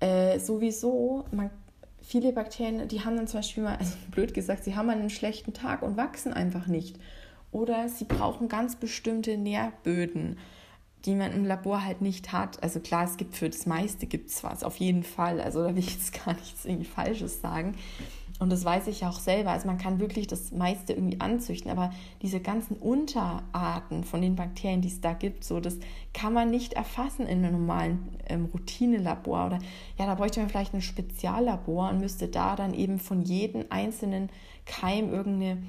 äh, 0.00 0.38
sowieso, 0.38 1.24
man, 1.30 1.50
viele 2.00 2.32
Bakterien, 2.32 2.88
die 2.88 3.04
haben 3.04 3.16
dann 3.16 3.26
zum 3.26 3.40
Beispiel 3.40 3.62
mal, 3.62 3.76
also 3.78 3.96
blöd 4.10 4.34
gesagt, 4.34 4.64
sie 4.64 4.76
haben 4.76 4.90
einen 4.90 5.10
schlechten 5.10 5.52
Tag 5.52 5.82
und 5.82 5.96
wachsen 5.96 6.32
einfach 6.32 6.66
nicht. 6.66 6.98
Oder 7.52 7.88
sie 7.88 8.04
brauchen 8.04 8.48
ganz 8.48 8.76
bestimmte 8.76 9.36
Nährböden 9.36 10.36
die 11.06 11.14
man 11.14 11.32
im 11.32 11.44
Labor 11.44 11.84
halt 11.84 12.02
nicht 12.02 12.32
hat. 12.32 12.62
Also 12.62 12.80
klar, 12.80 13.04
es 13.04 13.16
gibt 13.16 13.36
für 13.36 13.48
das 13.48 13.64
meiste 13.64 14.06
gibt 14.06 14.30
es 14.30 14.42
was, 14.42 14.64
auf 14.64 14.76
jeden 14.76 15.04
Fall. 15.04 15.40
Also 15.40 15.62
da 15.62 15.70
will 15.70 15.78
ich 15.78 15.92
jetzt 15.92 16.24
gar 16.24 16.34
nichts 16.34 16.64
irgendwie 16.64 16.84
Falsches 16.84 17.40
sagen. 17.40 17.76
Und 18.38 18.52
das 18.52 18.64
weiß 18.64 18.86
ich 18.88 19.04
auch 19.04 19.18
selber. 19.18 19.50
Also 19.50 19.66
man 19.66 19.78
kann 19.78 19.98
wirklich 19.98 20.26
das 20.26 20.52
meiste 20.52 20.92
irgendwie 20.92 21.20
anzüchten, 21.20 21.70
aber 21.70 21.90
diese 22.20 22.40
ganzen 22.40 22.76
Unterarten 22.76 24.04
von 24.04 24.20
den 24.20 24.36
Bakterien, 24.36 24.82
die 24.82 24.88
es 24.88 25.00
da 25.00 25.14
gibt, 25.14 25.42
so 25.42 25.58
das 25.58 25.78
kann 26.12 26.34
man 26.34 26.50
nicht 26.50 26.74
erfassen 26.74 27.26
in 27.26 27.38
einem 27.38 27.60
normalen 27.60 28.08
ähm, 28.28 28.48
Routinelabor. 28.52 29.46
Oder 29.46 29.58
ja, 29.98 30.06
da 30.06 30.14
bräuchte 30.14 30.40
man 30.40 30.50
vielleicht 30.50 30.74
ein 30.74 30.82
Speziallabor 30.82 31.88
und 31.90 32.00
müsste 32.00 32.28
da 32.28 32.56
dann 32.56 32.74
eben 32.74 32.98
von 32.98 33.22
jedem 33.22 33.64
einzelnen 33.70 34.28
Keim 34.66 35.08
irgendeine 35.10 35.62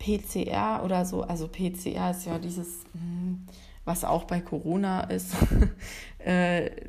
PCR 0.00 0.82
oder 0.84 1.04
so. 1.04 1.22
Also 1.22 1.46
PCR 1.46 2.10
ist 2.10 2.26
ja 2.26 2.38
dieses. 2.38 2.84
Hm, 2.92 3.46
was 3.84 4.04
auch 4.04 4.24
bei 4.24 4.40
Corona 4.40 5.02
ist, 5.04 5.34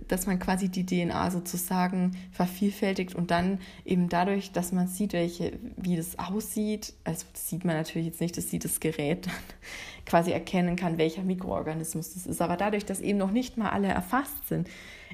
dass 0.09 0.27
man 0.27 0.39
quasi 0.39 0.67
die 0.67 0.85
DNA 0.85 1.31
sozusagen 1.31 2.17
vervielfältigt 2.31 3.15
und 3.15 3.31
dann 3.31 3.59
eben 3.85 4.09
dadurch, 4.09 4.51
dass 4.51 4.73
man 4.73 4.87
sieht, 4.87 5.13
welche, 5.13 5.53
wie 5.77 5.95
das 5.95 6.19
aussieht, 6.19 6.93
also 7.05 7.25
das 7.31 7.49
sieht 7.49 7.63
man 7.63 7.77
natürlich 7.77 8.07
jetzt 8.07 8.19
nicht, 8.19 8.35
das 8.35 8.49
sieht 8.49 8.65
das 8.65 8.81
Gerät 8.81 9.27
dann 9.27 9.33
quasi 10.05 10.31
erkennen 10.31 10.75
kann, 10.75 10.97
welcher 10.97 11.23
Mikroorganismus 11.23 12.13
das 12.13 12.27
ist. 12.27 12.41
Aber 12.41 12.57
dadurch, 12.57 12.85
dass 12.85 12.99
eben 12.99 13.17
noch 13.17 13.31
nicht 13.31 13.57
mal 13.57 13.69
alle 13.69 13.87
erfasst 13.87 14.47
sind, 14.49 14.67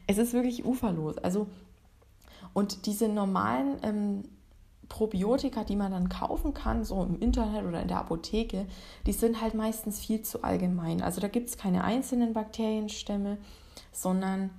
es 0.07 0.17
ist 0.17 0.33
wirklich 0.33 0.65
uferlos. 0.65 1.17
Also 1.19 1.47
und 2.53 2.87
diese 2.87 3.07
normalen 3.07 3.77
ähm, 3.83 4.23
Probiotika, 4.89 5.63
die 5.63 5.75
man 5.75 5.91
dann 5.91 6.09
kaufen 6.09 6.53
kann, 6.53 6.83
so 6.83 7.03
im 7.03 7.19
Internet 7.19 7.65
oder 7.65 7.81
in 7.81 7.87
der 7.87 7.99
Apotheke, 7.99 8.65
die 9.05 9.11
sind 9.11 9.41
halt 9.41 9.53
meistens 9.53 9.99
viel 9.99 10.21
zu 10.21 10.43
allgemein. 10.43 11.01
Also 11.01 11.21
da 11.21 11.27
gibt 11.27 11.49
es 11.49 11.57
keine 11.57 11.83
einzelnen 11.83 12.33
Bakterienstämme, 12.33 13.37
sondern 13.97 14.51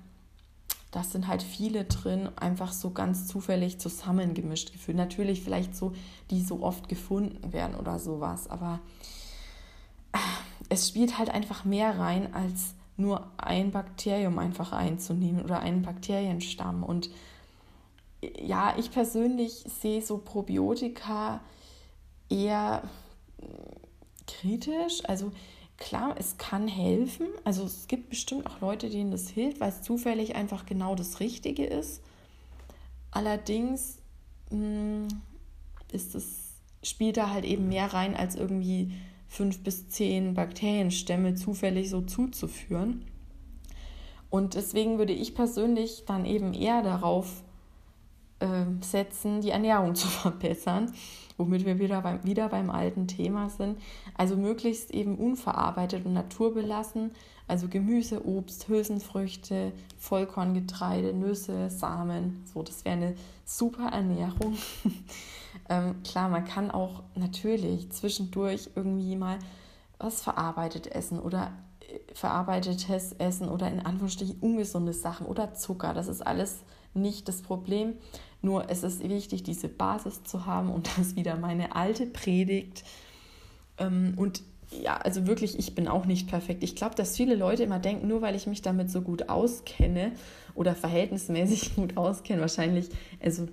das 0.90 1.12
sind 1.12 1.28
halt 1.28 1.42
viele 1.42 1.84
drin, 1.84 2.28
einfach 2.36 2.72
so 2.72 2.90
ganz 2.90 3.28
zufällig 3.28 3.78
zusammengemischt 3.78 4.72
gefühlt. 4.72 4.96
Natürlich 4.96 5.42
vielleicht 5.42 5.76
so, 5.76 5.92
die 6.30 6.42
so 6.42 6.62
oft 6.62 6.88
gefunden 6.88 7.52
werden 7.52 7.76
oder 7.76 7.98
sowas, 7.98 8.48
aber 8.48 8.80
äh, 10.12 10.18
es 10.70 10.88
spielt 10.88 11.18
halt 11.18 11.30
einfach 11.30 11.64
mehr 11.64 11.98
rein, 11.98 12.34
als 12.34 12.74
nur 12.96 13.30
ein 13.36 13.70
Bakterium 13.70 14.38
einfach 14.40 14.72
einzunehmen 14.72 15.42
oder 15.42 15.60
einen 15.60 15.82
Bakterienstamm. 15.82 16.82
Und 16.82 17.10
ja, 18.42 18.74
ich 18.76 18.90
persönlich 18.90 19.64
sehe 19.80 20.02
so 20.02 20.18
Probiotika 20.18 21.40
eher 22.28 22.82
kritisch. 24.26 25.04
Also 25.04 25.30
klar, 25.78 26.16
es 26.18 26.36
kann 26.36 26.68
helfen. 26.68 27.28
Also 27.44 27.64
es 27.64 27.88
gibt 27.88 28.10
bestimmt 28.10 28.46
auch 28.46 28.60
Leute, 28.60 28.90
denen 28.90 29.10
das 29.10 29.28
hilft, 29.28 29.60
weil 29.60 29.70
es 29.70 29.82
zufällig 29.82 30.36
einfach 30.36 30.66
genau 30.66 30.94
das 30.94 31.20
Richtige 31.20 31.64
ist. 31.64 32.02
Allerdings 33.10 33.98
mh, 34.50 34.58
hm, 34.58 35.08
ist 35.92 36.14
es, 36.14 36.60
spielt 36.82 37.16
da 37.16 37.30
halt 37.30 37.44
eben 37.44 37.68
mehr 37.68 37.92
rein, 37.92 38.14
als 38.14 38.36
irgendwie 38.36 38.92
fünf 39.28 39.62
bis 39.62 39.88
zehn 39.88 40.34
Bakterienstämme 40.34 41.34
zufällig 41.34 41.90
so 41.90 42.02
zuzuführen. 42.02 43.04
Und 44.30 44.54
deswegen 44.54 44.98
würde 44.98 45.12
ich 45.12 45.34
persönlich 45.34 46.04
dann 46.06 46.26
eben 46.26 46.52
eher 46.52 46.82
darauf 46.82 47.42
äh, 48.40 48.64
setzen, 48.80 49.40
die 49.40 49.50
Ernährung 49.50 49.94
zu 49.94 50.08
verbessern, 50.08 50.92
womit 51.38 51.64
wir 51.64 51.78
wieder 51.78 52.02
beim, 52.02 52.22
wieder 52.24 52.48
beim 52.48 52.68
alten 52.68 53.06
Thema 53.06 53.48
sind. 53.48 53.78
Also 54.14 54.36
möglichst 54.36 54.90
eben 54.90 55.16
unverarbeitet 55.16 56.04
und 56.04 56.12
naturbelassen, 56.12 57.12
also 57.46 57.68
Gemüse, 57.68 58.26
Obst, 58.26 58.68
Hülsenfrüchte, 58.68 59.72
Vollkorngetreide, 59.96 61.14
Nüsse, 61.14 61.70
Samen. 61.70 62.44
So, 62.52 62.62
das 62.62 62.84
wäre 62.84 62.96
eine 62.96 63.14
super 63.46 63.88
Ernährung. 63.88 64.58
ähm, 65.70 66.02
klar, 66.02 66.28
man 66.28 66.44
kann 66.44 66.70
auch 66.70 67.02
natürlich 67.14 67.90
zwischendurch 67.90 68.70
irgendwie 68.74 69.16
mal 69.16 69.38
was 69.98 70.20
verarbeitet 70.20 70.88
essen 70.88 71.18
oder 71.18 71.52
äh, 71.80 72.14
verarbeitetes 72.14 73.12
Essen 73.14 73.48
oder 73.48 73.70
in 73.70 73.80
Anführungsstrichen 73.80 74.38
ungesunde 74.40 74.92
Sachen 74.92 75.26
oder 75.26 75.54
Zucker. 75.54 75.94
Das 75.94 76.08
ist 76.08 76.26
alles 76.26 76.60
nicht 76.94 77.28
das 77.28 77.42
Problem. 77.42 77.94
Nur 78.40 78.70
es 78.70 78.82
ist 78.82 79.06
wichtig, 79.08 79.42
diese 79.42 79.68
Basis 79.68 80.22
zu 80.22 80.46
haben 80.46 80.70
und 80.70 80.88
das 80.98 81.16
wieder 81.16 81.36
meine 81.36 81.74
alte 81.74 82.06
Predigt. 82.06 82.84
Ähm, 83.78 84.14
und 84.16 84.42
ja, 84.70 84.96
also 84.98 85.26
wirklich, 85.26 85.58
ich 85.58 85.74
bin 85.74 85.88
auch 85.88 86.04
nicht 86.04 86.28
perfekt. 86.28 86.62
Ich 86.62 86.76
glaube, 86.76 86.94
dass 86.94 87.16
viele 87.16 87.34
Leute 87.34 87.62
immer 87.62 87.78
denken, 87.78 88.06
nur 88.06 88.20
weil 88.20 88.34
ich 88.34 88.46
mich 88.46 88.60
damit 88.60 88.90
so 88.90 89.00
gut 89.00 89.28
auskenne 89.28 90.12
oder 90.54 90.74
verhältnismäßig 90.74 91.74
gut 91.76 91.96
auskenne, 91.96 92.40
wahrscheinlich, 92.40 92.90
also 93.20 93.48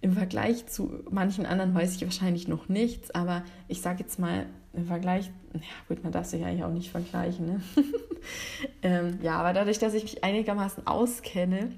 im 0.00 0.12
Vergleich 0.12 0.66
zu 0.66 1.02
manchen 1.10 1.44
anderen 1.44 1.74
weiß 1.74 1.96
ich 1.96 2.04
wahrscheinlich 2.04 2.46
noch 2.46 2.68
nichts, 2.68 3.10
aber 3.10 3.42
ich 3.66 3.80
sage 3.80 4.00
jetzt 4.00 4.18
mal, 4.18 4.46
im 4.72 4.86
Vergleich, 4.86 5.32
ja 5.54 5.60
gut, 5.88 6.04
man 6.04 6.12
darf 6.12 6.26
sich 6.26 6.44
eigentlich 6.44 6.62
auch 6.62 6.72
nicht 6.72 6.90
vergleichen, 6.90 7.46
ne? 7.46 7.62
ähm, 8.82 9.18
ja, 9.22 9.40
aber 9.40 9.52
dadurch, 9.52 9.78
dass 9.80 9.94
ich 9.94 10.04
mich 10.04 10.22
einigermaßen 10.22 10.86
auskenne, 10.86 11.72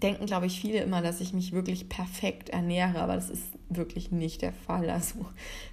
denken, 0.00 0.26
glaube 0.26 0.46
ich, 0.46 0.60
viele 0.60 0.82
immer, 0.82 1.02
dass 1.02 1.20
ich 1.20 1.32
mich 1.32 1.52
wirklich 1.52 1.88
perfekt 1.88 2.50
ernähre, 2.50 3.00
aber 3.00 3.14
das 3.14 3.30
ist 3.30 3.44
wirklich 3.68 4.10
nicht 4.10 4.42
der 4.42 4.52
Fall. 4.52 4.90
Also 4.90 5.26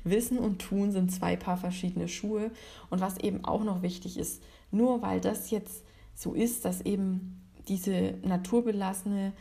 Wissen 0.03 0.38
und 0.38 0.59
Tun 0.59 0.91
sind 0.91 1.11
zwei 1.11 1.36
Paar 1.36 1.57
verschiedene 1.57 2.07
Schuhe. 2.07 2.51
Und 2.89 3.01
was 3.01 3.17
eben 3.17 3.45
auch 3.45 3.63
noch 3.63 3.82
wichtig 3.82 4.17
ist, 4.17 4.41
nur 4.71 5.01
weil 5.01 5.21
das 5.21 5.51
jetzt 5.51 5.84
so 6.13 6.34
ist, 6.34 6.65
dass 6.65 6.82
eben 6.82 7.41
diese 7.67 8.15
naturbelassene, 8.23 9.34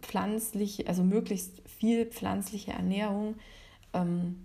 pflanzliche, 0.00 0.86
also 0.88 1.04
möglichst 1.04 1.62
viel 1.68 2.06
pflanzliche 2.06 2.72
Ernährung 2.72 3.36
ähm, 3.92 4.36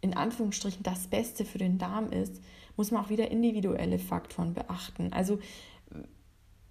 in 0.00 0.14
Anführungsstrichen 0.14 0.82
das 0.82 1.06
Beste 1.06 1.44
für 1.44 1.58
den 1.58 1.78
Darm 1.78 2.10
ist, 2.10 2.40
muss 2.76 2.90
man 2.90 3.04
auch 3.04 3.10
wieder 3.10 3.30
individuelle 3.30 3.98
Faktoren 3.98 4.54
beachten. 4.54 5.12
Also 5.12 5.38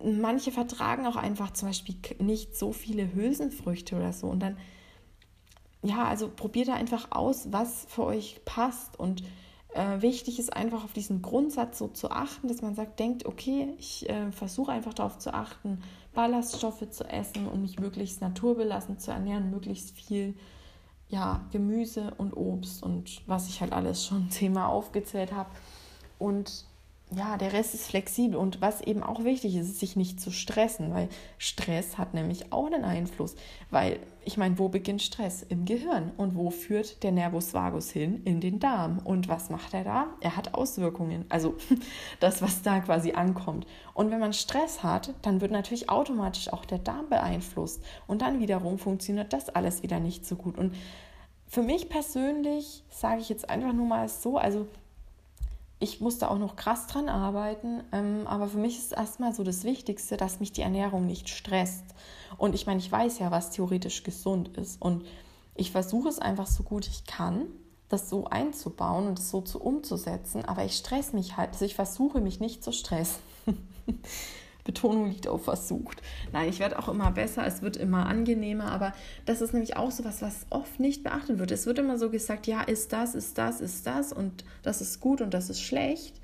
manche 0.04 0.51
vertragen 0.51 1.06
auch 1.06 1.16
einfach 1.16 1.51
zum 1.51 1.70
Beispiel 1.70 1.95
nicht 2.20 2.56
so 2.56 2.74
viele 2.74 3.14
Hülsenfrüchte 3.14 3.95
oder 3.95 4.14
so. 4.14 4.28
Und 4.28 4.41
dann, 4.41 4.58
ja, 5.82 6.06
also 6.06 6.30
probiert 6.30 6.68
da 6.68 6.74
einfach 6.74 7.08
aus, 7.12 7.51
was 7.51 7.86
für 7.89 8.04
euch 8.04 8.41
passt. 8.45 8.99
Und 8.99 9.24
äh, 9.74 10.01
wichtig 10.01 10.39
ist 10.39 10.54
einfach 10.54 10.84
auf 10.84 10.93
diesen 10.93 11.22
Grundsatz 11.22 11.80
so 11.80 11.88
zu 11.88 12.12
achten, 12.12 12.47
dass 12.47 12.62
man 12.62 12.76
sagt, 12.76 12.99
denkt, 12.99 13.26
okay, 13.26 13.74
ich 13.80 14.10
äh, 14.10 14.32
versuche 14.32 14.72
einfach 14.72 14.93
darauf 14.93 15.18
zu 15.18 15.34
achten, 15.34 15.82
Ballaststoffe 16.14 16.89
zu 16.89 17.06
essen 17.06 17.47
und 17.47 17.62
mich 17.62 17.80
möglichst 17.80 18.22
naturbelassen 18.22 18.99
zu 18.99 19.12
ernähren, 19.12 19.49
möglichst 19.49 19.95
viel 19.95 20.36
ja, 21.10 21.41
Gemüse 21.51 22.14
und 22.18 22.36
Obst 22.36 22.82
und 22.82 23.22
was 23.28 23.47
ich 23.47 23.62
halt 23.62 23.74
alles 23.74 24.06
schon 24.06 24.30
zehnmal 24.30 24.68
aufgezählt 24.68 25.32
habe. 25.32 25.49
Und 26.20 26.66
ja, 27.16 27.38
der 27.38 27.53
Rest 27.53 27.74
ist 27.74 27.88
flexibel. 27.88 28.38
Und 28.38 28.61
was 28.61 28.82
eben 28.82 29.03
auch 29.03 29.24
wichtig 29.24 29.55
ist, 29.55 29.70
ist, 29.70 29.80
sich 29.80 29.95
nicht 29.95 30.20
zu 30.20 30.32
stressen, 30.32 30.93
weil 30.93 31.09
Stress 31.38 31.97
hat 31.97 32.14
nämlich 32.14 32.51
auch 32.51 32.68
einen 32.68 32.84
Einfluss. 32.84 33.36
Weil, 33.70 33.99
ich 34.24 34.38
meine, 34.38 34.57
wo 34.59 34.70
beginnt 34.70 35.01
Stress? 35.01 35.43
Im 35.43 35.66
Gehirn. 35.66 36.11
Und 36.18 36.36
wo 36.36 36.49
führt 36.49 37.03
der 37.03 37.11
Nervus 37.11 37.53
vagus 37.53 37.91
hin? 37.91 38.22
In 38.26 38.41
den 38.41 38.59
Darm. 38.59 38.99
Und 39.03 39.28
was 39.28 39.49
macht 39.49 39.74
er 39.74 39.84
da? 39.84 40.07
Er 40.22 40.36
hat 40.36 40.53
Auswirkungen. 40.53 41.26
Also 41.30 41.55
das, 42.20 42.41
was 42.41 42.61
da 42.61 42.80
quasi 42.80 43.14
ankommt. 43.14 43.68
Und 43.93 44.11
wenn 44.11 44.20
man 44.20 44.34
Stress 44.34 44.84
hat, 44.84 45.14
dann 45.22 45.41
wird 45.41 45.51
natürlich 45.51 45.89
automatisch 45.89 46.51
auch 46.51 46.66
der 46.66 46.80
Darm 46.80 47.09
beeinflusst. 47.09 47.84
Und 48.07 48.22
dann 48.22 48.39
wiederum 48.39 48.78
funktioniert 48.78 49.34
das 49.34 49.49
alles 49.49 49.84
wieder 49.84 49.99
nicht 49.99 50.26
so 50.26 50.36
gut. 50.36 50.57
Und 50.57 50.74
für 51.47 51.61
mich 51.61 51.88
persönlich 51.88 52.84
sage 52.89 53.22
ich 53.22 53.30
jetzt 53.30 53.49
einfach 53.49 53.74
nur 53.74 53.86
mal 53.86 54.09
so, 54.09 54.38
also 54.38 54.68
ich 55.84 56.00
musste 56.00 56.32
auch 56.32 56.40
noch 56.40 56.56
krass 56.56 56.88
dran 56.88 57.10
arbeiten, 57.10 57.84
ähm, 57.92 58.26
aber 58.26 58.48
für 58.48 58.58
mich 58.58 58.78
ist 58.78 58.94
erstmal 58.94 59.34
so 59.34 59.44
das 59.44 59.66
Wichtigste, 59.66 60.16
dass 60.16 60.40
mich 60.40 60.54
die 60.54 60.62
Ernährung 60.62 61.06
nicht 61.06 61.28
stresst. 61.28 61.84
Und 62.38 62.56
ich 62.56 62.66
meine, 62.66 62.80
ich 62.80 62.90
weiß 62.90 63.20
ja, 63.20 63.32
was 63.32 63.52
theoretisch 63.52 64.04
gesund 64.04 64.58
ist. 64.58 64.82
Und 64.82 65.06
ich 65.56 65.72
versuche 65.72 66.08
es 66.08 66.20
einfach 66.20 66.48
so 66.48 66.64
gut 66.64 66.88
ich 66.88 67.06
kann, 67.06 67.48
das 67.90 68.10
so 68.10 68.26
einzubauen 68.26 69.08
und 69.08 69.20
es 69.20 69.30
so 69.30 69.42
zu 69.42 69.62
umzusetzen, 69.62 70.46
aber 70.46 70.64
ich 70.64 70.78
stress 70.78 71.12
mich 71.12 71.36
halt, 71.36 71.52
also 71.52 71.66
ich 71.66 71.76
versuche 71.76 72.22
mich 72.22 72.40
nicht 72.40 72.64
zu 72.64 72.72
stressen. 72.72 73.22
Betonung 74.64 75.09
liegt 75.09 75.28
auf 75.28 75.43
versucht. 75.43 76.01
Nein, 76.32 76.49
ich 76.49 76.59
werde 76.59 76.80
auch 76.80 76.88
immer 76.88 77.11
besser, 77.11 77.45
es 77.45 77.61
wird 77.61 77.78
immer 77.78 78.05
angenehmer, 78.05 78.72
aber 78.72 78.93
das 79.26 79.41
ist 79.41 79.53
nämlich 79.53 79.76
auch 79.76 79.91
so 79.91 80.05
was, 80.05 80.22
was 80.22 80.45
oft 80.49 80.80
nicht 80.80 81.03
beachtet 81.03 81.39
wird. 81.39 81.51
Es 81.51 81.66
wird 81.66 81.80
immer 81.80 81.97
so 81.97 82.09
gesagt, 82.09 82.47
ja, 82.47 82.61
ist 82.61 82.93
das, 82.93 83.16
ist 83.16 83.38
das, 83.38 83.61
ist 83.61 83.86
das 83.86 84.14
und 84.14 84.45
das 84.61 84.82
ist 84.82 84.99
gut 84.99 85.22
und 85.22 85.34
das 85.34 85.49
ist 85.49 85.61
schlecht. 85.61 86.20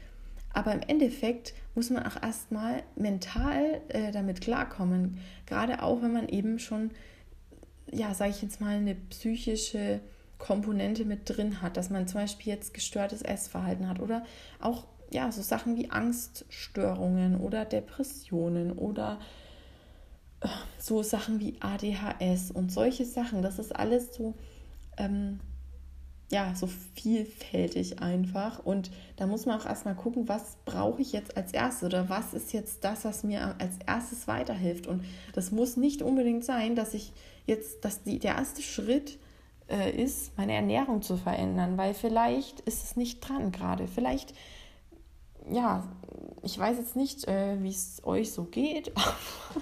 Aber 0.52 0.74
im 0.74 0.82
Endeffekt 0.82 1.54
muss 1.76 1.90
man 1.90 2.06
auch 2.06 2.22
erstmal 2.22 2.84
mental 2.96 3.82
äh, 3.90 4.12
damit 4.12 4.42
klarkommen, 4.42 5.20
gerade 5.46 5.84
auch 5.84 6.02
wenn 6.02 6.14
man 6.14 6.28
eben 6.28 6.60
schon, 6.60 6.92
ja, 7.92 8.14
sage 8.14 8.32
ich 8.32 8.42
jetzt 8.42 8.60
mal, 8.60 8.76
eine 8.76 8.96
psychische 8.96 10.00
Komponente 10.40 11.06
mit 11.06 11.30
drin 11.30 11.62
hat, 11.62 11.78
dass 11.78 11.90
man 11.90 12.08
zum 12.08 12.22
Beispiel 12.22 12.54
jetzt 12.54 12.74
gestörtes 12.74 13.22
Essverhalten 13.22 13.88
hat 13.88 14.00
oder 14.00 14.24
auch 14.60 14.88
ja, 15.12 15.32
so 15.32 15.42
Sachen 15.42 15.76
wie 15.76 15.90
Angststörungen 15.90 17.40
oder 17.40 17.66
Depressionen 17.66 18.72
oder 18.72 19.20
äh, 20.42 20.48
so 20.78 21.04
Sachen 21.04 21.40
wie 21.40 21.56
ADHS 21.60 22.52
und 22.52 22.72
solche 22.72 23.06
Sachen. 23.06 23.42
Das 23.42 23.60
ist 23.60 23.76
alles 23.76 24.14
so, 24.14 24.36
ähm, 24.98 25.40
ja, 26.32 26.54
so 26.54 26.68
vielfältig 26.96 28.02
einfach. 28.02 28.64
Und 28.64 28.92
da 29.16 29.26
muss 29.26 29.46
man 29.46 29.60
auch 29.60 29.66
erstmal 29.66 29.96
gucken, 29.96 30.28
was 30.28 30.58
brauche 30.66 31.02
ich 31.02 31.12
jetzt 31.12 31.36
als 31.36 31.54
erstes 31.54 31.84
oder 31.84 32.10
was 32.10 32.34
ist 32.34 32.54
jetzt 32.54 32.84
das, 32.84 33.04
was 33.04 33.24
mir 33.24 33.56
als 33.60 33.76
erstes 33.86 34.28
weiterhilft. 34.28 34.86
Und 34.86 35.04
das 35.34 35.52
muss 35.52 35.76
nicht 35.76 36.04
unbedingt 36.04 36.46
sein, 36.46 36.76
dass 36.76 36.94
ich 36.94 37.14
jetzt, 37.48 37.84
dass 37.84 38.04
die, 38.04 38.20
der 38.20 38.36
erste 38.36 38.62
Schritt 38.62 39.18
äh, 39.70 39.92
ist, 39.92 40.38
meine 40.38 40.54
Ernährung 40.54 41.02
zu 41.02 41.18
verändern, 41.18 41.78
weil 41.78 41.96
vielleicht 41.96 42.60
ist 42.62 42.84
es 42.84 42.96
nicht 42.96 43.22
dran 43.22 43.52
gerade. 43.52 43.88
Vielleicht 43.88 44.36
ja, 45.52 45.84
ich 46.44 46.58
weiß 46.58 46.78
jetzt 46.78 46.96
nicht, 46.96 47.28
äh, 47.28 47.62
wie 47.62 47.70
es 47.70 48.02
euch 48.04 48.32
so 48.32 48.44
geht. 48.44 48.92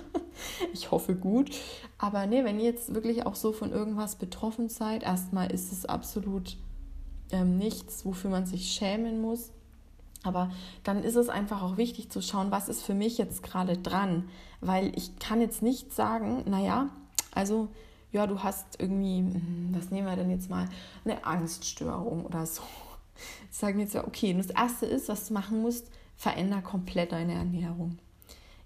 ich 0.73 0.91
hoffe 0.91 1.15
gut. 1.15 1.51
Aber 1.97 2.27
nee, 2.27 2.43
wenn 2.43 2.59
ihr 2.59 2.65
jetzt 2.65 2.93
wirklich 2.93 3.25
auch 3.25 3.35
so 3.35 3.51
von 3.51 3.71
irgendwas 3.71 4.15
betroffen 4.15 4.69
seid, 4.69 5.03
erstmal 5.03 5.51
ist 5.51 5.71
es 5.71 5.85
absolut 5.85 6.57
ähm, 7.31 7.57
nichts, 7.57 8.05
wofür 8.05 8.29
man 8.29 8.45
sich 8.45 8.71
schämen 8.71 9.21
muss. 9.21 9.51
Aber 10.23 10.51
dann 10.83 11.03
ist 11.03 11.15
es 11.15 11.29
einfach 11.29 11.61
auch 11.61 11.77
wichtig 11.77 12.09
zu 12.09 12.21
schauen, 12.21 12.51
was 12.51 12.69
ist 12.69 12.83
für 12.83 12.93
mich 12.93 13.17
jetzt 13.17 13.43
gerade 13.43 13.77
dran. 13.77 14.29
Weil 14.61 14.91
ich 14.95 15.17
kann 15.19 15.41
jetzt 15.41 15.61
nicht 15.61 15.93
sagen, 15.93 16.43
naja, 16.45 16.89
also 17.33 17.69
ja, 18.11 18.25
du 18.27 18.41
hast 18.43 18.79
irgendwie, 18.79 19.19
hm, 19.19 19.69
was 19.71 19.91
nehmen 19.91 20.07
wir 20.07 20.15
denn 20.15 20.29
jetzt 20.29 20.49
mal, 20.49 20.67
eine 21.05 21.25
Angststörung 21.25 22.25
oder 22.25 22.45
so 22.45 22.63
sagen 23.50 23.80
jetzt 23.80 23.93
ja, 23.93 24.06
okay, 24.06 24.34
das 24.34 24.50
Erste 24.50 24.86
ist, 24.86 25.10
was 25.10 25.28
du 25.28 25.34
machen 25.34 25.62
musst, 25.62 25.89
veränder 26.16 26.62
komplett 26.62 27.12
deine 27.12 27.34
Ernährung. 27.34 27.98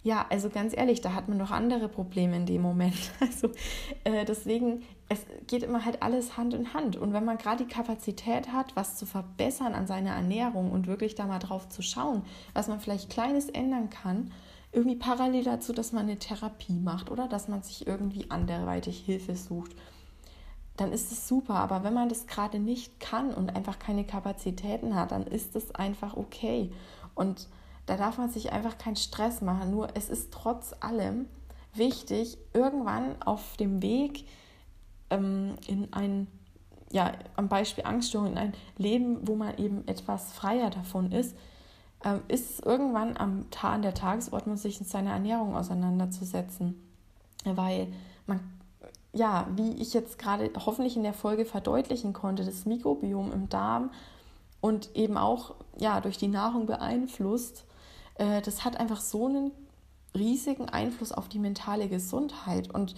Ja, 0.04 0.26
also 0.30 0.50
ganz 0.50 0.76
ehrlich, 0.76 1.02
da 1.02 1.14
hat 1.14 1.30
man 1.30 1.38
doch 1.38 1.52
andere 1.52 1.88
Probleme 1.88 2.36
in 2.36 2.46
dem 2.46 2.62
Moment. 2.62 2.96
Also 3.20 3.52
äh, 4.04 4.26
deswegen, 4.26 4.82
es 5.10 5.20
geht 5.46 5.62
immer 5.62 5.86
halt 5.86 6.02
alles 6.02 6.38
Hand 6.38 6.56
in 6.56 6.74
Hand. 6.74 6.96
Und 6.96 7.14
wenn 7.14 7.24
man 7.24 7.38
gerade 7.38 7.66
die 7.66 7.72
Kapazität 7.72 8.52
hat, 8.52 8.76
was 8.76 8.98
zu 8.98 9.06
verbessern 9.06 9.76
an 9.76 9.86
seiner 9.86 10.12
Ernährung 10.12 10.72
und 10.72 10.88
wirklich 10.88 11.14
da 11.14 11.28
mal 11.28 11.40
drauf 11.40 11.70
zu 11.70 11.84
schauen, 11.84 12.24
was 12.54 12.68
man 12.68 12.80
vielleicht 12.80 13.12
Kleines 13.12 13.48
ändern 13.50 13.92
kann, 13.92 14.32
irgendwie 14.72 14.96
parallel 14.96 15.44
dazu, 15.44 15.72
dass 15.72 15.92
man 15.92 16.04
eine 16.04 16.18
Therapie 16.18 16.80
macht 16.80 17.12
oder 17.12 17.28
dass 17.28 17.48
man 17.48 17.62
sich 17.62 17.86
irgendwie 17.86 18.32
anderweitig 18.32 19.00
Hilfe 19.06 19.36
sucht 19.36 19.76
dann 20.78 20.92
ist 20.92 21.12
es 21.12 21.28
super. 21.28 21.56
Aber 21.56 21.84
wenn 21.84 21.94
man 21.94 22.10
das 22.10 22.28
gerade 22.28 22.60
nicht 22.60 23.00
kann 23.00 23.34
und 23.34 23.56
einfach 23.56 23.80
keine 23.80 24.04
Kapazitäten 24.04 24.96
hat, 24.96 25.12
dann 25.12 25.24
ist 25.24 25.56
es 25.56 25.74
einfach 25.76 26.16
okay. 26.16 26.72
Und 27.16 27.48
da 27.86 27.98
darf 27.98 28.18
man 28.18 28.30
sich 28.30 28.52
einfach 28.52 28.78
keinen 28.78 28.96
Stress 28.96 29.42
machen. 29.42 29.72
Nur 29.72 29.90
es 29.96 30.10
ist 30.10 30.32
trotz 30.32 30.74
allem 30.80 31.28
wichtig, 31.74 32.38
irgendwann 32.54 33.22
auf 33.22 33.58
dem 33.58 33.82
Weg 33.82 34.26
ähm, 35.10 35.56
in 35.68 35.92
ein, 35.94 36.28
ja, 36.92 37.12
am 37.36 37.48
Beispiel 37.48 37.86
Angststörung, 37.86 38.28
in 38.28 38.38
ein 38.38 38.54
Leben, 38.78 39.28
wo 39.28 39.36
man 39.36 39.58
eben 39.58 39.88
etwas 39.88 40.34
freier 40.34 40.70
davon 40.70 41.12
ist, 41.12 41.36
ähm, 42.04 42.22
ist 42.28 42.50
es 42.52 42.60
irgendwann 42.60 43.18
am 43.18 43.50
Tag 43.52 43.74
an 43.74 43.82
der 43.82 43.94
Tagesordnung, 43.94 44.58
sich 44.58 44.80
mit 44.80 44.90
seiner 44.90 45.12
Ernährung 45.12 45.56
auseinanderzusetzen. 45.56 46.82
Weil 47.44 47.88
man 48.26 48.40
ja, 49.14 49.48
wie 49.56 49.74
ich 49.74 49.94
jetzt 49.94 50.18
gerade 50.18 50.52
hoffentlich 50.66 50.96
in 50.96 51.04
der 51.04 51.14
Folge 51.14 51.46
verdeutlichen 51.46 52.14
konnte, 52.14 52.46
das 52.46 52.66
Mikrobiom 52.66 53.32
im 53.32 53.50
Darm 53.50 53.92
und 54.62 54.96
eben 54.96 55.18
auch 55.18 55.56
ja, 55.78 56.00
durch 56.00 56.18
die 56.18 56.28
Nahrung 56.28 56.66
beeinflusst, 56.66 57.66
äh, 58.16 58.42
das 58.42 58.64
hat 58.64 58.80
einfach 58.80 59.02
so 59.02 59.28
einen 59.28 59.52
riesigen 60.16 60.70
Einfluss 60.70 61.12
auf 61.12 61.28
die 61.28 61.40
mentale 61.40 61.88
Gesundheit. 61.88 62.74
Und 62.74 62.96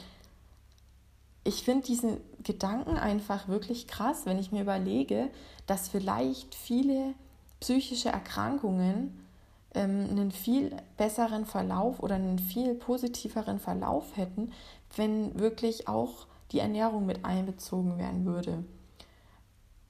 ich 1.44 1.64
finde 1.64 1.86
diesen 1.86 2.18
Gedanken 2.44 2.98
einfach 2.98 3.48
wirklich 3.48 3.88
krass, 3.88 4.26
wenn 4.26 4.40
ich 4.40 4.52
mir 4.52 4.62
überlege, 4.62 5.30
dass 5.66 5.88
vielleicht 5.88 6.56
viele 6.56 7.14
psychische 7.60 8.10
Erkrankungen 8.10 9.26
ähm, 9.74 10.08
einen 10.10 10.32
viel 10.32 10.76
besseren 10.98 11.46
Verlauf 11.46 12.02
oder 12.02 12.16
einen 12.16 12.40
viel 12.40 12.76
positiveren 12.76 13.60
Verlauf 13.60 14.16
hätten, 14.16 14.52
wenn 14.96 15.40
wirklich 15.40 15.88
auch 15.88 16.28
die 16.52 16.60
Ernährung 16.60 17.06
mit 17.06 17.26
einbezogen 17.26 17.98
werden 17.98 18.26
würde. 18.26 18.64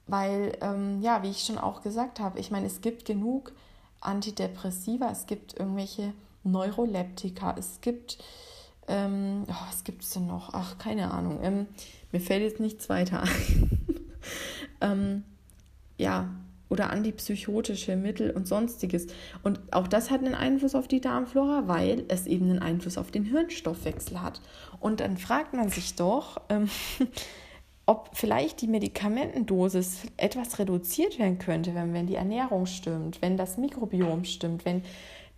Weil, 0.06 0.56
ähm, 0.60 1.00
ja, 1.00 1.22
wie 1.22 1.30
ich 1.30 1.44
schon 1.44 1.58
auch 1.58 1.82
gesagt 1.82 2.20
habe, 2.20 2.38
ich 2.38 2.50
meine, 2.50 2.66
es 2.66 2.80
gibt 2.80 3.04
genug 3.04 3.52
Antidepressiva, 4.00 5.10
es 5.10 5.26
gibt 5.26 5.58
irgendwelche 5.58 6.12
Neuroleptika, 6.42 7.54
es 7.58 7.80
gibt, 7.80 8.18
ähm, 8.86 9.44
oh, 9.48 9.66
was 9.68 9.84
gibt 9.84 10.04
es 10.04 10.10
denn 10.10 10.26
noch? 10.26 10.52
Ach, 10.52 10.76
keine 10.78 11.10
Ahnung. 11.10 11.38
Ähm, 11.42 11.66
mir 12.12 12.20
fällt 12.20 12.42
jetzt 12.42 12.60
nichts 12.60 12.88
weiter 12.88 13.22
ein. 13.22 13.86
ähm, 14.82 15.24
ja, 15.96 16.28
oder 16.74 16.90
antipsychotische 16.90 17.94
Mittel 17.94 18.32
und 18.32 18.48
sonstiges. 18.48 19.06
Und 19.44 19.60
auch 19.72 19.86
das 19.86 20.10
hat 20.10 20.22
einen 20.22 20.34
Einfluss 20.34 20.74
auf 20.74 20.88
die 20.88 21.00
Darmflora, 21.00 21.68
weil 21.68 22.04
es 22.08 22.26
eben 22.26 22.50
einen 22.50 22.58
Einfluss 22.58 22.98
auf 22.98 23.12
den 23.12 23.24
Hirnstoffwechsel 23.24 24.20
hat. 24.20 24.40
Und 24.80 24.98
dann 24.98 25.16
fragt 25.16 25.54
man 25.54 25.68
sich 25.68 25.94
doch, 25.94 26.42
ähm, 26.48 26.68
ob 27.86 28.10
vielleicht 28.12 28.60
die 28.60 28.66
Medikamentendosis 28.66 30.02
etwas 30.16 30.58
reduziert 30.58 31.20
werden 31.20 31.38
könnte, 31.38 31.76
wenn, 31.76 31.94
wenn 31.94 32.08
die 32.08 32.16
Ernährung 32.16 32.66
stimmt, 32.66 33.22
wenn 33.22 33.36
das 33.36 33.56
Mikrobiom 33.56 34.24
stimmt, 34.24 34.64
wenn 34.64 34.82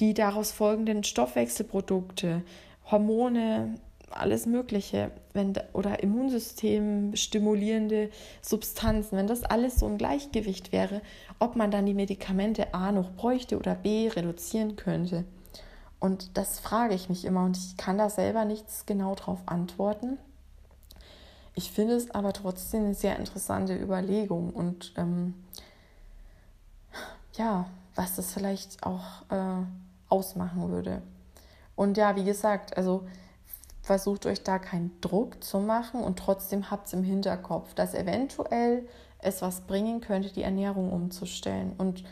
die 0.01 0.15
daraus 0.15 0.53
folgenden 0.53 1.05
Stoffwechselprodukte, 1.05 2.43
Hormone, 2.91 3.75
alles 4.11 4.47
Mögliche, 4.47 5.11
wenn 5.33 5.55
oder 5.73 6.03
Immunsystem 6.03 7.15
stimulierende 7.17 8.11
Substanzen, 8.41 9.17
wenn 9.17 9.27
das 9.27 9.43
alles 9.43 9.77
so 9.77 9.87
im 9.87 9.99
Gleichgewicht 9.99 10.73
wäre, 10.73 11.03
ob 11.39 11.57
man 11.57 11.71
dann 11.71 11.87
die 11.87 11.95
Medikamente 11.95 12.73
A 12.73 12.93
noch 12.93 13.13
bräuchte 13.13 13.59
oder 13.59 13.75
B 13.75 14.09
reduzieren 14.09 14.77
könnte. 14.77 15.25
Und 15.99 16.37
das 16.37 16.61
frage 16.61 16.95
ich 16.95 17.09
mich 17.09 17.25
immer 17.25 17.45
und 17.45 17.57
ich 17.57 17.77
kann 17.77 17.99
da 17.99 18.11
selber 18.11 18.45
nichts 18.45 18.87
genau 18.87 19.15
drauf 19.15 19.41
antworten. 19.47 20.19
Ich 21.55 21.73
finde 21.73 21.95
es 21.95 22.11
aber 22.11 22.33
trotzdem 22.33 22.85
eine 22.85 22.95
sehr 22.95 23.19
interessante 23.19 23.75
Überlegung 23.75 24.51
und 24.51 24.93
ähm, 24.97 25.35
ja, 27.33 27.67
was 27.95 28.17
das 28.17 28.33
vielleicht 28.33 28.85
auch 28.85 29.23
äh, 29.31 29.65
ausmachen 30.09 30.71
würde. 30.71 31.03
Und 31.75 31.97
ja, 31.97 32.15
wie 32.15 32.25
gesagt, 32.25 32.77
also 32.77 33.07
versucht 33.87 34.27
euch 34.27 34.43
da 34.43 34.59
keinen 34.59 35.01
Druck 35.01 35.45
zu 35.45 35.61
machen 35.61 36.03
und 36.03 36.19
trotzdem 36.19 36.73
habt 36.73 36.89
es 36.89 36.93
im 36.93 37.05
Hinterkopf, 37.05 37.73
dass 37.75 37.95
eventuell 37.95 38.89
es 39.21 39.43
was 39.43 39.61
bringen 39.61 40.01
könnte, 40.01 40.33
die 40.33 40.43
Ernährung 40.43 40.91
umzustellen. 40.91 41.73
Und 41.79 42.03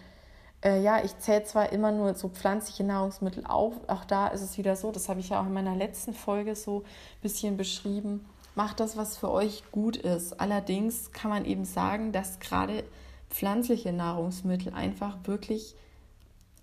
äh, 0.64 0.80
ja, 0.80 1.02
ich 1.04 1.18
zähle 1.18 1.42
zwar 1.42 1.72
immer 1.72 1.90
nur 1.90 2.14
so 2.14 2.28
pflanzliche 2.28 2.84
Nahrungsmittel 2.84 3.44
auf, 3.44 3.74
auch 3.88 4.04
da 4.04 4.28
ist 4.28 4.42
es 4.42 4.56
wieder 4.56 4.76
so, 4.76 4.92
das 4.92 5.08
habe 5.08 5.18
ich 5.18 5.30
ja 5.30 5.40
auch 5.40 5.46
in 5.46 5.52
meiner 5.52 5.74
letzten 5.74 6.14
Folge 6.14 6.54
so 6.54 6.82
ein 6.82 7.22
bisschen 7.22 7.56
beschrieben, 7.56 8.24
macht 8.54 8.78
das, 8.78 8.96
was 8.96 9.16
für 9.16 9.32
euch 9.32 9.64
gut 9.72 9.96
ist. 9.96 10.40
Allerdings 10.40 11.10
kann 11.10 11.32
man 11.32 11.44
eben 11.44 11.64
sagen, 11.64 12.12
dass 12.12 12.38
gerade 12.38 12.84
pflanzliche 13.30 13.92
Nahrungsmittel 13.92 14.72
einfach 14.72 15.16
wirklich 15.24 15.74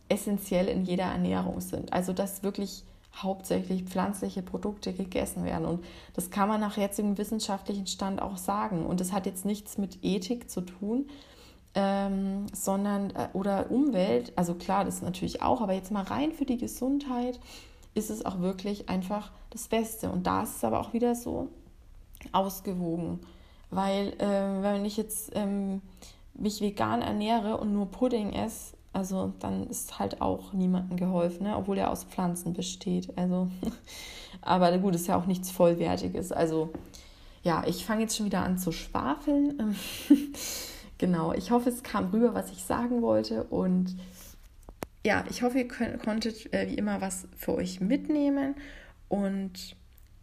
essentiell 0.07 0.70
in 0.70 0.86
jeder 0.86 1.03
Ernährung 1.03 1.59
sind. 1.59 1.91
Also 1.91 2.14
dass 2.14 2.43
wirklich 2.43 2.86
hauptsächlich 3.16 3.84
pflanzliche 3.84 4.41
Produkte 4.41 4.93
gegessen 4.93 5.43
werden. 5.43 5.66
Und 5.66 5.84
das 6.14 6.30
kann 6.30 6.47
man 6.47 6.62
nach 6.62 6.78
jetzigem 6.78 7.18
wissenschaftlichen 7.18 7.88
Stand 7.88 8.22
auch 8.22 8.38
sagen. 8.38 8.86
Und 8.86 8.99
das 8.99 9.12
hat 9.12 9.26
jetzt 9.26 9.45
nichts 9.45 9.78
mit 9.78 9.99
Ethik 10.01 10.49
zu 10.49 10.62
tun, 10.62 11.09
ähm, 11.76 12.47
sondern 12.53 13.12
äh, 13.12 13.30
oder 13.34 13.70
Umwelt. 13.70 14.34
Also 14.36 14.55
klar, 14.55 14.86
das 14.86 15.01
natürlich 15.01 15.41
auch, 15.41 15.62
aber 15.62 15.74
jetzt 15.74 15.91
mal 15.91 16.03
rein 16.03 16.32
für 16.32 16.45
die 16.45 16.57
Gesundheit 16.57 17.39
ist 17.93 18.09
es 18.09 18.26
auch 18.26 18.39
wirklich 18.39 18.89
einfach 18.89 19.32
das 19.49 19.68
Beste. 19.68 20.09
Und 20.09 20.26
da 20.26 20.43
ist 20.43 20.57
es 20.57 20.64
aber 20.64 20.80
auch 20.80 20.93
wieder 20.93 21.16
so 21.16 21.49
ausgewogen. 22.32 23.20
Weil 23.70 24.14
äh, 24.20 24.64
wenn 24.64 24.86
ich 24.86 24.97
jetzt 24.97 25.32
ähm, 25.36 25.82
mich 26.34 26.62
vegan 26.62 27.01
ernähre 27.01 27.57
und 27.57 27.74
nur 27.74 27.88
Pudding 27.88 28.34
esse, 28.34 28.76
also 28.94 29.34
dann 29.39 29.68
ist 29.68 30.00
halt 30.00 30.22
auch 30.22 30.54
niemandem 30.54 30.98
geholfen, 30.98 31.44
ne? 31.44 31.56
obwohl 31.56 31.78
er 31.78 31.92
aus 31.92 32.04
Pflanzen 32.04 32.54
besteht. 32.54 33.18
Also, 33.18 33.50
aber 34.42 34.78
gut, 34.78 34.96
ist 34.96 35.08
ja 35.08 35.16
auch 35.16 35.26
nichts 35.26 35.50
Vollwertiges. 35.52 36.32
Also 36.32 36.74
ja, 37.44 37.64
ich 37.66 37.86
fange 37.86 38.02
jetzt 38.02 38.18
schon 38.18 38.26
wieder 38.26 38.44
an 38.44 38.58
zu 38.58 38.72
schwafeln. 38.72 39.76
genau, 40.98 41.34
ich 41.34 41.52
hoffe, 41.52 41.70
es 41.70 41.84
kam 41.84 42.10
rüber, 42.12 42.34
was 42.34 42.52
ich 42.52 42.64
sagen 42.64 43.02
wollte. 43.02 43.44
Und 43.46 43.96
ja, 45.06 45.24
ich 45.30 45.42
hoffe, 45.42 45.60
ihr 45.60 45.68
könnt, 45.68 46.04
konntet 46.04 46.54
äh, 46.54 46.68
wie 46.70 46.76
immer 46.76 47.02
was 47.02 47.28
für 47.36 47.56
euch 47.56 47.82
mitnehmen. 47.82 48.56
Und 49.08 49.76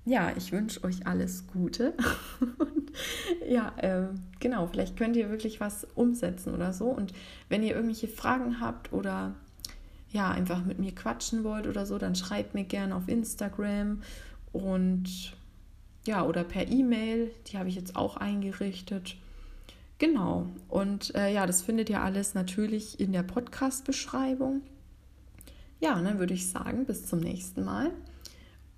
ja, 0.08 0.32
ich 0.36 0.52
wünsche 0.52 0.82
euch 0.84 1.06
alles 1.06 1.46
Gute. 1.48 1.92
und 2.58 2.92
ja, 3.46 3.72
äh, 3.76 4.08
genau, 4.40 4.66
vielleicht 4.66 4.96
könnt 4.96 5.16
ihr 5.16 5.28
wirklich 5.30 5.60
was 5.60 5.86
umsetzen 5.94 6.54
oder 6.54 6.72
so. 6.72 6.86
Und 6.86 7.12
wenn 7.48 7.62
ihr 7.62 7.74
irgendwelche 7.74 8.08
Fragen 8.08 8.60
habt 8.60 8.92
oder 8.92 9.34
ja, 10.10 10.30
einfach 10.30 10.64
mit 10.64 10.78
mir 10.78 10.94
quatschen 10.94 11.44
wollt 11.44 11.66
oder 11.66 11.84
so, 11.84 11.98
dann 11.98 12.14
schreibt 12.14 12.54
mir 12.54 12.64
gerne 12.64 12.96
auf 12.96 13.08
Instagram 13.08 14.02
und 14.52 15.36
ja, 16.06 16.24
oder 16.24 16.42
per 16.42 16.66
E-Mail. 16.66 17.30
Die 17.48 17.58
habe 17.58 17.68
ich 17.68 17.76
jetzt 17.76 17.94
auch 17.94 18.16
eingerichtet. 18.16 19.16
Genau. 19.98 20.46
Und 20.68 21.14
äh, 21.14 21.32
ja, 21.34 21.46
das 21.46 21.60
findet 21.60 21.90
ihr 21.90 22.00
alles 22.00 22.32
natürlich 22.34 22.98
in 22.98 23.12
der 23.12 23.24
Podcast-Beschreibung. 23.24 24.62
Ja, 25.80 25.98
und 25.98 26.04
dann 26.04 26.18
würde 26.18 26.32
ich 26.32 26.48
sagen, 26.48 26.86
bis 26.86 27.06
zum 27.06 27.18
nächsten 27.18 27.62
Mal 27.62 27.92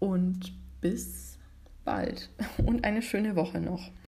und 0.00 0.52
bis 0.80 1.38
bald 1.84 2.30
und 2.64 2.84
eine 2.84 3.02
schöne 3.02 3.36
Woche 3.36 3.60
noch. 3.60 3.90